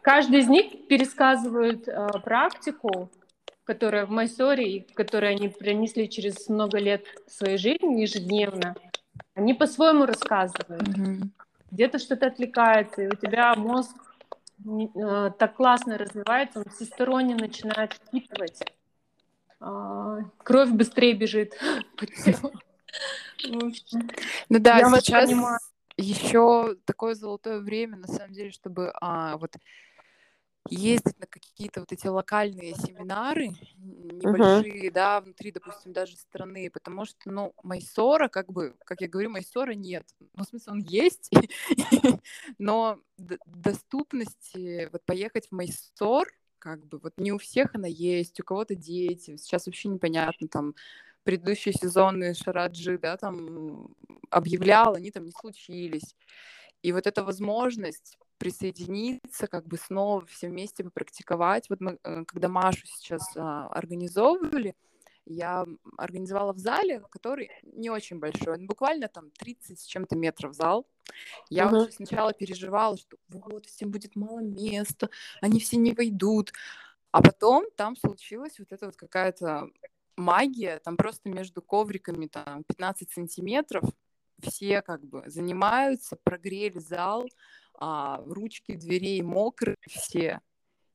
Каждый 0.00 0.40
из 0.40 0.48
них 0.48 0.86
пересказывает 0.86 1.86
э, 1.86 2.08
практику, 2.22 3.10
которая 3.64 4.06
в 4.06 4.10
Майсоре, 4.10 4.76
и 4.76 4.80
которую 4.80 5.30
они 5.30 5.48
принесли 5.48 6.08
через 6.08 6.48
много 6.48 6.78
лет 6.78 7.04
своей 7.26 7.58
жизни 7.58 8.00
ежедневно. 8.00 8.74
Они 9.34 9.54
по-своему 9.54 10.06
рассказывают. 10.06 10.96
Мгм. 10.96 11.32
Где-то 11.70 11.98
что-то 11.98 12.26
отвлекается, 12.26 13.02
и 13.02 13.06
у 13.08 13.16
тебя 13.16 13.54
мозг 13.54 13.96
э, 14.64 15.30
так 15.38 15.54
классно 15.54 15.98
развивается, 15.98 16.60
он 16.60 16.66
всесторонне 16.70 17.34
начинает 17.34 17.94
впитывать. 17.94 18.60
А, 19.60 20.18
Кровь 20.38 20.70
быстрее 20.70 21.14
бежит 21.14 21.58
по 21.96 22.06
телу. 22.06 22.52
Ну 24.48 24.58
да, 24.60 24.84
сейчас 25.00 25.30
еще 25.96 26.76
такое 26.84 27.14
золотое 27.14 27.60
время, 27.60 27.96
на 27.96 28.08
самом 28.08 28.32
деле, 28.32 28.50
чтобы 28.50 28.92
а, 29.00 29.36
вот 29.36 29.56
ездить 30.70 31.18
на 31.18 31.26
какие-то 31.26 31.80
вот 31.80 31.92
эти 31.92 32.06
локальные 32.06 32.74
семинары 32.74 33.50
небольшие, 33.76 34.90
да, 34.90 35.20
внутри, 35.20 35.52
допустим, 35.52 35.92
даже 35.92 36.16
страны, 36.16 36.70
потому 36.70 37.04
что, 37.04 37.30
ну, 37.30 37.54
Майсора, 37.62 38.28
как 38.28 38.50
бы, 38.52 38.74
как 38.84 39.00
я 39.00 39.08
говорю, 39.08 39.30
Майсора 39.30 39.72
нет. 39.72 40.06
Ну, 40.34 40.44
в 40.44 40.46
смысле, 40.46 40.72
он 40.72 40.80
есть, 40.80 41.30
но 42.58 42.98
доступности 43.18 44.88
вот 44.92 45.04
поехать 45.04 45.48
в 45.48 45.52
Майсор, 45.52 46.28
как 46.58 46.86
бы, 46.86 46.98
вот 46.98 47.14
не 47.18 47.32
у 47.32 47.38
всех 47.38 47.74
она 47.74 47.88
есть, 47.88 48.40
у 48.40 48.44
кого-то 48.44 48.74
дети, 48.74 49.36
сейчас 49.36 49.66
вообще 49.66 49.88
непонятно, 49.88 50.48
там, 50.48 50.74
предыдущие 51.24 51.72
сезоны 51.72 52.34
Шараджи, 52.34 52.98
да, 52.98 53.16
там 53.16 53.94
объявлял, 54.30 54.94
они 54.94 55.10
там 55.10 55.24
не 55.24 55.32
случились. 55.32 56.14
И 56.82 56.92
вот 56.92 57.06
эта 57.06 57.24
возможность 57.24 58.18
присоединиться, 58.44 59.46
как 59.46 59.66
бы 59.66 59.78
снова 59.78 60.26
все 60.26 60.48
вместе 60.48 60.84
попрактиковать. 60.84 61.70
Вот 61.70 61.80
мы, 61.80 61.98
э, 62.04 62.24
когда 62.26 62.48
Машу 62.48 62.86
сейчас 62.86 63.34
а, 63.36 63.68
организовывали, 63.68 64.74
я 65.24 65.64
организовала 65.96 66.52
в 66.52 66.58
зале, 66.58 67.00
который 67.10 67.50
не 67.62 67.88
очень 67.88 68.18
большой, 68.18 68.58
он 68.58 68.66
буквально 68.66 69.08
там 69.08 69.30
30 69.30 69.80
с 69.80 69.86
чем-то 69.86 70.14
метров 70.16 70.54
зал. 70.54 70.86
Я 71.48 71.68
Мгм. 71.68 71.76
очень 71.76 71.92
сначала 71.92 72.34
переживала, 72.34 72.98
что 72.98 73.16
вот, 73.28 73.64
всем 73.64 73.90
будет 73.90 74.14
мало 74.14 74.40
места, 74.40 75.08
они 75.40 75.58
все 75.58 75.78
не 75.78 75.94
войдут. 75.94 76.52
А 77.10 77.22
потом 77.22 77.64
там 77.76 77.96
случилась 77.96 78.58
вот 78.58 78.72
эта 78.72 78.84
вот 78.84 78.96
какая-то 78.96 79.70
магия, 80.16 80.80
там 80.80 80.98
просто 80.98 81.30
между 81.30 81.62
ковриками 81.62 82.26
там 82.26 82.62
15 82.64 83.10
сантиметров 83.10 83.84
все 84.44 84.82
как 84.82 85.04
бы 85.04 85.22
занимаются, 85.26 86.16
прогрели 86.22 86.78
зал, 86.78 87.26
а, 87.74 88.22
ручки 88.26 88.74
дверей 88.74 89.22
мокрые 89.22 89.76
все. 89.88 90.40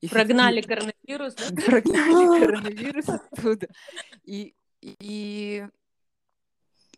И 0.00 0.08
Прогнали 0.08 0.62
коронавирус. 0.62 1.34
да? 1.34 1.62
прогнали 1.66 2.40
коронавирус 2.46 3.08
оттуда. 3.08 3.68
И, 4.24 4.54
и, 4.80 5.66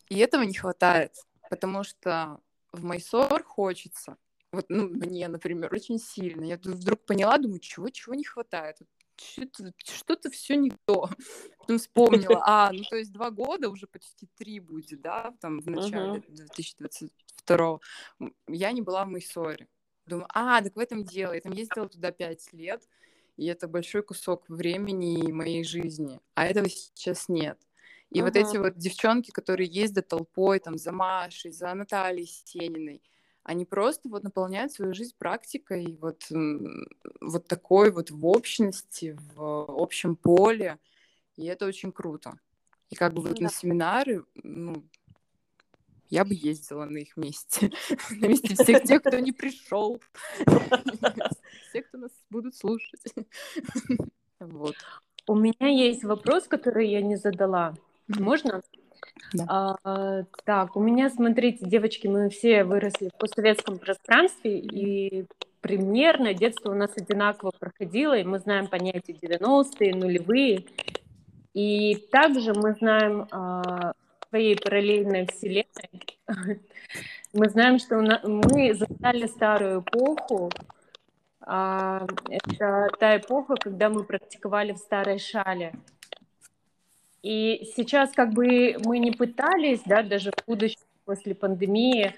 и 0.08 0.18
этого 0.18 0.42
не 0.42 0.54
хватает, 0.54 1.16
потому 1.50 1.82
что 1.82 2.40
в 2.72 2.84
Майсор 2.84 3.42
хочется. 3.42 4.16
Вот, 4.52 4.66
ну, 4.68 4.86
мне, 4.88 5.28
например, 5.28 5.72
очень 5.72 5.98
сильно. 5.98 6.44
Я 6.44 6.58
тут 6.58 6.74
вдруг 6.74 7.04
поняла, 7.04 7.38
думаю, 7.38 7.58
чего, 7.58 7.88
чего 7.88 8.14
не 8.14 8.24
хватает. 8.24 8.76
Вот 8.80 8.88
Что-то, 9.30 9.72
что-то 9.78 10.30
все 10.30 10.56
не 10.56 10.72
то. 10.84 11.08
Потом 11.58 11.78
вспомнила, 11.78 12.42
а, 12.44 12.72
ну, 12.72 12.82
то 12.88 12.96
есть 12.96 13.12
два 13.12 13.30
года, 13.30 13.70
уже 13.70 13.86
почти 13.86 14.28
три 14.36 14.60
будет, 14.60 15.00
да, 15.00 15.34
там, 15.40 15.60
в 15.60 15.66
начале 15.68 16.20
2022 16.28 17.80
Я 18.48 18.72
не 18.72 18.82
была 18.82 19.04
в 19.04 19.08
Майсоре. 19.08 19.68
Думаю, 20.06 20.26
а, 20.34 20.60
так 20.60 20.74
в 20.74 20.78
этом 20.78 21.04
дело. 21.04 21.32
Я 21.32 21.40
там 21.40 21.52
ездила 21.52 21.88
туда 21.88 22.10
пять 22.10 22.52
лет, 22.52 22.82
и 23.36 23.46
это 23.46 23.68
большой 23.68 24.02
кусок 24.02 24.48
времени 24.48 25.30
моей 25.30 25.64
жизни. 25.64 26.20
А 26.34 26.44
этого 26.46 26.68
сейчас 26.68 27.28
нет. 27.28 27.58
И 28.10 28.20
вот 28.20 28.34
Мгм. 28.34 28.44
эти 28.44 28.56
вот 28.58 28.76
девчонки, 28.76 29.30
которые 29.30 29.68
ездят 29.70 30.08
толпой 30.08 30.58
там 30.58 30.76
за 30.76 30.92
Машей, 30.92 31.50
за 31.52 31.72
Натальей 31.72 32.26
Сетениной, 32.26 33.00
они 33.44 33.64
просто 33.64 34.08
вот 34.08 34.22
наполняют 34.22 34.72
свою 34.72 34.94
жизнь 34.94 35.14
практикой, 35.18 35.98
вот, 36.00 36.26
вот 37.20 37.46
такой 37.46 37.90
вот 37.90 38.10
в 38.10 38.26
общности, 38.26 39.18
в 39.34 39.64
общем 39.68 40.16
поле. 40.16 40.78
И 41.36 41.46
это 41.46 41.66
очень 41.66 41.92
круто. 41.92 42.38
И 42.90 42.94
как 42.94 43.14
бы 43.14 43.22
вот 43.22 43.40
на 43.40 43.48
Да. 43.48 43.54
семинары, 43.54 44.24
ну, 44.34 44.84
я 46.10 46.24
бы 46.26 46.34
ездила 46.34 46.84
на 46.84 46.98
их 46.98 47.16
месте. 47.16 47.72
На 48.10 48.26
месте 48.28 48.54
всех 48.54 48.82
тех, 48.82 49.00
кто 49.00 49.18
не 49.18 49.32
пришел. 49.32 49.98
Все, 51.70 51.82
кто 51.82 51.98
нас 51.98 52.10
будут 52.30 52.54
слушать. 52.54 53.02
Вот. 54.40 54.74
У 55.28 55.36
меня 55.36 55.68
есть 55.68 56.02
вопрос, 56.02 56.48
который 56.48 56.88
я 56.90 57.00
не 57.00 57.14
задала. 57.14 57.76
Можно? 58.08 58.60
Да. 59.32 59.76
А, 59.84 60.22
так, 60.44 60.76
у 60.76 60.80
меня, 60.80 61.10
смотрите, 61.10 61.66
девочки, 61.66 62.06
мы 62.06 62.28
все 62.28 62.64
выросли 62.64 63.08
в 63.08 63.18
постсоветском 63.18 63.78
пространстве, 63.78 64.58
и 64.58 65.26
примерно 65.60 66.34
детство 66.34 66.72
у 66.72 66.74
нас 66.74 66.90
одинаково 66.96 67.52
проходило, 67.58 68.16
и 68.16 68.24
мы 68.24 68.38
знаем 68.38 68.66
понятия 68.66 69.12
90-е, 69.12 69.94
нулевые. 69.94 70.66
И 71.54 71.96
также 72.10 72.54
мы 72.54 72.74
знаем 72.74 73.28
а, 73.30 73.92
своей 74.28 74.56
параллельной 74.56 75.26
вселенной, 75.26 76.18
мы 77.34 77.48
знаем, 77.48 77.78
что 77.78 77.98
у 77.98 78.02
на- 78.02 78.22
мы 78.24 78.74
застали 78.74 79.26
старую 79.26 79.80
эпоху, 79.80 80.50
а, 81.40 82.06
это 82.30 82.88
та 82.98 83.16
эпоха, 83.16 83.56
когда 83.56 83.88
мы 83.90 84.04
практиковали 84.04 84.72
в 84.72 84.78
старой 84.78 85.18
шале. 85.18 85.74
И 87.22 87.70
сейчас 87.76 88.10
как 88.12 88.32
бы 88.32 88.76
мы 88.84 88.98
не 88.98 89.12
пытались, 89.12 89.80
да, 89.86 90.02
даже 90.02 90.30
в 90.30 90.46
будущем 90.46 90.80
после 91.04 91.34
пандемии, 91.34 92.14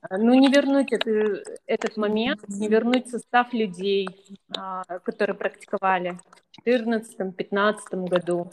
а, 0.00 0.16
ну, 0.16 0.34
не 0.34 0.48
вернуть 0.48 0.92
эту, 0.92 1.42
этот 1.66 1.96
момент, 1.96 2.40
не 2.48 2.68
вернуть 2.68 3.08
состав 3.08 3.52
людей, 3.52 4.08
а, 4.56 4.84
которые 5.00 5.36
практиковали 5.36 6.18
в 6.56 6.66
2014-2015 6.66 8.08
году. 8.08 8.50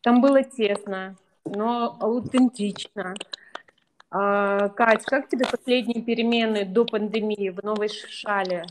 Там 0.00 0.20
было 0.20 0.42
тесно, 0.42 1.16
но 1.44 1.96
аутентично. 2.00 3.14
А, 4.10 4.68
Кать, 4.70 5.04
как 5.04 5.28
тебе 5.28 5.44
последние 5.44 6.02
перемены 6.02 6.64
до 6.64 6.84
пандемии 6.84 7.50
в 7.50 7.62
новой 7.62 7.88
шале? 7.88 8.64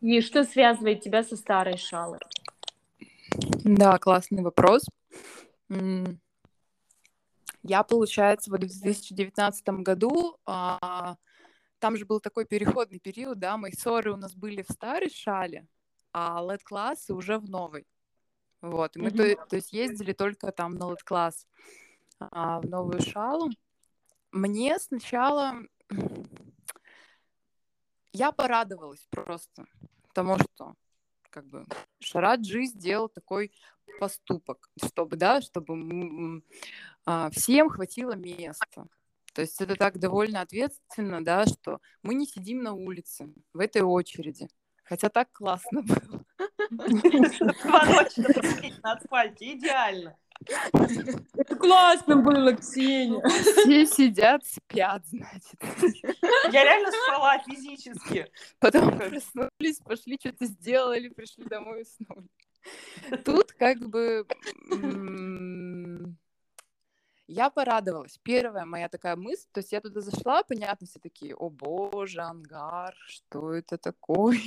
И 0.00 0.20
что 0.20 0.44
связывает 0.44 1.02
тебя 1.02 1.22
со 1.22 1.36
старой 1.36 1.76
шалой? 1.76 2.18
Да, 3.64 3.98
классный 3.98 4.42
вопрос. 4.42 4.84
Я, 7.62 7.82
получается, 7.82 8.50
вот 8.50 8.62
в 8.62 8.80
2019 8.82 9.68
году, 9.80 10.38
а, 10.44 11.16
там 11.78 11.96
же 11.96 12.04
был 12.04 12.20
такой 12.20 12.44
переходный 12.44 12.98
период, 12.98 13.38
да, 13.38 13.56
мои 13.56 13.72
ссоры 13.72 14.12
у 14.12 14.16
нас 14.16 14.34
были 14.34 14.62
в 14.62 14.70
старой 14.70 15.10
шале, 15.10 15.66
а 16.12 16.42
LED-классы 16.42 17.14
уже 17.14 17.38
в 17.38 17.48
новой. 17.48 17.86
Вот, 18.60 18.96
и 18.96 19.00
мы, 19.00 19.08
mm-hmm. 19.08 19.36
то, 19.36 19.46
то 19.46 19.56
есть, 19.56 19.72
ездили 19.72 20.12
только 20.12 20.52
там 20.52 20.74
на 20.74 20.84
LED-класс 20.84 21.46
а, 22.18 22.60
в 22.60 22.66
новую 22.66 23.00
шалу. 23.00 23.50
Мне 24.30 24.78
сначала... 24.78 25.54
Я 28.12 28.30
порадовалась 28.30 29.06
просто, 29.10 29.66
потому 30.08 30.38
что 30.38 30.74
как 31.34 31.46
бы 31.48 31.66
Шараджи 31.98 32.66
сделал 32.66 33.08
такой 33.08 33.50
поступок, 33.98 34.70
чтобы, 34.82 35.16
да, 35.16 35.40
чтобы 35.40 36.42
а, 37.04 37.28
всем 37.30 37.68
хватило 37.68 38.14
места. 38.14 38.86
То 39.32 39.40
есть 39.40 39.60
это 39.60 39.74
так 39.74 39.98
довольно 39.98 40.42
ответственно, 40.42 41.24
да, 41.24 41.44
что 41.44 41.80
мы 42.04 42.14
не 42.14 42.24
сидим 42.24 42.62
на 42.62 42.72
улице 42.72 43.34
в 43.52 43.58
этой 43.58 43.82
очереди. 43.82 44.48
Хотя 44.84 45.08
так 45.08 45.32
классно 45.32 45.82
было. 45.82 46.24
Два 46.70 47.84
ночи 47.84 48.80
на 48.80 48.92
асфальте, 48.92 49.54
идеально. 49.54 50.16
Это 51.34 51.56
классно 51.56 52.16
было, 52.16 52.52
Ксения. 52.54 53.22
Все 53.28 53.86
сидят, 53.86 54.44
спят, 54.44 55.02
значит. 55.06 55.58
Я 56.52 56.64
реально 56.64 56.90
спала 56.90 57.38
физически. 57.40 58.30
Потом 58.58 58.96
проснулись, 58.98 59.78
пошли, 59.84 60.18
что-то 60.20 60.46
сделали, 60.46 61.08
пришли 61.08 61.44
домой 61.44 61.80
и 61.80 61.82
уснули. 61.82 62.28
Тут 63.24 63.52
как 63.52 63.78
бы 63.88 64.26
я 67.26 67.50
порадовалась. 67.50 68.18
Первая 68.22 68.64
моя 68.64 68.88
такая 68.88 69.16
мысль, 69.16 69.48
то 69.52 69.60
есть 69.60 69.72
я 69.72 69.80
туда 69.80 70.00
зашла, 70.00 70.42
понятно, 70.42 70.86
все 70.86 70.98
такие, 70.98 71.34
о 71.34 71.48
боже, 71.48 72.20
ангар, 72.20 72.94
что 73.06 73.52
это 73.54 73.78
такое? 73.78 74.38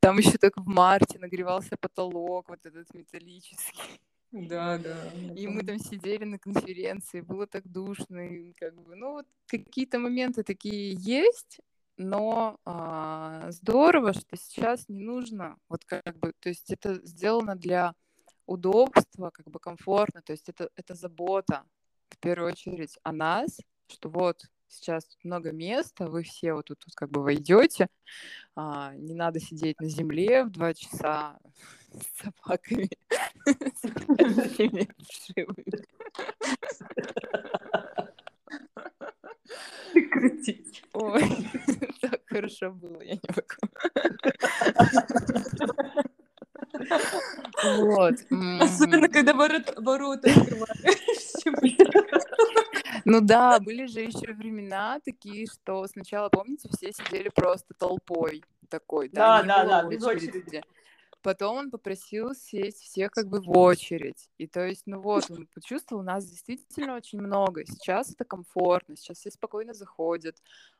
Там 0.00 0.18
еще 0.18 0.36
так 0.38 0.56
в 0.56 0.66
марте 0.66 1.18
нагревался 1.18 1.76
потолок, 1.78 2.48
вот 2.48 2.60
этот 2.64 2.92
металлический. 2.94 4.00
Да, 4.32 4.78
да. 4.78 5.12
И 5.34 5.48
мы 5.48 5.62
там 5.62 5.78
сидели 5.78 6.24
на 6.24 6.38
конференции, 6.38 7.20
было 7.20 7.46
так 7.46 7.66
душно, 7.66 8.28
и 8.28 8.52
как 8.52 8.74
бы, 8.74 8.94
ну 8.94 9.12
вот 9.12 9.26
какие-то 9.46 9.98
моменты 9.98 10.44
такие 10.44 10.94
есть, 10.94 11.60
но 11.96 12.58
а, 12.64 13.50
здорово, 13.50 14.12
что 14.12 14.36
сейчас 14.36 14.88
не 14.88 15.02
нужно, 15.02 15.56
вот 15.68 15.84
как 15.84 16.16
бы, 16.18 16.32
то 16.38 16.48
есть 16.48 16.70
это 16.70 16.94
сделано 17.04 17.56
для 17.56 17.94
удобства, 18.46 19.30
как 19.30 19.50
бы 19.50 19.58
комфортно, 19.58 20.22
то 20.22 20.32
есть 20.32 20.48
это, 20.48 20.70
это 20.76 20.94
забота 20.94 21.64
в 22.08 22.18
первую 22.18 22.52
очередь 22.52 22.98
о 23.02 23.12
нас, 23.12 23.60
что 23.88 24.08
вот 24.08 24.44
сейчас 24.70 25.04
много 25.24 25.52
места, 25.52 26.06
вы 26.06 26.22
все 26.22 26.54
вот 26.54 26.66
тут, 26.66 26.78
тут 26.78 26.94
как 26.94 27.10
бы 27.10 27.22
войдете, 27.22 27.88
а, 28.56 28.94
не 28.94 29.14
надо 29.14 29.40
сидеть 29.40 29.80
на 29.80 29.88
земле 29.88 30.44
в 30.44 30.50
два 30.50 30.72
часа 30.74 31.38
с 31.92 32.22
собаками, 32.22 32.88
Прекратить. 39.92 40.82
Ой, 40.92 41.48
так 42.00 42.20
хорошо 42.26 42.70
было, 42.72 43.00
я 43.02 43.14
не 43.14 43.20
могу. 43.28 43.44
Вот. 47.62 48.14
Особенно, 48.60 49.08
когда 49.08 49.34
ворот, 49.34 49.74
ворота 49.76 50.30
открываешь. 50.30 51.20
Ну 53.10 53.20
да, 53.20 53.58
были 53.58 53.86
же 53.86 54.00
еще 54.00 54.32
времена 54.32 55.00
такие, 55.04 55.46
что 55.46 55.86
сначала, 55.86 56.28
помните, 56.28 56.68
все 56.76 56.92
сидели 56.92 57.28
просто 57.28 57.74
толпой 57.74 58.42
такой. 58.68 59.08
Да, 59.08 59.42
да, 59.42 59.64
да, 59.64 59.88
без 59.88 60.02
очереди. 60.04 60.62
Потом 61.22 61.58
он 61.58 61.70
попросил 61.70 62.34
сесть 62.34 62.80
всех 62.80 63.10
как 63.10 63.26
бы 63.28 63.42
в 63.42 63.50
очередь. 63.50 64.30
И 64.38 64.46
то 64.46 64.66
есть, 64.66 64.84
ну 64.86 65.00
вот, 65.00 65.30
он 65.30 65.46
почувствовал, 65.52 66.02
нас 66.02 66.24
действительно 66.24 66.96
очень 66.96 67.20
много. 67.20 67.66
Сейчас 67.66 68.10
это 68.12 68.24
комфортно, 68.24 68.96
сейчас 68.96 69.18
все 69.18 69.30
спокойно 69.30 69.74
заходят, 69.74 70.36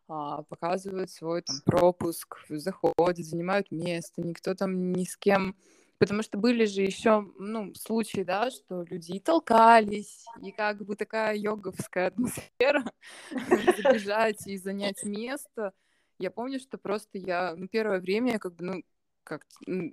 а, 0.08 0.42
показывают 0.44 1.10
свой 1.10 1.42
там 1.42 1.56
пропуск, 1.66 2.38
заходят, 2.48 3.18
занимают 3.18 3.70
место, 3.70 4.22
никто 4.22 4.54
там 4.54 4.92
ни 4.92 5.04
с 5.04 5.16
кем 5.18 5.56
Потому 6.00 6.22
что 6.22 6.38
были 6.38 6.64
же 6.64 6.80
еще, 6.80 7.30
ну, 7.38 7.74
случаи, 7.74 8.22
да, 8.22 8.50
что 8.50 8.84
люди 8.84 9.18
толкались, 9.20 10.24
и 10.42 10.50
как 10.50 10.82
бы 10.82 10.96
такая 10.96 11.36
йоговская 11.36 12.06
атмосфера, 12.06 12.90
забежать 13.30 14.46
и 14.46 14.56
занять 14.56 15.04
место. 15.04 15.74
Я 16.18 16.30
помню, 16.30 16.58
что 16.58 16.78
просто 16.78 17.18
я, 17.18 17.54
ну, 17.54 17.68
первое 17.68 18.00
время, 18.00 18.38
как 18.38 18.54
бы, 18.56 18.64
ну, 18.64 18.82
как 19.24 19.46
ну, 19.66 19.92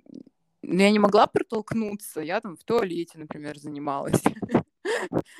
я 0.62 0.90
не 0.90 0.98
могла 0.98 1.26
протолкнуться, 1.26 2.22
я 2.22 2.40
там 2.40 2.56
в 2.56 2.64
туалете, 2.64 3.18
например, 3.18 3.58
занималась. 3.58 4.22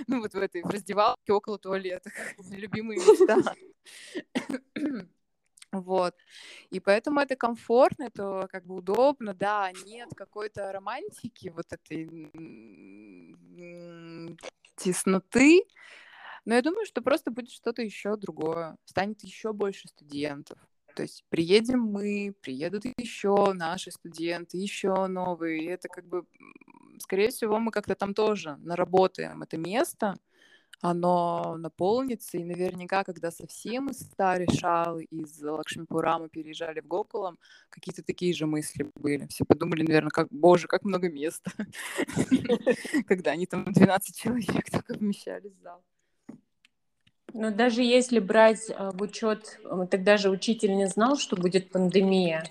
Ну, 0.07 0.21
вот 0.21 0.35
в 0.35 0.37
этой, 0.37 0.63
в 0.63 0.67
раздевалке 0.67 1.33
около 1.33 1.59
туалета, 1.59 2.11
любимые 2.51 3.01
места. 3.01 3.55
Вот. 5.73 6.15
И 6.71 6.81
поэтому 6.81 7.21
это 7.21 7.37
комфортно, 7.37 8.05
это 8.05 8.49
как 8.51 8.65
бы 8.65 8.77
удобно, 8.77 9.35
да, 9.35 9.71
нет 9.85 10.09
какой-то 10.17 10.73
романтики, 10.73 11.49
вот 11.49 11.67
этой 11.71 12.09
тесноты, 14.77 15.65
но 16.45 16.55
я 16.55 16.63
думаю, 16.63 16.87
что 16.87 17.03
просто 17.03 17.31
будет 17.31 17.51
что-то 17.51 17.83
еще 17.83 18.17
другое, 18.17 18.77
станет 18.87 19.23
еще 19.23 19.53
больше 19.53 19.89
студентов. 19.89 20.59
То 20.95 21.03
есть 21.03 21.25
приедем 21.29 21.81
мы, 21.81 22.35
приедут 22.41 22.85
еще 22.97 23.53
наши 23.53 23.91
студенты, 23.91 24.57
еще 24.57 25.07
новые. 25.07 25.63
И 25.63 25.67
это 25.67 25.89
как 25.89 26.07
бы, 26.07 26.25
скорее 26.99 27.29
всего, 27.29 27.59
мы 27.61 27.71
как-то 27.71 27.95
там 27.95 28.15
тоже 28.15 28.57
наработаем 28.57 29.43
это 29.43 29.59
место, 29.59 30.17
оно 30.81 31.57
наполнится, 31.57 32.39
и 32.39 32.45
наверняка, 32.45 33.05
когда 33.05 33.31
совсем 33.31 33.89
из 33.91 34.01
старой 34.01 34.47
шалы, 34.49 35.05
из 35.05 35.43
Лакшмипура 35.43 36.19
мы 36.19 36.29
переезжали 36.29 36.81
в 36.81 36.87
Гокулам, 36.87 37.39
какие-то 37.69 38.03
такие 38.03 38.33
же 38.33 38.47
мысли 38.47 38.91
были. 38.95 39.27
Все 39.27 39.45
подумали, 39.45 39.83
наверное, 39.83 40.11
как, 40.11 40.29
боже, 40.31 40.69
как 40.69 40.85
много 40.85 41.11
места, 41.11 41.51
когда 43.07 43.33
они 43.33 43.47
там 43.47 43.65
12 43.65 44.17
человек 44.17 44.71
только 44.71 44.95
вмещались 44.95 45.53
в 45.53 45.63
зал. 45.63 45.83
Но 47.35 47.51
даже 47.51 47.83
если 47.83 48.21
брать 48.21 48.71
а, 48.71 48.91
в 48.93 49.03
учет, 49.03 49.61
тогда 49.91 50.17
же 50.17 50.31
учитель 50.31 50.75
не 50.75 50.87
знал, 50.87 51.17
что 51.17 51.37
будет 51.37 51.71
пандемия. 51.71 52.45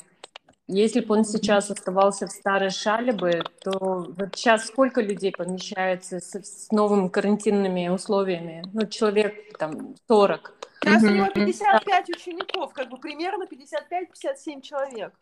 Если 0.68 1.00
бы 1.00 1.16
он 1.16 1.24
сейчас 1.24 1.72
оставался 1.72 2.28
в 2.28 2.32
старой 2.32 2.72
шале 2.72 3.14
то 3.14 4.06
вот 4.10 4.36
сейчас 4.36 4.68
сколько 4.68 5.02
людей 5.02 5.32
помещается 5.32 6.20
с, 6.20 6.36
с 6.36 6.72
новыми 6.72 7.08
карантинными 7.08 7.88
условиями? 7.88 8.64
Ну, 8.74 8.86
человек 8.86 9.58
там 9.58 9.96
40. 10.08 10.54
Сейчас 10.82 11.04
у 11.04 11.08
него 11.08 11.28
55 11.28 12.10
учеников, 12.10 12.74
как 12.74 12.90
бы 12.90 12.98
примерно 12.98 13.46
55-57 13.46 14.62
человек. 14.62 15.14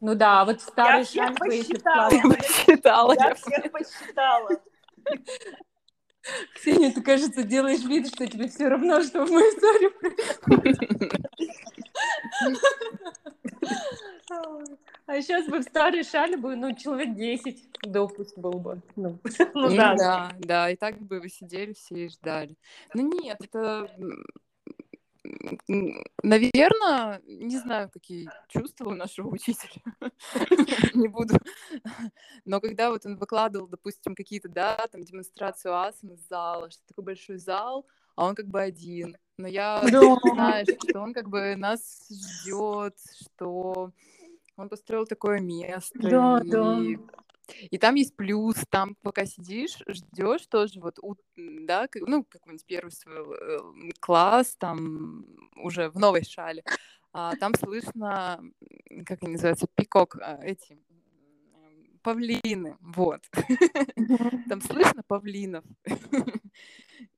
Ну 0.00 0.14
да, 0.14 0.40
а 0.40 0.44
вот 0.44 0.60
в 0.60 0.64
старой 0.64 1.06
я. 1.12 1.32
Посчитала, 1.32 2.10
я 2.10 2.22
посчитала. 2.22 3.14
Я 3.14 3.34
всех 3.34 3.72
посчитала. 3.72 4.50
Ксения, 6.54 6.92
ты, 6.92 7.02
кажется, 7.02 7.42
делаешь 7.42 7.84
вид, 7.84 8.08
что 8.08 8.26
тебе 8.26 8.48
все 8.48 8.68
равно, 8.68 9.02
что 9.02 9.24
в 9.24 9.30
моей 9.30 9.48
истории 9.50 9.90
А 15.06 15.22
сейчас 15.22 15.46
бы 15.46 15.58
в 15.58 15.62
старой 15.62 16.02
шале 16.02 16.36
бы, 16.36 16.56
ну, 16.56 16.74
человек 16.74 17.14
10 17.14 17.68
допуск 17.82 18.36
был 18.36 18.54
бы. 18.54 18.82
Ну, 18.96 19.18
ну 19.54 19.76
да. 19.76 19.94
да, 19.94 20.32
да, 20.38 20.70
и 20.70 20.76
так 20.76 20.98
бы 21.00 21.20
вы 21.20 21.28
сидели 21.28 21.72
все 21.74 22.06
и 22.06 22.08
ждали. 22.08 22.56
Ну 22.92 23.08
нет, 23.20 23.38
это 23.40 23.88
Наверное, 26.22 27.20
не 27.26 27.58
знаю, 27.58 27.90
какие 27.90 28.30
чувства 28.48 28.90
у 28.90 28.94
нашего 28.94 29.28
учителя, 29.34 29.82
не 30.94 31.08
буду. 31.08 31.34
Но 32.44 32.60
когда 32.60 32.90
вот 32.90 33.06
он 33.06 33.16
выкладывал, 33.16 33.68
допустим, 33.68 34.14
какие-то, 34.14 34.48
да, 34.48 34.86
там, 34.90 35.02
демонстрацию 35.02 35.74
асан 35.74 36.12
из 36.12 36.26
зала, 36.28 36.70
что 36.70 36.80
такой 36.86 37.04
большой 37.04 37.38
зал, 37.38 37.86
а 38.16 38.26
он 38.26 38.34
как 38.34 38.46
бы 38.48 38.60
один. 38.60 39.16
Но 39.38 39.48
я 39.48 39.82
знаю, 40.34 40.66
что 40.66 41.00
он 41.00 41.12
как 41.12 41.28
бы 41.28 41.54
нас 41.56 42.08
ждет, 42.10 42.96
что 43.20 43.92
он 44.56 44.68
построил 44.68 45.06
такое 45.06 45.40
место. 45.40 45.98
Да, 45.98 46.40
и... 46.42 46.48
да. 46.48 46.78
И 47.70 47.78
там 47.78 47.94
есть 47.94 48.16
плюс, 48.16 48.56
там 48.70 48.96
пока 49.02 49.26
сидишь, 49.26 49.78
ждешь 49.86 50.46
тоже 50.46 50.80
вот, 50.80 50.98
да, 51.36 51.88
ну, 51.94 52.24
какой-нибудь 52.24 52.66
первый 52.66 52.90
свой 52.90 53.16
э, 53.16 53.58
класс, 54.00 54.56
там 54.58 55.24
уже 55.56 55.90
в 55.90 55.98
новой 55.98 56.24
шале, 56.24 56.64
а, 57.12 57.36
там 57.36 57.54
слышно, 57.54 58.42
как 59.06 59.22
они 59.22 59.32
называются, 59.32 59.68
пикок, 59.74 60.16
а, 60.20 60.38
эти, 60.42 60.78
павлины, 62.02 62.76
вот. 62.80 63.22
Там 64.48 64.60
слышно 64.60 65.02
павлинов. 65.08 65.64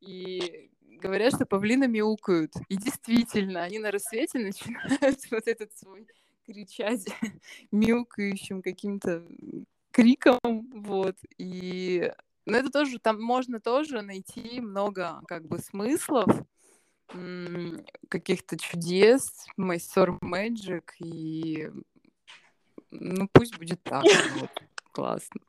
И 0.01 0.71
говорят, 1.03 1.35
что 1.35 1.45
павлины 1.45 1.87
мяукают. 1.89 2.53
И 2.69 2.77
действительно, 2.77 3.63
они 3.63 3.79
на 3.79 3.91
рассвете 3.91 4.39
начинают 4.39 5.19
вот 5.31 5.47
этот 5.47 5.77
свой 5.77 6.07
кричать 6.45 7.05
мяукающим 7.71 8.63
каким-то 8.63 9.27
криком, 9.99 10.39
вот, 10.73 11.17
и 11.39 12.13
но 12.47 12.57
это 12.57 12.71
тоже, 12.71 13.01
там 13.01 13.21
можно 13.21 13.59
тоже 13.59 14.01
найти 14.01 14.61
много 14.61 15.21
как 15.27 15.45
бы 15.49 15.59
смыслов, 15.59 16.29
каких-то 18.09 18.57
чудес, 18.57 19.45
Майсор 19.57 20.17
Magic, 20.23 20.85
и 21.01 21.69
ну 22.93 23.29
пусть 23.33 23.59
будет 23.59 23.83
так, 23.83 24.05
вот. 24.41 24.51
классно. 24.93 25.41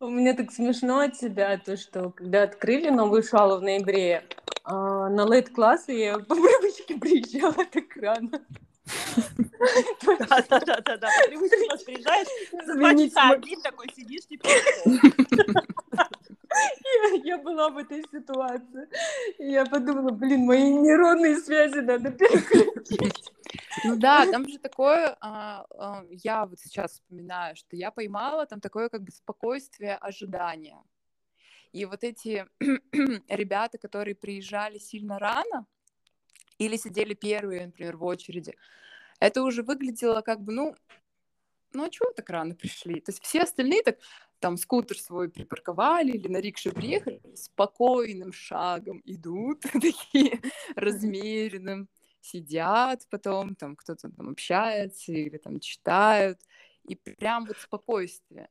У 0.00 0.08
меня 0.08 0.34
так 0.34 0.50
смешно 0.50 0.98
от 0.98 1.16
тебя, 1.16 1.56
то, 1.58 1.76
что 1.76 2.10
когда 2.10 2.42
открыли 2.42 2.90
новую 2.90 3.22
шалу 3.22 3.58
в 3.58 3.62
ноябре, 3.62 4.24
а, 4.64 5.08
на 5.08 5.24
лейт-классы 5.24 5.92
я 5.92 6.18
по 6.18 6.34
привычке 6.34 6.96
приезжала 6.98 7.64
так 7.64 7.96
рано. 7.96 8.44
Да-да-да, 10.02 11.08
по 11.22 11.28
привычке 11.28 11.66
нас 11.68 11.82
приезжаешь, 11.82 12.28
за 12.66 12.74
два 12.74 12.94
часа 12.94 13.30
один 13.30 13.60
такой 13.60 13.86
сидишь, 13.94 14.26
типа... 14.26 14.48
Я, 16.84 17.36
я 17.36 17.38
была 17.38 17.68
в 17.68 17.76
этой 17.76 18.02
ситуации. 18.10 18.88
И 19.38 19.50
я 19.50 19.66
подумала, 19.66 20.10
блин, 20.10 20.46
мои 20.46 20.72
нейронные 20.72 21.36
связи 21.36 21.80
надо 21.80 22.10
переключить. 22.10 23.32
Ну 23.84 23.96
да, 23.96 24.26
там 24.30 24.48
же 24.48 24.58
такое, 24.58 25.16
а, 25.20 25.66
а, 25.70 26.04
я 26.10 26.46
вот 26.46 26.58
сейчас 26.58 26.92
вспоминаю, 26.92 27.56
что 27.56 27.76
я 27.76 27.90
поймала 27.90 28.46
там 28.46 28.60
такое 28.60 28.88
как 28.88 29.02
бы 29.02 29.10
спокойствие 29.12 29.96
ожидания. 29.96 30.82
И 31.72 31.84
вот 31.84 32.04
эти 32.04 32.46
ребята, 33.28 33.78
которые 33.78 34.14
приезжали 34.14 34.78
сильно 34.78 35.18
рано 35.18 35.66
или 36.58 36.76
сидели 36.76 37.14
первые, 37.14 37.66
например, 37.66 37.96
в 37.96 38.04
очереди, 38.04 38.56
это 39.20 39.42
уже 39.42 39.62
выглядело 39.62 40.20
как 40.20 40.42
бы, 40.42 40.52
ну, 40.52 40.74
ну 41.72 41.84
а 41.84 41.90
чего 41.90 42.10
так 42.12 42.28
рано 42.30 42.54
пришли? 42.54 43.00
То 43.00 43.10
есть 43.12 43.22
все 43.22 43.42
остальные 43.42 43.82
так 43.82 43.98
там 44.38 44.56
скутер 44.56 44.98
свой 44.98 45.30
припарковали 45.30 46.12
или 46.12 46.28
на 46.28 46.38
рикше 46.38 46.70
приехали, 46.70 47.20
спокойным 47.34 48.32
шагом 48.32 49.02
идут, 49.04 49.62
такие 49.72 50.40
размеренным, 50.74 51.88
сидят 52.20 53.06
потом, 53.10 53.54
там 53.54 53.76
кто-то 53.76 54.10
там 54.10 54.30
общается 54.30 55.12
или 55.12 55.38
там 55.38 55.60
читают, 55.60 56.40
и 56.84 56.94
прям 56.94 57.46
вот 57.46 57.56
спокойствие. 57.58 58.48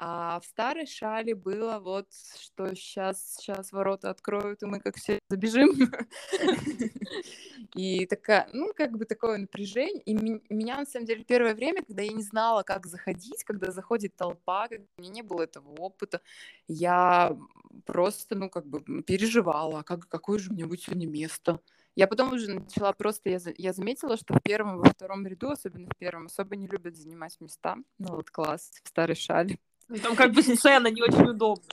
А 0.00 0.38
в 0.38 0.44
старой 0.44 0.86
шале 0.86 1.34
было 1.34 1.80
вот, 1.80 2.06
что 2.40 2.72
сейчас, 2.76 3.34
сейчас 3.34 3.72
ворота 3.72 4.10
откроют, 4.10 4.62
и 4.62 4.66
мы 4.66 4.78
как 4.78 4.96
все 4.96 5.18
забежим. 5.28 5.72
И 7.74 8.06
такая, 8.06 8.48
ну, 8.52 8.72
как 8.74 8.96
бы 8.96 9.04
такое 9.04 9.38
напряжение. 9.38 10.00
И 10.02 10.14
меня, 10.14 10.78
на 10.78 10.86
самом 10.86 11.06
деле, 11.06 11.24
первое 11.24 11.54
время, 11.54 11.82
когда 11.82 12.02
я 12.02 12.12
не 12.12 12.22
знала, 12.22 12.62
как 12.62 12.86
заходить, 12.86 13.42
когда 13.42 13.72
заходит 13.72 14.14
толпа, 14.14 14.68
у 14.96 15.02
меня 15.02 15.10
не 15.10 15.22
было 15.22 15.42
этого 15.42 15.74
опыта, 15.78 16.20
я 16.68 17.36
просто, 17.84 18.36
ну, 18.36 18.48
как 18.48 18.66
бы 18.66 19.02
переживала, 19.02 19.82
как, 19.82 20.08
какое 20.08 20.38
же 20.38 20.50
у 20.50 20.54
меня 20.54 20.66
будет 20.66 20.82
сегодня 20.82 21.08
место. 21.08 21.60
Я 21.96 22.06
потом 22.06 22.32
уже 22.32 22.52
начала 22.52 22.92
просто, 22.92 23.30
я, 23.30 23.40
я 23.56 23.72
заметила, 23.72 24.16
что 24.16 24.34
в 24.34 24.40
первом, 24.40 24.78
во 24.78 24.84
втором 24.84 25.26
ряду, 25.26 25.50
особенно 25.50 25.88
в 25.88 25.98
первом, 25.98 26.26
особо 26.26 26.54
не 26.54 26.68
любят 26.68 26.96
занимать 26.96 27.36
места. 27.40 27.76
Ну 27.98 28.14
вот 28.14 28.30
класс, 28.30 28.70
в 28.84 28.88
старой 28.88 29.16
шале. 29.16 29.58
Ну, 29.88 29.98
там 29.98 30.16
как 30.16 30.32
бы 30.32 30.42
сцена 30.42 30.88
не 30.88 31.02
очень 31.02 31.30
удобно. 31.30 31.64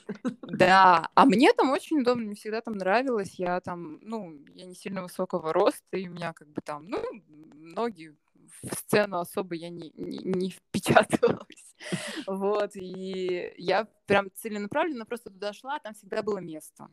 Да, 0.42 1.10
а 1.16 1.26
мне 1.26 1.52
там 1.54 1.72
очень 1.72 2.00
удобно, 2.00 2.26
мне 2.26 2.36
всегда 2.36 2.62
там 2.62 2.76
нравилось. 2.76 3.36
Я 3.38 3.60
там, 3.60 4.00
ну, 4.02 4.40
я 4.54 4.66
не 4.66 4.76
сильно 4.76 5.04
высокого 5.04 5.52
роста, 5.52 5.98
и 5.98 6.08
у 6.08 6.12
меня 6.12 6.34
как 6.34 6.48
бы 6.50 6.62
там, 6.62 6.88
ну, 6.88 7.02
ноги 7.56 8.16
в 8.62 8.76
сцену 8.76 9.20
особо 9.20 9.56
я 9.56 9.70
не, 9.70 9.92
не, 9.96 10.20
не 10.20 10.50
впечатывалась. 10.50 11.76
Вот, 12.26 12.72
и 12.76 13.54
я 13.58 13.86
прям 14.06 14.32
целенаправленно 14.34 15.06
просто 15.06 15.30
туда 15.30 15.52
шла, 15.54 15.78
там 15.80 15.94
всегда 15.94 16.24
было 16.24 16.40
место. 16.40 16.88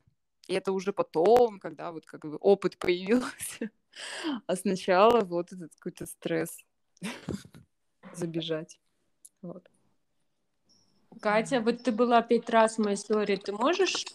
И 0.49 0.55
это 0.55 0.73
уже 0.73 0.93
потом, 0.93 1.61
когда 1.61 1.93
вот 1.93 2.05
как 2.05 2.23
бы 2.23 2.37
опыт 2.37 2.79
появился. 2.79 3.71
А 4.47 4.57
сначала 4.57 5.21
вот 5.21 5.53
этот 5.53 5.75
какой-то 5.75 6.07
стресс 6.07 6.65
забежать. 8.15 8.81
Вот. 9.43 9.69
Катя, 11.23 11.61
вот 11.61 11.85
ты 11.85 11.93
была 11.93 12.21
пять 12.21 12.51
раз 12.51 12.77
в 12.77 12.79
моей 12.81 12.97
истории. 12.97 13.37
Ты 13.37 13.53
можешь, 13.53 14.07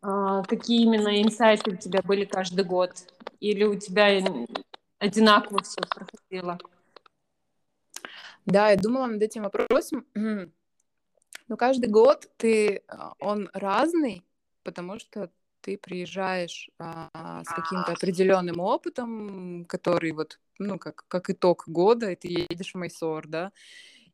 а, 0.00 0.44
какие 0.44 0.82
именно 0.82 1.20
инсайты 1.20 1.72
у 1.72 1.76
тебя 1.76 2.02
были 2.02 2.24
каждый 2.24 2.64
год? 2.64 2.92
Или 3.40 3.64
у 3.64 3.76
тебя 3.76 4.06
одинаково 5.00 5.60
все 5.64 5.80
проходило? 5.80 6.56
Да, 8.46 8.70
я 8.70 8.76
думала 8.76 9.06
над 9.06 9.20
этим 9.20 9.42
вопросом. 9.42 10.06
Но 10.14 11.56
каждый 11.56 11.88
год 11.88 12.30
ты, 12.36 12.84
а, 12.86 13.14
он 13.18 13.50
разный, 13.52 14.24
потому 14.62 15.00
что 15.00 15.32
ты 15.62 15.76
приезжаешь 15.76 16.70
а, 16.78 17.42
с 17.42 17.48
каким-то 17.48 17.90
определенным 17.90 18.60
опытом, 18.60 19.64
который 19.64 20.12
вот, 20.12 20.38
ну, 20.60 20.78
как, 20.78 21.06
как 21.08 21.28
итог 21.28 21.64
года, 21.66 22.12
и 22.12 22.14
ты 22.14 22.28
едешь 22.28 22.70
в 22.70 22.78
Майсор, 22.78 23.26
да, 23.26 23.50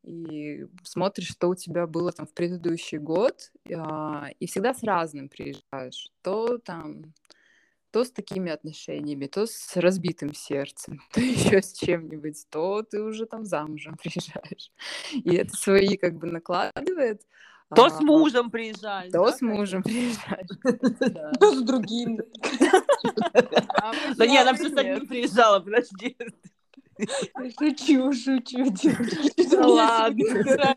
и 0.02 0.66
смотришь, 0.82 1.30
что 1.30 1.48
у 1.48 1.54
тебя 1.54 1.86
было 1.86 2.12
там 2.12 2.26
в 2.26 2.34
предыдущий 2.34 2.98
год, 2.98 3.52
а, 3.74 4.28
и 4.38 4.46
всегда 4.46 4.74
с 4.74 4.82
разным 4.82 5.28
приезжаешь. 5.28 6.10
То 6.22 6.58
там, 6.58 7.12
то 7.92 8.04
с 8.04 8.10
такими 8.10 8.50
отношениями, 8.50 9.26
то 9.26 9.46
с 9.46 9.76
разбитым 9.76 10.34
сердцем, 10.34 11.00
то 11.12 11.20
еще 11.20 11.62
с 11.62 11.72
чем-нибудь, 11.72 12.46
то 12.50 12.82
ты 12.82 13.02
уже 13.02 13.26
там 13.26 13.44
замужем 13.44 13.96
приезжаешь. 14.02 14.72
И 15.12 15.34
это 15.34 15.56
свои 15.56 15.96
как 15.96 16.18
бы 16.18 16.26
накладывает. 16.26 17.22
То 17.74 17.88
с 17.88 18.00
мужем 18.00 18.50
приезжаешь. 18.50 19.12
То 19.12 19.32
с 19.32 19.40
мужем 19.40 19.82
приезжаешь. 19.82 20.46
То 21.38 21.52
с 21.54 21.62
другим. 21.62 22.18
Да 24.16 24.26
не, 24.26 24.36
она 24.36 24.52
просто 24.52 24.84
не 24.84 25.06
приезжала, 25.06 25.60
подожди. 25.60 26.16
Шучу, 27.58 28.12
шучу, 28.12 28.72
Да 29.50 29.66
ладно. 29.66 30.76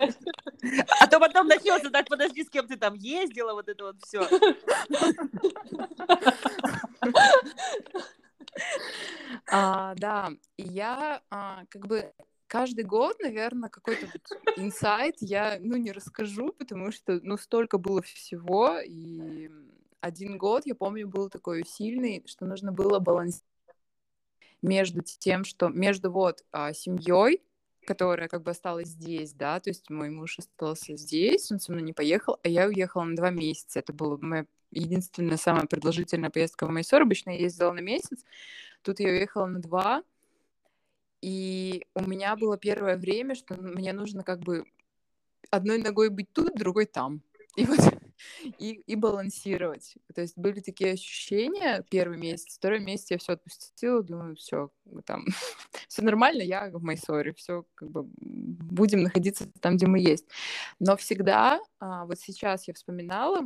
А 1.00 1.08
то 1.08 1.20
потом 1.20 1.48
начнется, 1.48 1.90
так 1.90 2.08
подожди, 2.08 2.44
с 2.44 2.50
кем 2.50 2.68
ты 2.68 2.78
там 2.78 2.94
ездила, 2.96 3.54
вот 3.54 3.70
это 3.70 3.86
вот 3.86 3.98
все. 4.06 4.28
А, 9.48 9.94
да, 9.96 10.32
я 10.58 11.22
а, 11.30 11.64
как 11.70 11.88
бы 11.88 12.14
каждый 12.48 12.84
год, 12.84 13.18
наверное, 13.20 13.70
какой-то 13.70 14.08
вот 14.08 14.58
инсайт 14.58 15.16
я, 15.20 15.58
ну, 15.60 15.76
не 15.78 15.92
расскажу, 15.92 16.52
потому 16.54 16.92
что, 16.92 17.20
ну, 17.22 17.38
столько 17.38 17.78
было 17.78 18.02
всего, 18.02 18.80
и 18.80 19.50
один 20.02 20.38
год, 20.38 20.66
я 20.66 20.76
помню, 20.76 21.08
был 21.08 21.30
такой 21.30 21.66
сильный, 21.66 22.24
что 22.28 22.46
нужно 22.46 22.72
было 22.72 23.00
балансировать 23.00 23.55
между 24.66 25.02
тем, 25.02 25.44
что 25.44 25.70
между 25.70 26.12
вот 26.12 26.44
а, 26.52 26.74
семьей, 26.74 27.42
которая 27.86 28.28
как 28.28 28.44
бы 28.44 28.52
осталась 28.52 28.90
здесь, 28.90 29.34
да, 29.34 29.60
то 29.60 29.70
есть 29.70 29.90
мой 29.90 30.10
муж 30.10 30.40
остался 30.40 30.96
здесь, 30.98 31.52
он 31.52 31.60
со 31.60 31.72
мной 31.72 31.84
не 31.84 31.94
поехал, 31.94 32.40
а 32.44 32.48
я 32.48 32.68
уехала 32.68 33.04
на 33.04 33.16
два 33.16 33.30
месяца. 33.30 33.80
Это 33.80 33.94
была 33.94 34.18
моя 34.20 34.46
единственная 34.72 35.38
самая 35.38 35.66
продолжительная 35.68 36.30
поездка 36.30 36.66
в 36.66 36.72
Майсор. 36.72 37.02
Обычно 37.02 37.30
я 37.32 37.38
ездила 37.38 37.72
на 37.72 37.80
месяц, 37.80 38.26
тут 38.82 39.00
я 39.00 39.10
уехала 39.10 39.46
на 39.46 39.60
два, 39.60 40.04
и 41.22 41.86
у 41.96 42.02
меня 42.02 42.36
было 42.36 42.58
первое 42.58 42.98
время, 42.98 43.36
что 43.36 43.56
мне 43.56 43.94
нужно 43.94 44.24
как 44.24 44.40
бы 44.40 44.66
одной 45.50 45.78
ногой 45.78 46.10
быть 46.10 46.32
тут, 46.34 46.56
другой 46.56 46.86
там. 46.86 47.22
И 47.56 47.66
вот 47.66 47.80
и, 48.44 48.82
и 48.86 48.96
балансировать. 48.96 49.96
То 50.14 50.22
есть 50.22 50.38
были 50.38 50.60
такие 50.60 50.94
ощущения 50.94 51.84
первый 51.90 52.18
месяц, 52.18 52.56
второй 52.56 52.80
месяц 52.80 53.12
я 53.12 53.18
все 53.18 53.34
отпустила, 53.34 54.04
думаю, 54.04 54.36
все, 54.36 54.72
там, 55.06 55.26
все 55.88 56.02
нормально, 56.02 56.42
я 56.42 56.70
в 56.70 56.82
Майсоре, 56.82 57.34
все 57.34 57.66
как 57.76 57.90
бы 57.90 58.04
будем 58.06 59.04
находиться 59.04 59.50
там, 59.60 59.78
где 59.78 59.88
мы 59.88 60.00
есть. 60.00 60.26
Но 60.80 60.98
всегда, 60.98 61.60
а, 61.80 62.06
вот 62.06 62.20
сейчас 62.20 62.68
я 62.68 62.74
вспоминала 62.74 63.42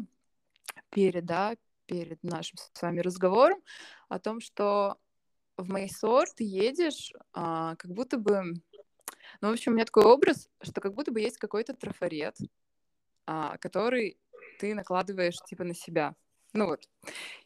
перед, 0.90 1.26
да, 1.26 1.56
перед 1.86 2.22
нашим 2.24 2.58
с 2.74 2.82
вами 2.82 3.00
разговором 3.00 3.60
о 4.10 4.20
том, 4.20 4.40
что 4.40 4.98
в 5.58 5.70
Майсор 5.70 6.28
ты 6.30 6.44
едешь, 6.44 7.12
а, 7.34 7.76
как 7.76 7.92
будто 7.92 8.18
бы, 8.18 8.54
ну, 9.42 9.50
в 9.50 9.52
общем, 9.52 9.72
у 9.72 9.76
меня 9.76 9.86
такой 9.86 10.06
образ, 10.06 10.50
что 10.62 10.82
как 10.82 10.94
будто 10.94 11.12
бы 11.12 11.20
есть 11.20 11.38
какой-то 11.38 11.74
трафарет, 11.74 12.38
а, 13.26 13.58
который 13.58 14.18
ты 14.60 14.76
накладываешь 14.76 15.38
типа 15.48 15.64
на 15.64 15.74
себя. 15.74 16.16
Ну 16.54 16.68
вот. 16.68 16.88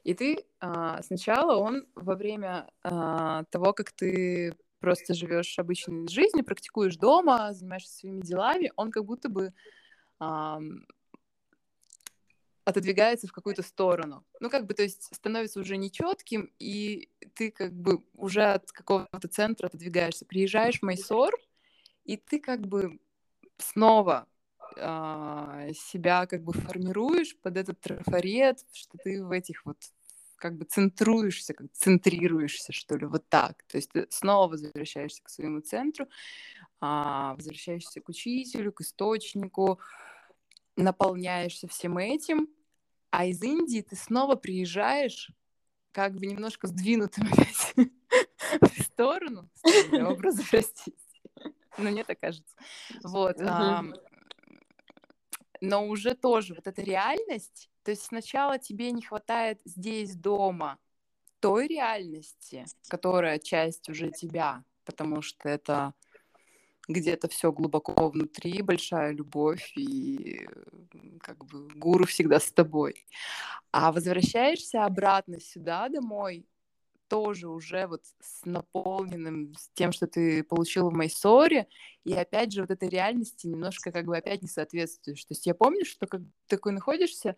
И 0.03 0.14
ты 0.14 0.45
а, 0.60 1.02
сначала 1.03 1.57
он 1.57 1.85
во 1.95 2.15
время 2.15 2.69
а, 2.84 3.44
того, 3.52 3.73
как 3.73 3.91
ты 3.91 4.56
просто 4.80 5.14
живешь 5.14 5.60
обычной 5.60 6.07
жизнью, 6.07 6.44
практикуешь 6.44 6.98
дома, 6.98 7.53
занимаешься 7.53 7.94
своими 7.94 8.22
делами, 8.22 8.72
он 8.76 8.91
как 8.91 9.06
будто 9.06 9.30
бы 9.30 9.53
а, 10.19 10.60
отодвигается 12.65 13.27
в 13.27 13.31
какую-то 13.31 13.61
сторону. 13.61 14.26
Ну, 14.40 14.49
как 14.49 14.65
бы, 14.65 14.73
то 14.73 14.84
есть 14.84 15.14
становится 15.14 15.60
уже 15.60 15.77
нечетким, 15.77 16.52
и 16.60 17.10
ты 17.35 17.52
как 17.52 17.73
бы 17.73 18.03
уже 18.14 18.44
от 18.44 18.72
какого-то 18.72 19.27
центра 19.27 19.68
отодвигаешься. 19.68 20.26
Приезжаешь 20.26 20.80
в 20.80 20.84
Майсор, 20.84 21.34
и 22.06 22.18
ты 22.18 22.40
как 22.40 22.61
бы 22.61 22.99
снова 23.57 24.27
а, 24.78 25.68
себя 25.74 26.26
как 26.26 26.44
бы 26.44 26.54
формируешь 26.54 27.36
под 27.41 27.58
этот 27.58 27.80
трафарет, 27.80 28.60
что 28.72 28.98
ты 29.04 29.24
в 29.24 29.32
этих 29.32 29.66
вот 29.66 29.78
как 30.38 30.58
бы 30.58 30.66
центруешься, 30.66 31.54
как 31.54 31.72
центрируешься, 31.72 32.74
что 32.74 32.98
ли, 32.98 33.06
вот 33.06 33.28
так. 33.30 33.64
То 33.64 33.78
есть 33.78 33.91
ты 33.91 34.08
снова 34.10 34.50
возвращаешься 34.50 35.24
к 35.24 35.30
своему 35.30 35.62
центру, 35.62 36.08
а, 36.82 37.36
возвращаешься 37.36 38.02
к 38.02 38.10
учителю, 38.10 38.74
к 38.74 38.82
источнику, 38.82 39.80
наполняешься 40.76 41.68
всем 41.68 41.98
этим, 41.98 42.50
а 43.10 43.26
из 43.26 43.41
Индии 43.41 43.82
ты 43.82 43.95
снова 43.95 44.36
приезжаешь 44.36 45.32
как 45.91 46.16
бы 46.16 46.26
немножко 46.26 46.68
сдвинутым 46.68 47.28
опять 47.32 47.74
в 48.62 48.82
сторону, 48.82 49.50
образа, 49.94 50.44
простите. 50.50 50.98
Ну, 51.78 51.90
мне 51.90 52.04
так 52.04 52.20
кажется. 52.20 52.56
Вот. 53.04 53.38
Но 55.65 55.88
уже 55.88 56.14
тоже 56.14 56.56
вот 56.56 56.68
эта 56.68 56.81
реальность, 56.81 57.69
то 57.84 57.91
есть 57.91 58.03
сначала 58.03 58.60
тебе 58.60 58.91
не 58.91 59.02
хватает 59.02 59.61
здесь 59.64 60.14
дома 60.14 60.77
той 61.40 61.68
реальности, 61.68 62.65
которая 62.90 63.40
часть 63.40 63.88
уже 63.88 64.11
тебя, 64.11 64.65
потому 64.84 65.22
что 65.22 65.48
это 65.48 65.94
где-то 66.90 67.30
все 67.30 67.53
глубоко 67.53 68.10
внутри, 68.10 68.61
большая 68.61 69.14
любовь, 69.14 69.72
и 69.77 70.45
как 71.22 71.45
бы 71.45 71.69
гуру 71.76 72.06
всегда 72.07 72.41
с 72.41 72.52
тобой. 72.52 73.07
А 73.72 73.94
возвращаешься 73.94 74.84
обратно 74.84 75.40
сюда, 75.40 75.88
домой, 75.88 76.45
тоже 77.08 77.48
уже 77.48 77.88
вот 77.88 78.04
с 78.20 78.46
наполненным, 78.46 79.54
с 79.56 79.70
тем, 79.74 79.92
что 79.92 80.08
ты 80.08 80.44
получил 80.44 80.90
в 80.90 80.94
Майсоре, 80.94 81.68
и 82.04 82.14
опять 82.14 82.52
же 82.52 82.62
вот 82.62 82.72
этой 82.72 82.90
реальности 82.90 83.48
немножко 83.48 83.92
как 83.92 84.06
бы 84.06 84.18
опять 84.18 84.42
не 84.42 84.48
соответствуешь. 84.48 85.24
То 85.26 85.34
есть 85.34 85.46
я 85.46 85.54
помню, 85.54 85.86
что 85.86 86.08
как 86.08 86.22
такой 86.48 86.72
находишься, 86.72 87.36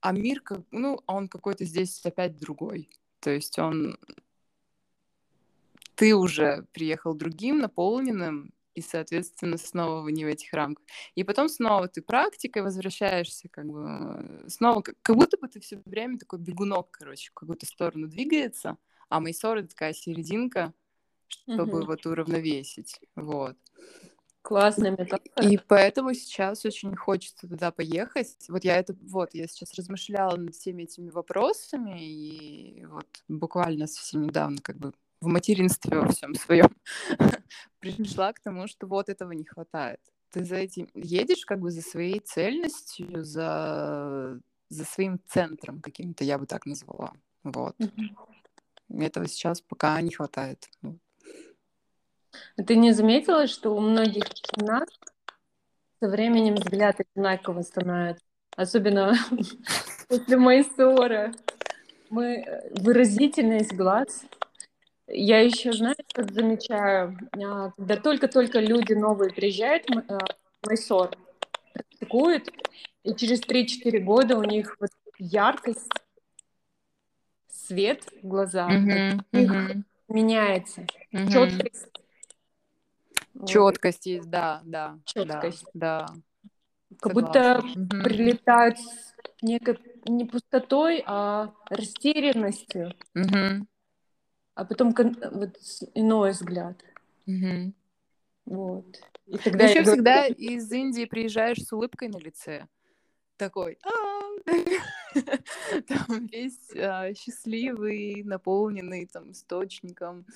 а 0.00 0.12
мир, 0.12 0.40
как, 0.40 0.60
ну, 0.70 1.00
он 1.06 1.28
какой-то 1.28 1.64
здесь 1.64 2.04
опять 2.04 2.36
другой. 2.36 2.88
То 3.20 3.30
есть 3.30 3.58
он 3.58 3.98
ты 5.98 6.14
уже 6.14 6.64
приехал 6.72 7.12
другим, 7.12 7.58
наполненным, 7.58 8.52
и, 8.78 8.82
соответственно, 8.82 9.58
снова 9.58 10.08
не 10.08 10.24
в 10.24 10.28
этих 10.28 10.52
рамках. 10.52 10.84
И 11.14 11.24
потом 11.24 11.48
снова 11.48 11.88
ты 11.88 12.00
практикой 12.00 12.62
возвращаешься, 12.62 13.48
как 13.48 13.66
бы, 13.66 14.44
снова, 14.48 14.82
как, 14.82 14.94
как 15.02 15.16
будто 15.16 15.36
бы 15.36 15.48
ты 15.48 15.60
все 15.60 15.82
время 15.84 16.18
такой 16.18 16.38
бегунок, 16.38 16.90
короче, 16.92 17.30
в 17.30 17.34
какую-то 17.34 17.66
сторону 17.66 18.06
двигается, 18.06 18.76
а 19.08 19.20
Майсор— 19.20 19.56
это 19.58 19.68
такая 19.68 19.92
серединка, 19.92 20.72
чтобы 21.28 21.78
угу. 21.78 21.86
вот 21.86 22.06
уравновесить, 22.06 23.00
вот. 23.16 23.56
Классная 24.42 24.92
метафора. 24.92 25.46
И 25.46 25.58
поэтому 25.58 26.14
сейчас 26.14 26.64
очень 26.64 26.94
хочется 26.96 27.48
туда 27.48 27.70
поехать. 27.70 28.46
Вот 28.48 28.64
я 28.64 28.78
это, 28.78 28.96
вот, 29.02 29.34
я 29.34 29.46
сейчас 29.46 29.74
размышляла 29.74 30.36
над 30.36 30.54
всеми 30.54 30.84
этими 30.84 31.10
вопросами, 31.10 32.00
и 32.00 32.86
вот 32.86 33.06
буквально 33.26 33.86
совсем 33.88 34.22
недавно 34.22 34.58
как 34.62 34.78
бы 34.78 34.92
в 35.20 35.26
материнстве 35.26 35.98
во 35.98 36.08
всем 36.08 36.34
своем 36.34 36.68
пришла 37.80 38.32
к 38.32 38.40
тому, 38.40 38.66
что 38.68 38.86
вот 38.86 39.08
этого 39.08 39.32
не 39.32 39.44
хватает. 39.44 40.00
Ты 40.30 40.44
за 40.44 40.56
этим 40.56 40.88
едешь 40.94 41.44
как 41.46 41.60
бы 41.60 41.70
за 41.70 41.82
своей 41.82 42.20
цельностью, 42.20 43.24
за, 43.24 44.38
за 44.68 44.84
своим 44.84 45.20
центром 45.26 45.80
каким-то, 45.80 46.24
я 46.24 46.38
бы 46.38 46.46
так 46.46 46.66
назвала. 46.66 47.12
Вот. 47.42 47.74
Mm-hmm. 47.78 49.04
Этого 49.04 49.26
сейчас 49.26 49.60
пока 49.60 50.00
не 50.00 50.10
хватает. 50.10 50.68
А 52.56 52.62
ты 52.62 52.76
не 52.76 52.92
заметила, 52.92 53.46
что 53.46 53.74
у 53.74 53.80
многих 53.80 54.24
нас 54.56 54.88
со 56.00 56.08
временем 56.08 56.56
взгляд 56.56 57.00
одинаково 57.00 57.62
становится? 57.62 58.24
Особенно 58.56 59.14
после 60.08 60.36
моей 60.36 60.64
ссоры. 60.64 61.32
Мы 62.10 62.36
э, 62.36 62.70
выразительность 62.80 63.74
глаз 63.74 64.24
я 65.08 65.40
еще, 65.40 65.72
знаешь, 65.72 65.96
как 66.12 66.32
замечаю, 66.32 67.18
а, 67.42 67.70
когда 67.72 67.96
только-только 67.96 68.60
люди 68.60 68.92
новые 68.92 69.32
приезжают 69.32 69.84
в 69.88 70.12
а, 70.12 70.18
Майсор, 70.66 71.16
практикуют, 71.72 72.50
и 73.04 73.14
через 73.14 73.40
3-4 73.40 74.00
года 74.00 74.36
у 74.36 74.44
них 74.44 74.76
вот 74.80 74.90
яркость, 75.18 75.90
свет 77.48 78.04
в 78.22 78.26
глазах, 78.26 78.70
uh-huh, 78.70 79.20
uh-huh. 79.32 79.82
меняется, 80.08 80.86
uh-huh. 81.12 81.32
четкость. 81.32 81.86
Четкость 83.46 84.06
есть, 84.06 84.28
да, 84.30 84.62
да. 84.64 84.98
Четкость. 85.04 85.64
Да, 85.74 86.06
да. 86.06 86.50
Как 86.98 87.12
будто 87.12 87.62
uh-huh. 87.62 88.02
прилетают 88.02 88.78
не, 89.42 89.60
не 90.06 90.24
пустотой, 90.24 91.02
а 91.06 91.52
растерянностью. 91.70 92.94
Uh-huh 93.16 93.64
а 94.58 94.64
потом 94.64 94.92
вот 94.92 95.56
иной 95.94 96.32
взгляд. 96.32 96.82
Угу. 97.28 97.72
Вот. 98.46 98.86
И 99.26 99.38
тогда 99.38 99.66
еще 99.66 99.82
говорю... 99.82 99.92
всегда 99.92 100.26
из 100.26 100.72
Индии 100.72 101.04
приезжаешь 101.04 101.58
с 101.58 101.72
улыбкой 101.72 102.08
на 102.08 102.16
лице. 102.16 102.66
Такой, 103.36 103.78
там 105.86 106.26
весь 106.26 106.74
а, 106.74 107.14
счастливый, 107.14 108.24
наполненный 108.24 109.06
там 109.06 109.30
источником. 109.30 110.26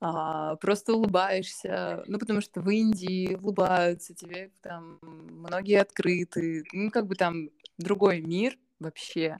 А, 0.00 0.56
просто 0.56 0.94
улыбаешься, 0.94 2.02
ну, 2.08 2.18
потому 2.18 2.40
что 2.40 2.60
в 2.60 2.68
Индии 2.68 3.36
улыбаются, 3.36 4.12
тебе 4.12 4.50
там 4.60 4.98
многие 5.00 5.80
открыты, 5.80 6.64
ну, 6.72 6.90
как 6.90 7.06
бы 7.06 7.14
там 7.14 7.50
другой 7.78 8.22
мир 8.22 8.58
вообще. 8.80 9.38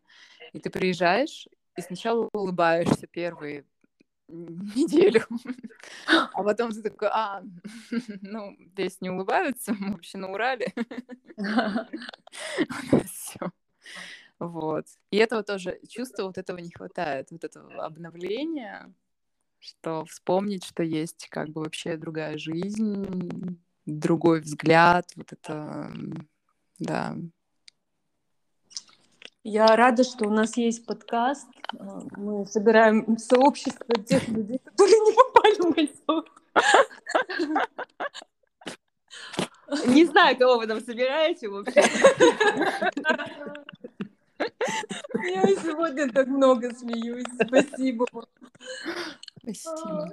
И 0.53 0.61
ты 0.61 0.71
приезжаешь, 0.71 1.49
и 1.77 1.83
сначала 1.83 2.31
улыбаешься 2.33 3.09
первые 3.09 3.65
неделю. 4.29 5.23
А 6.07 6.43
потом 6.43 6.73
ты 6.73 6.83
такой, 6.83 7.09
а, 7.11 7.43
ну, 8.23 8.57
здесь 8.73 9.01
не 9.01 9.11
улыбаются, 9.11 9.75
мы 9.75 9.93
вообще 9.93 10.19
на 10.19 10.31
Урале. 10.31 10.73
Все. 13.11 13.53
Вот. 14.39 14.87
И 15.11 15.17
этого 15.17 15.43
тоже, 15.43 15.81
чувства 15.89 16.25
вот 16.25 16.39
этого 16.39 16.59
не 16.59 16.71
хватает, 16.71 17.31
вот 17.31 17.45
этого 17.45 17.85
обновления, 17.85 18.93
что 19.59 20.05
вспомнить, 20.05 20.65
что 20.65 20.83
есть 20.83 21.29
как 21.31 21.49
бы 21.49 21.63
вообще 21.63 21.97
другая 21.97 22.37
жизнь, 22.37 23.59
другой 23.87 24.41
взгляд, 24.41 25.11
вот 25.17 25.33
это, 25.33 25.93
да, 26.79 27.17
я 29.47 29.77
рада, 29.77 30.03
что 30.03 30.27
у 30.27 30.31
нас 30.31 30.57
есть 30.57 30.85
подкаст. 30.87 31.47
А, 31.79 32.01
мы 32.17 32.45
собираем 32.47 33.17
сообщество 33.17 34.03
тех 34.03 34.27
людей, 34.27 34.59
которые 34.65 34.99
не 35.01 35.13
попали 35.13 35.55
в 35.55 35.77
Майсок. 35.77 36.27
Не 39.87 40.05
знаю, 40.05 40.37
кого 40.37 40.59
вы 40.59 40.67
там 40.67 40.81
собираете 40.81 41.49
вообще. 41.49 41.81
Я 45.25 45.47
сегодня 45.63 46.13
так 46.13 46.27
много 46.27 46.75
смеюсь. 46.75 47.25
Спасибо 47.47 48.07
Спасибо. 49.43 50.09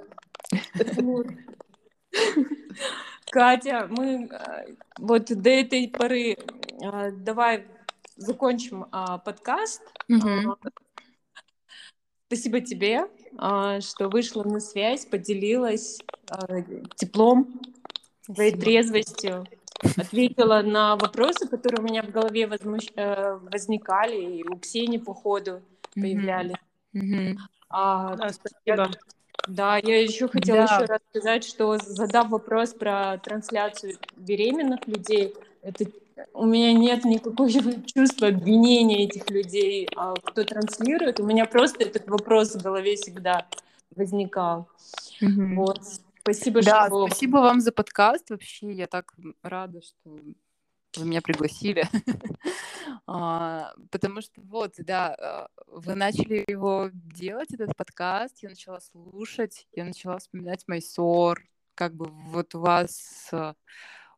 Катя, 3.30 3.88
мы 3.90 4.28
а, 4.30 4.64
вот 4.98 5.24
до 5.26 5.50
этой 5.50 5.88
поры 5.88 6.36
а, 6.82 7.10
давай 7.10 7.66
закончим 8.16 8.86
а, 8.92 9.18
подкаст. 9.18 9.82
Угу. 10.08 10.56
Спасибо 12.26 12.60
тебе, 12.60 13.06
а, 13.38 13.80
что 13.80 14.08
вышла 14.08 14.42
на 14.44 14.60
связь, 14.60 15.06
поделилась 15.06 16.00
а, 16.28 16.62
теплом, 16.96 17.60
своей 18.22 18.52
трезвостью, 18.52 19.46
ответила 19.96 20.62
на 20.62 20.96
вопросы, 20.96 21.46
которые 21.46 21.80
у 21.80 21.84
меня 21.84 22.02
в 22.02 22.10
голове 22.10 22.46
возмущ... 22.46 22.88
э, 22.96 23.34
возникали, 23.34 24.38
и 24.38 24.44
у 24.48 24.56
Ксении 24.58 24.98
по 24.98 25.14
ходу 25.14 25.62
появлялись. 25.94 26.56
Mm-hmm. 26.94 27.36
А, 27.68 28.16
да, 28.16 28.30
спасибо. 28.30 28.90
Да, 29.46 29.76
я 29.76 30.00
еще 30.00 30.26
хотела 30.28 30.66
да. 30.66 30.76
еще 30.76 30.84
раз 30.86 31.00
сказать, 31.10 31.44
что 31.44 31.76
задав 31.78 32.30
вопрос 32.30 32.72
про 32.72 33.18
трансляцию 33.18 33.98
беременных 34.16 34.86
людей, 34.86 35.34
это 35.60 35.84
у 36.32 36.46
меня 36.46 36.72
нет 36.72 37.04
никакого 37.04 37.50
чувства 37.86 38.28
обвинения 38.28 39.04
этих 39.04 39.28
людей, 39.30 39.88
а 39.96 40.14
кто 40.14 40.44
транслирует. 40.44 41.20
У 41.20 41.26
меня 41.26 41.46
просто 41.46 41.84
этот 41.84 42.08
вопрос 42.08 42.54
в 42.54 42.62
голове 42.62 42.96
всегда 42.96 43.46
возникал. 43.94 44.68
Mm-hmm. 45.20 45.54
Вот. 45.54 45.80
Спасибо, 46.20 46.62
да, 46.62 46.86
что... 46.86 47.06
спасибо 47.06 47.36
вам 47.38 47.60
за 47.60 47.72
подкаст. 47.72 48.30
Вообще, 48.30 48.72
я 48.72 48.86
так 48.86 49.14
рада, 49.42 49.82
что 49.82 50.18
вы 50.96 51.06
меня 51.06 51.20
пригласили. 51.22 51.88
А, 53.06 53.72
потому 53.90 54.22
что 54.22 54.40
вот, 54.42 54.74
да, 54.78 55.14
а, 55.14 55.48
вы 55.66 55.94
начали 55.94 56.44
его 56.46 56.90
делать, 56.92 57.52
этот 57.52 57.76
подкаст, 57.76 58.38
я 58.42 58.48
начала 58.48 58.80
слушать, 58.80 59.66
я 59.72 59.84
начала 59.84 60.18
вспоминать 60.18 60.64
Майсор, 60.68 61.42
как 61.74 61.94
бы 61.94 62.06
вот 62.06 62.54
у 62.54 62.60
вас 62.60 63.30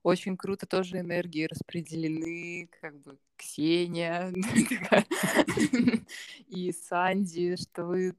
очень 0.06 0.36
круто 0.36 0.66
тоже 0.66 1.00
энергии 1.00 1.46
распределены, 1.46 2.70
как 2.80 2.96
бы 3.00 3.18
Ксения 3.36 4.32
и 6.46 6.70
Санди, 6.70 7.56
что 7.56 7.84
вы 7.86 8.14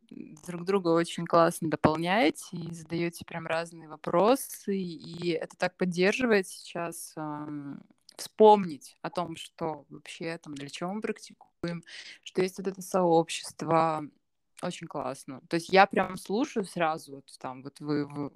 друг 0.45 0.65
друга 0.65 0.89
очень 0.89 1.25
классно 1.25 1.69
дополняете 1.69 2.57
и 2.57 2.73
задаете 2.73 3.23
прям 3.23 3.47
разные 3.47 3.87
вопросы, 3.87 4.77
и 4.77 5.29
это 5.29 5.55
так 5.55 5.77
поддерживает 5.77 6.49
сейчас 6.49 7.15
вспомнить 8.17 8.97
о 9.01 9.09
том, 9.09 9.37
что 9.37 9.85
вообще 9.87 10.37
там 10.39 10.55
для 10.55 10.67
чего 10.67 10.91
мы 10.91 10.99
практикуем, 10.99 11.85
что 12.21 12.41
есть 12.41 12.57
вот 12.57 12.67
это 12.67 12.81
сообщество, 12.81 14.05
очень 14.61 14.87
классно. 14.87 15.41
То 15.49 15.55
есть 15.55 15.69
я 15.69 15.85
прям 15.85 16.17
слушаю 16.17 16.65
сразу, 16.65 17.15
вот 17.15 17.25
там 17.39 17.61
вот 17.63 17.79
вы, 17.79 18.31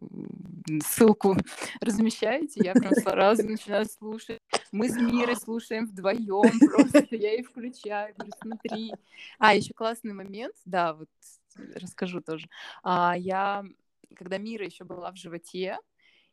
ссылку 0.84 1.35
размещаете, 1.81 2.61
я 2.64 2.73
прям 2.73 2.93
сразу 2.93 3.43
начинаю 3.48 3.85
слушать. 3.85 4.39
Мы 4.72 4.89
с 4.89 4.95
Мирой 4.95 5.35
слушаем 5.35 5.88
вдвоем, 5.88 6.60
просто 6.72 7.15
я 7.15 7.35
и 7.35 7.41
включаю, 7.41 8.14
говорю, 8.15 8.34
смотри. 8.41 8.93
А, 9.39 9.56
еще 9.56 9.73
классный 9.73 10.14
момент, 10.14 10.56
да, 10.65 10.93
вот 10.93 11.10
расскажу 11.76 12.22
тоже. 12.22 12.48
А, 12.84 13.15
я, 13.18 13.65
когда 14.15 14.38
Мира 14.38 14.65
еще 14.65 14.84
была 14.84 15.11
в 15.11 15.18
животе, 15.18 15.77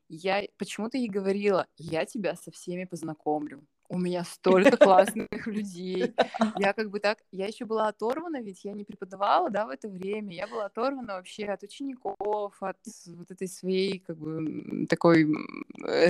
я 0.09 0.45
почему-то 0.57 0.99
ей 0.99 1.09
говорила, 1.09 1.67
я 1.77 2.05
тебя 2.05 2.35
со 2.35 2.51
всеми 2.51 2.85
познакомлю. 2.85 3.65
У 3.89 3.99
меня 3.99 4.25
столько 4.25 4.77
классных 4.77 5.47
людей. 5.47 6.15
Я 6.59 6.73
как 6.73 6.91
бы 6.91 7.01
так, 7.01 7.19
я 7.33 7.47
еще 7.47 7.65
была 7.65 7.89
оторвана, 7.89 8.43
ведь 8.43 8.65
я 8.65 8.73
не 8.73 8.85
преподавала, 8.85 9.51
да, 9.51 9.67
в 9.67 9.71
это 9.71 9.89
время. 9.89 10.35
Я 10.35 10.47
была 10.47 10.67
оторвана 10.67 11.15
вообще 11.15 11.47
от 11.47 11.63
учеников, 11.63 12.55
от 12.61 12.79
вот 13.07 13.31
этой 13.31 13.49
своей, 13.49 13.99
как 14.01 14.19
бы, 14.19 14.87
такой 14.89 15.27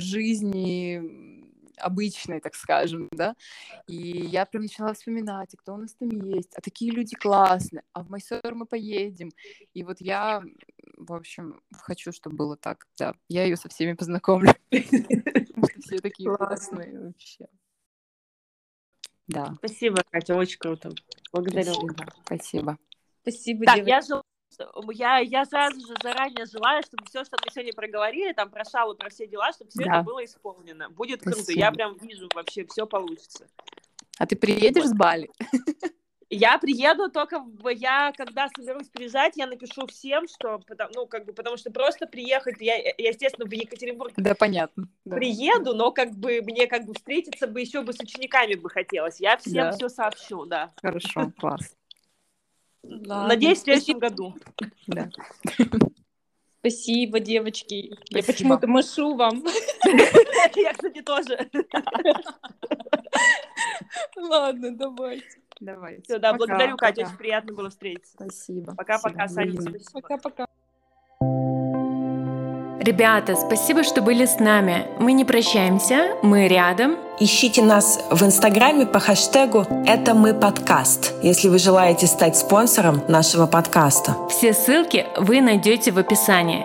жизни 0.01 1.47
обычной, 1.81 2.41
так 2.41 2.55
скажем, 2.55 3.09
да, 3.13 3.35
и 3.87 3.95
я 3.95 4.45
прям 4.47 4.63
начала 4.63 4.93
вспоминать, 4.93 5.55
а 5.55 5.57
кто 5.57 5.75
у 5.75 5.77
нас 5.77 5.95
там 5.95 6.09
есть, 6.09 6.53
а 6.55 6.61
такие 6.61 6.93
люди 6.93 7.15
классные, 7.15 7.83
а 7.93 8.03
в 8.03 8.11
Майсор 8.11 8.55
мы 8.55 8.67
поедем, 8.67 9.31
и 9.75 9.85
вот 9.85 10.01
я, 10.01 10.43
в 10.97 11.13
общем, 11.13 11.61
хочу, 11.73 12.13
чтобы 12.13 12.37
было 12.37 12.57
так, 12.57 12.87
да, 12.99 13.15
я 13.29 13.45
ее 13.45 13.57
со 13.57 13.69
всеми 13.69 13.95
познакомлю, 13.95 14.53
все 14.71 15.99
такие 16.01 16.35
классные 16.35 17.01
вообще. 17.01 17.47
Да. 19.29 19.55
Спасибо, 19.59 20.03
Катя, 20.11 20.35
очень 20.35 20.59
круто. 20.59 20.91
Благодарю. 21.33 21.75
Спасибо. 22.25 22.79
Спасибо, 23.23 23.67
так, 23.67 23.87
я 23.87 24.01
жел... 24.01 24.23
я, 24.91 25.19
я 25.19 25.45
сразу 25.45 25.79
же 25.81 25.95
заранее 26.03 26.47
желаю, 26.47 26.83
чтобы 26.83 27.05
все, 27.05 27.25
что 27.25 27.37
мы 27.45 27.53
сегодня 27.53 27.75
проговорили, 27.75 28.33
там 28.33 28.51
про 28.51 28.65
шалу, 28.65 28.95
про 28.95 29.11
все 29.11 29.27
дела, 29.27 29.53
чтобы 29.53 29.71
все 29.71 29.85
да. 29.85 29.97
это 29.97 30.03
было 30.03 30.25
исполнено. 30.25 30.89
Будет 30.89 31.21
Спасибо. 31.21 31.45
круто. 31.45 31.53
Я 31.53 31.73
прям 31.73 31.97
вижу 31.99 32.29
вообще, 32.35 32.65
все 32.65 32.87
получится. 32.87 33.47
А 34.19 34.27
ты 34.27 34.35
приедешь 34.35 34.87
с 34.87 34.95
Бали? 34.95 35.29
Я 36.31 36.59
приеду 36.59 37.11
только, 37.11 37.43
я 37.71 38.13
когда 38.17 38.49
соберусь 38.55 38.89
приезжать, 38.89 39.37
я 39.37 39.47
напишу 39.47 39.87
всем, 39.87 40.29
что, 40.29 40.61
ну, 40.95 41.07
как 41.07 41.25
бы, 41.25 41.33
потому 41.33 41.57
что 41.57 41.71
просто 41.71 42.07
приехать, 42.07 42.57
я, 42.61 42.77
я 42.77 43.09
естественно, 43.09 43.49
в 43.49 43.53
Екатеринбург 43.53 44.13
да, 44.17 44.35
понятно. 44.35 44.89
приеду, 45.05 45.73
да. 45.73 45.79
но 45.79 45.91
как 45.91 46.13
бы 46.13 46.43
мне 46.43 46.67
как 46.67 46.85
бы 46.85 46.93
встретиться 46.93 47.47
бы 47.47 47.61
еще 47.61 47.81
бы 47.81 47.95
с 47.95 48.01
учениками 48.01 48.55
бы 48.57 48.69
хотелось. 48.69 49.21
Я 49.21 49.39
всем 49.39 49.55
да. 49.55 49.73
все 49.73 49.89
сообщу, 49.89 50.45
да. 50.45 50.71
Хорошо, 50.83 51.33
класс. 51.39 51.75
Надеюсь, 52.83 53.61
в 53.61 53.63
следующем 53.63 53.99
году. 53.99 54.35
Да. 54.87 55.09
Спасибо, 56.61 57.21
девочки. 57.21 57.93
Спасибо. 57.95 58.19
Я 58.19 58.23
почему-то 58.23 58.67
машу 58.67 59.15
вам. 59.15 59.45
Я, 60.57 60.73
кстати, 60.73 61.03
тоже. 61.03 61.49
Ладно, 64.17 64.77
давайте. 64.77 65.27
Давайте. 65.61 66.03
Все, 66.03 66.19
да, 66.19 66.35
благодарю. 66.35 66.77
Катя, 66.77 67.07
очень 67.07 67.17
приятно 67.17 67.55
было 67.55 67.71
встретиться. 67.71 68.13
Спасибо. 68.15 68.75
Пока-пока, 68.75 69.29
Саня, 69.29 69.61
Пока-пока. 69.93 70.47
Ребята, 72.89 73.37
спасибо, 73.37 73.85
что 73.85 74.01
были 74.01 74.25
с 74.25 74.39
нами. 74.39 74.87
Мы 74.99 75.13
не 75.13 75.27
прощаемся, 75.27 76.15
мы 76.23 76.49
рядом. 76.49 76.97
Ищите 77.21 77.63
нас 77.63 78.01
в 78.11 78.25
Инстаграме 78.25 78.87
по 78.87 78.99
хэштегу 78.99 79.67
«Это 79.85 80.15
мы 80.15 80.33
подкаст», 80.33 81.13
если 81.23 81.49
вы 81.51 81.59
желаете 81.59 82.07
стать 82.07 82.39
спонсором 82.39 83.03
нашего 83.07 83.47
подкаста. 83.47 84.17
Все 84.31 84.55
ссылки 84.55 85.05
вы 85.19 85.43
найдете 85.43 85.93
в 85.93 85.99
описании. 85.99 86.65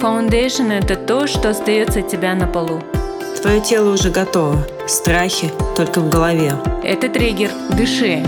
Foundation— 0.00 0.70
это 0.80 0.94
то, 0.94 1.26
что 1.26 1.50
остается 1.50 1.98
от 1.98 2.06
тебя 2.06 2.36
на 2.36 2.46
полу. 2.46 2.80
Твое 3.42 3.60
тело 3.60 3.92
уже 3.92 4.10
готово. 4.10 4.58
Страхи 4.86 5.50
только 5.76 5.98
в 5.98 6.08
голове. 6.08 6.52
Это 6.84 7.08
триггер. 7.08 7.50
Дыши. 7.70 8.22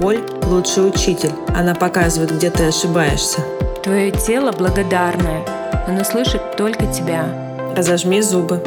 Боль– 0.00 0.24
лучший 0.44 0.88
учитель. 0.88 1.32
Она 1.54 1.74
показывает, 1.74 2.34
где 2.34 2.48
ты 2.48 2.64
ошибаешься. 2.64 3.42
Твое 3.88 4.10
тело 4.10 4.52
благодарное. 4.52 5.46
Оно 5.86 6.04
слышит 6.04 6.58
только 6.58 6.84
тебя. 6.92 7.24
Разожми 7.74 8.20
зубы. 8.20 8.62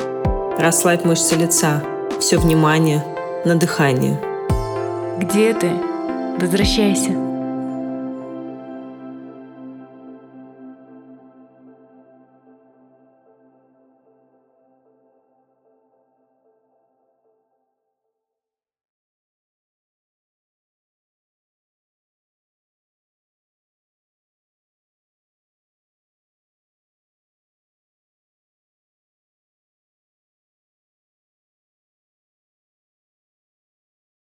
Расслабь 0.57 1.03
мышцы 1.03 1.35
лица. 1.35 1.83
Все 2.19 2.39
внимание 2.39 3.05
на 3.45 3.53
дыхание. 3.53 4.19
Где 5.19 5.53
ты? 5.53 5.69
Возвращайся. 6.39 7.30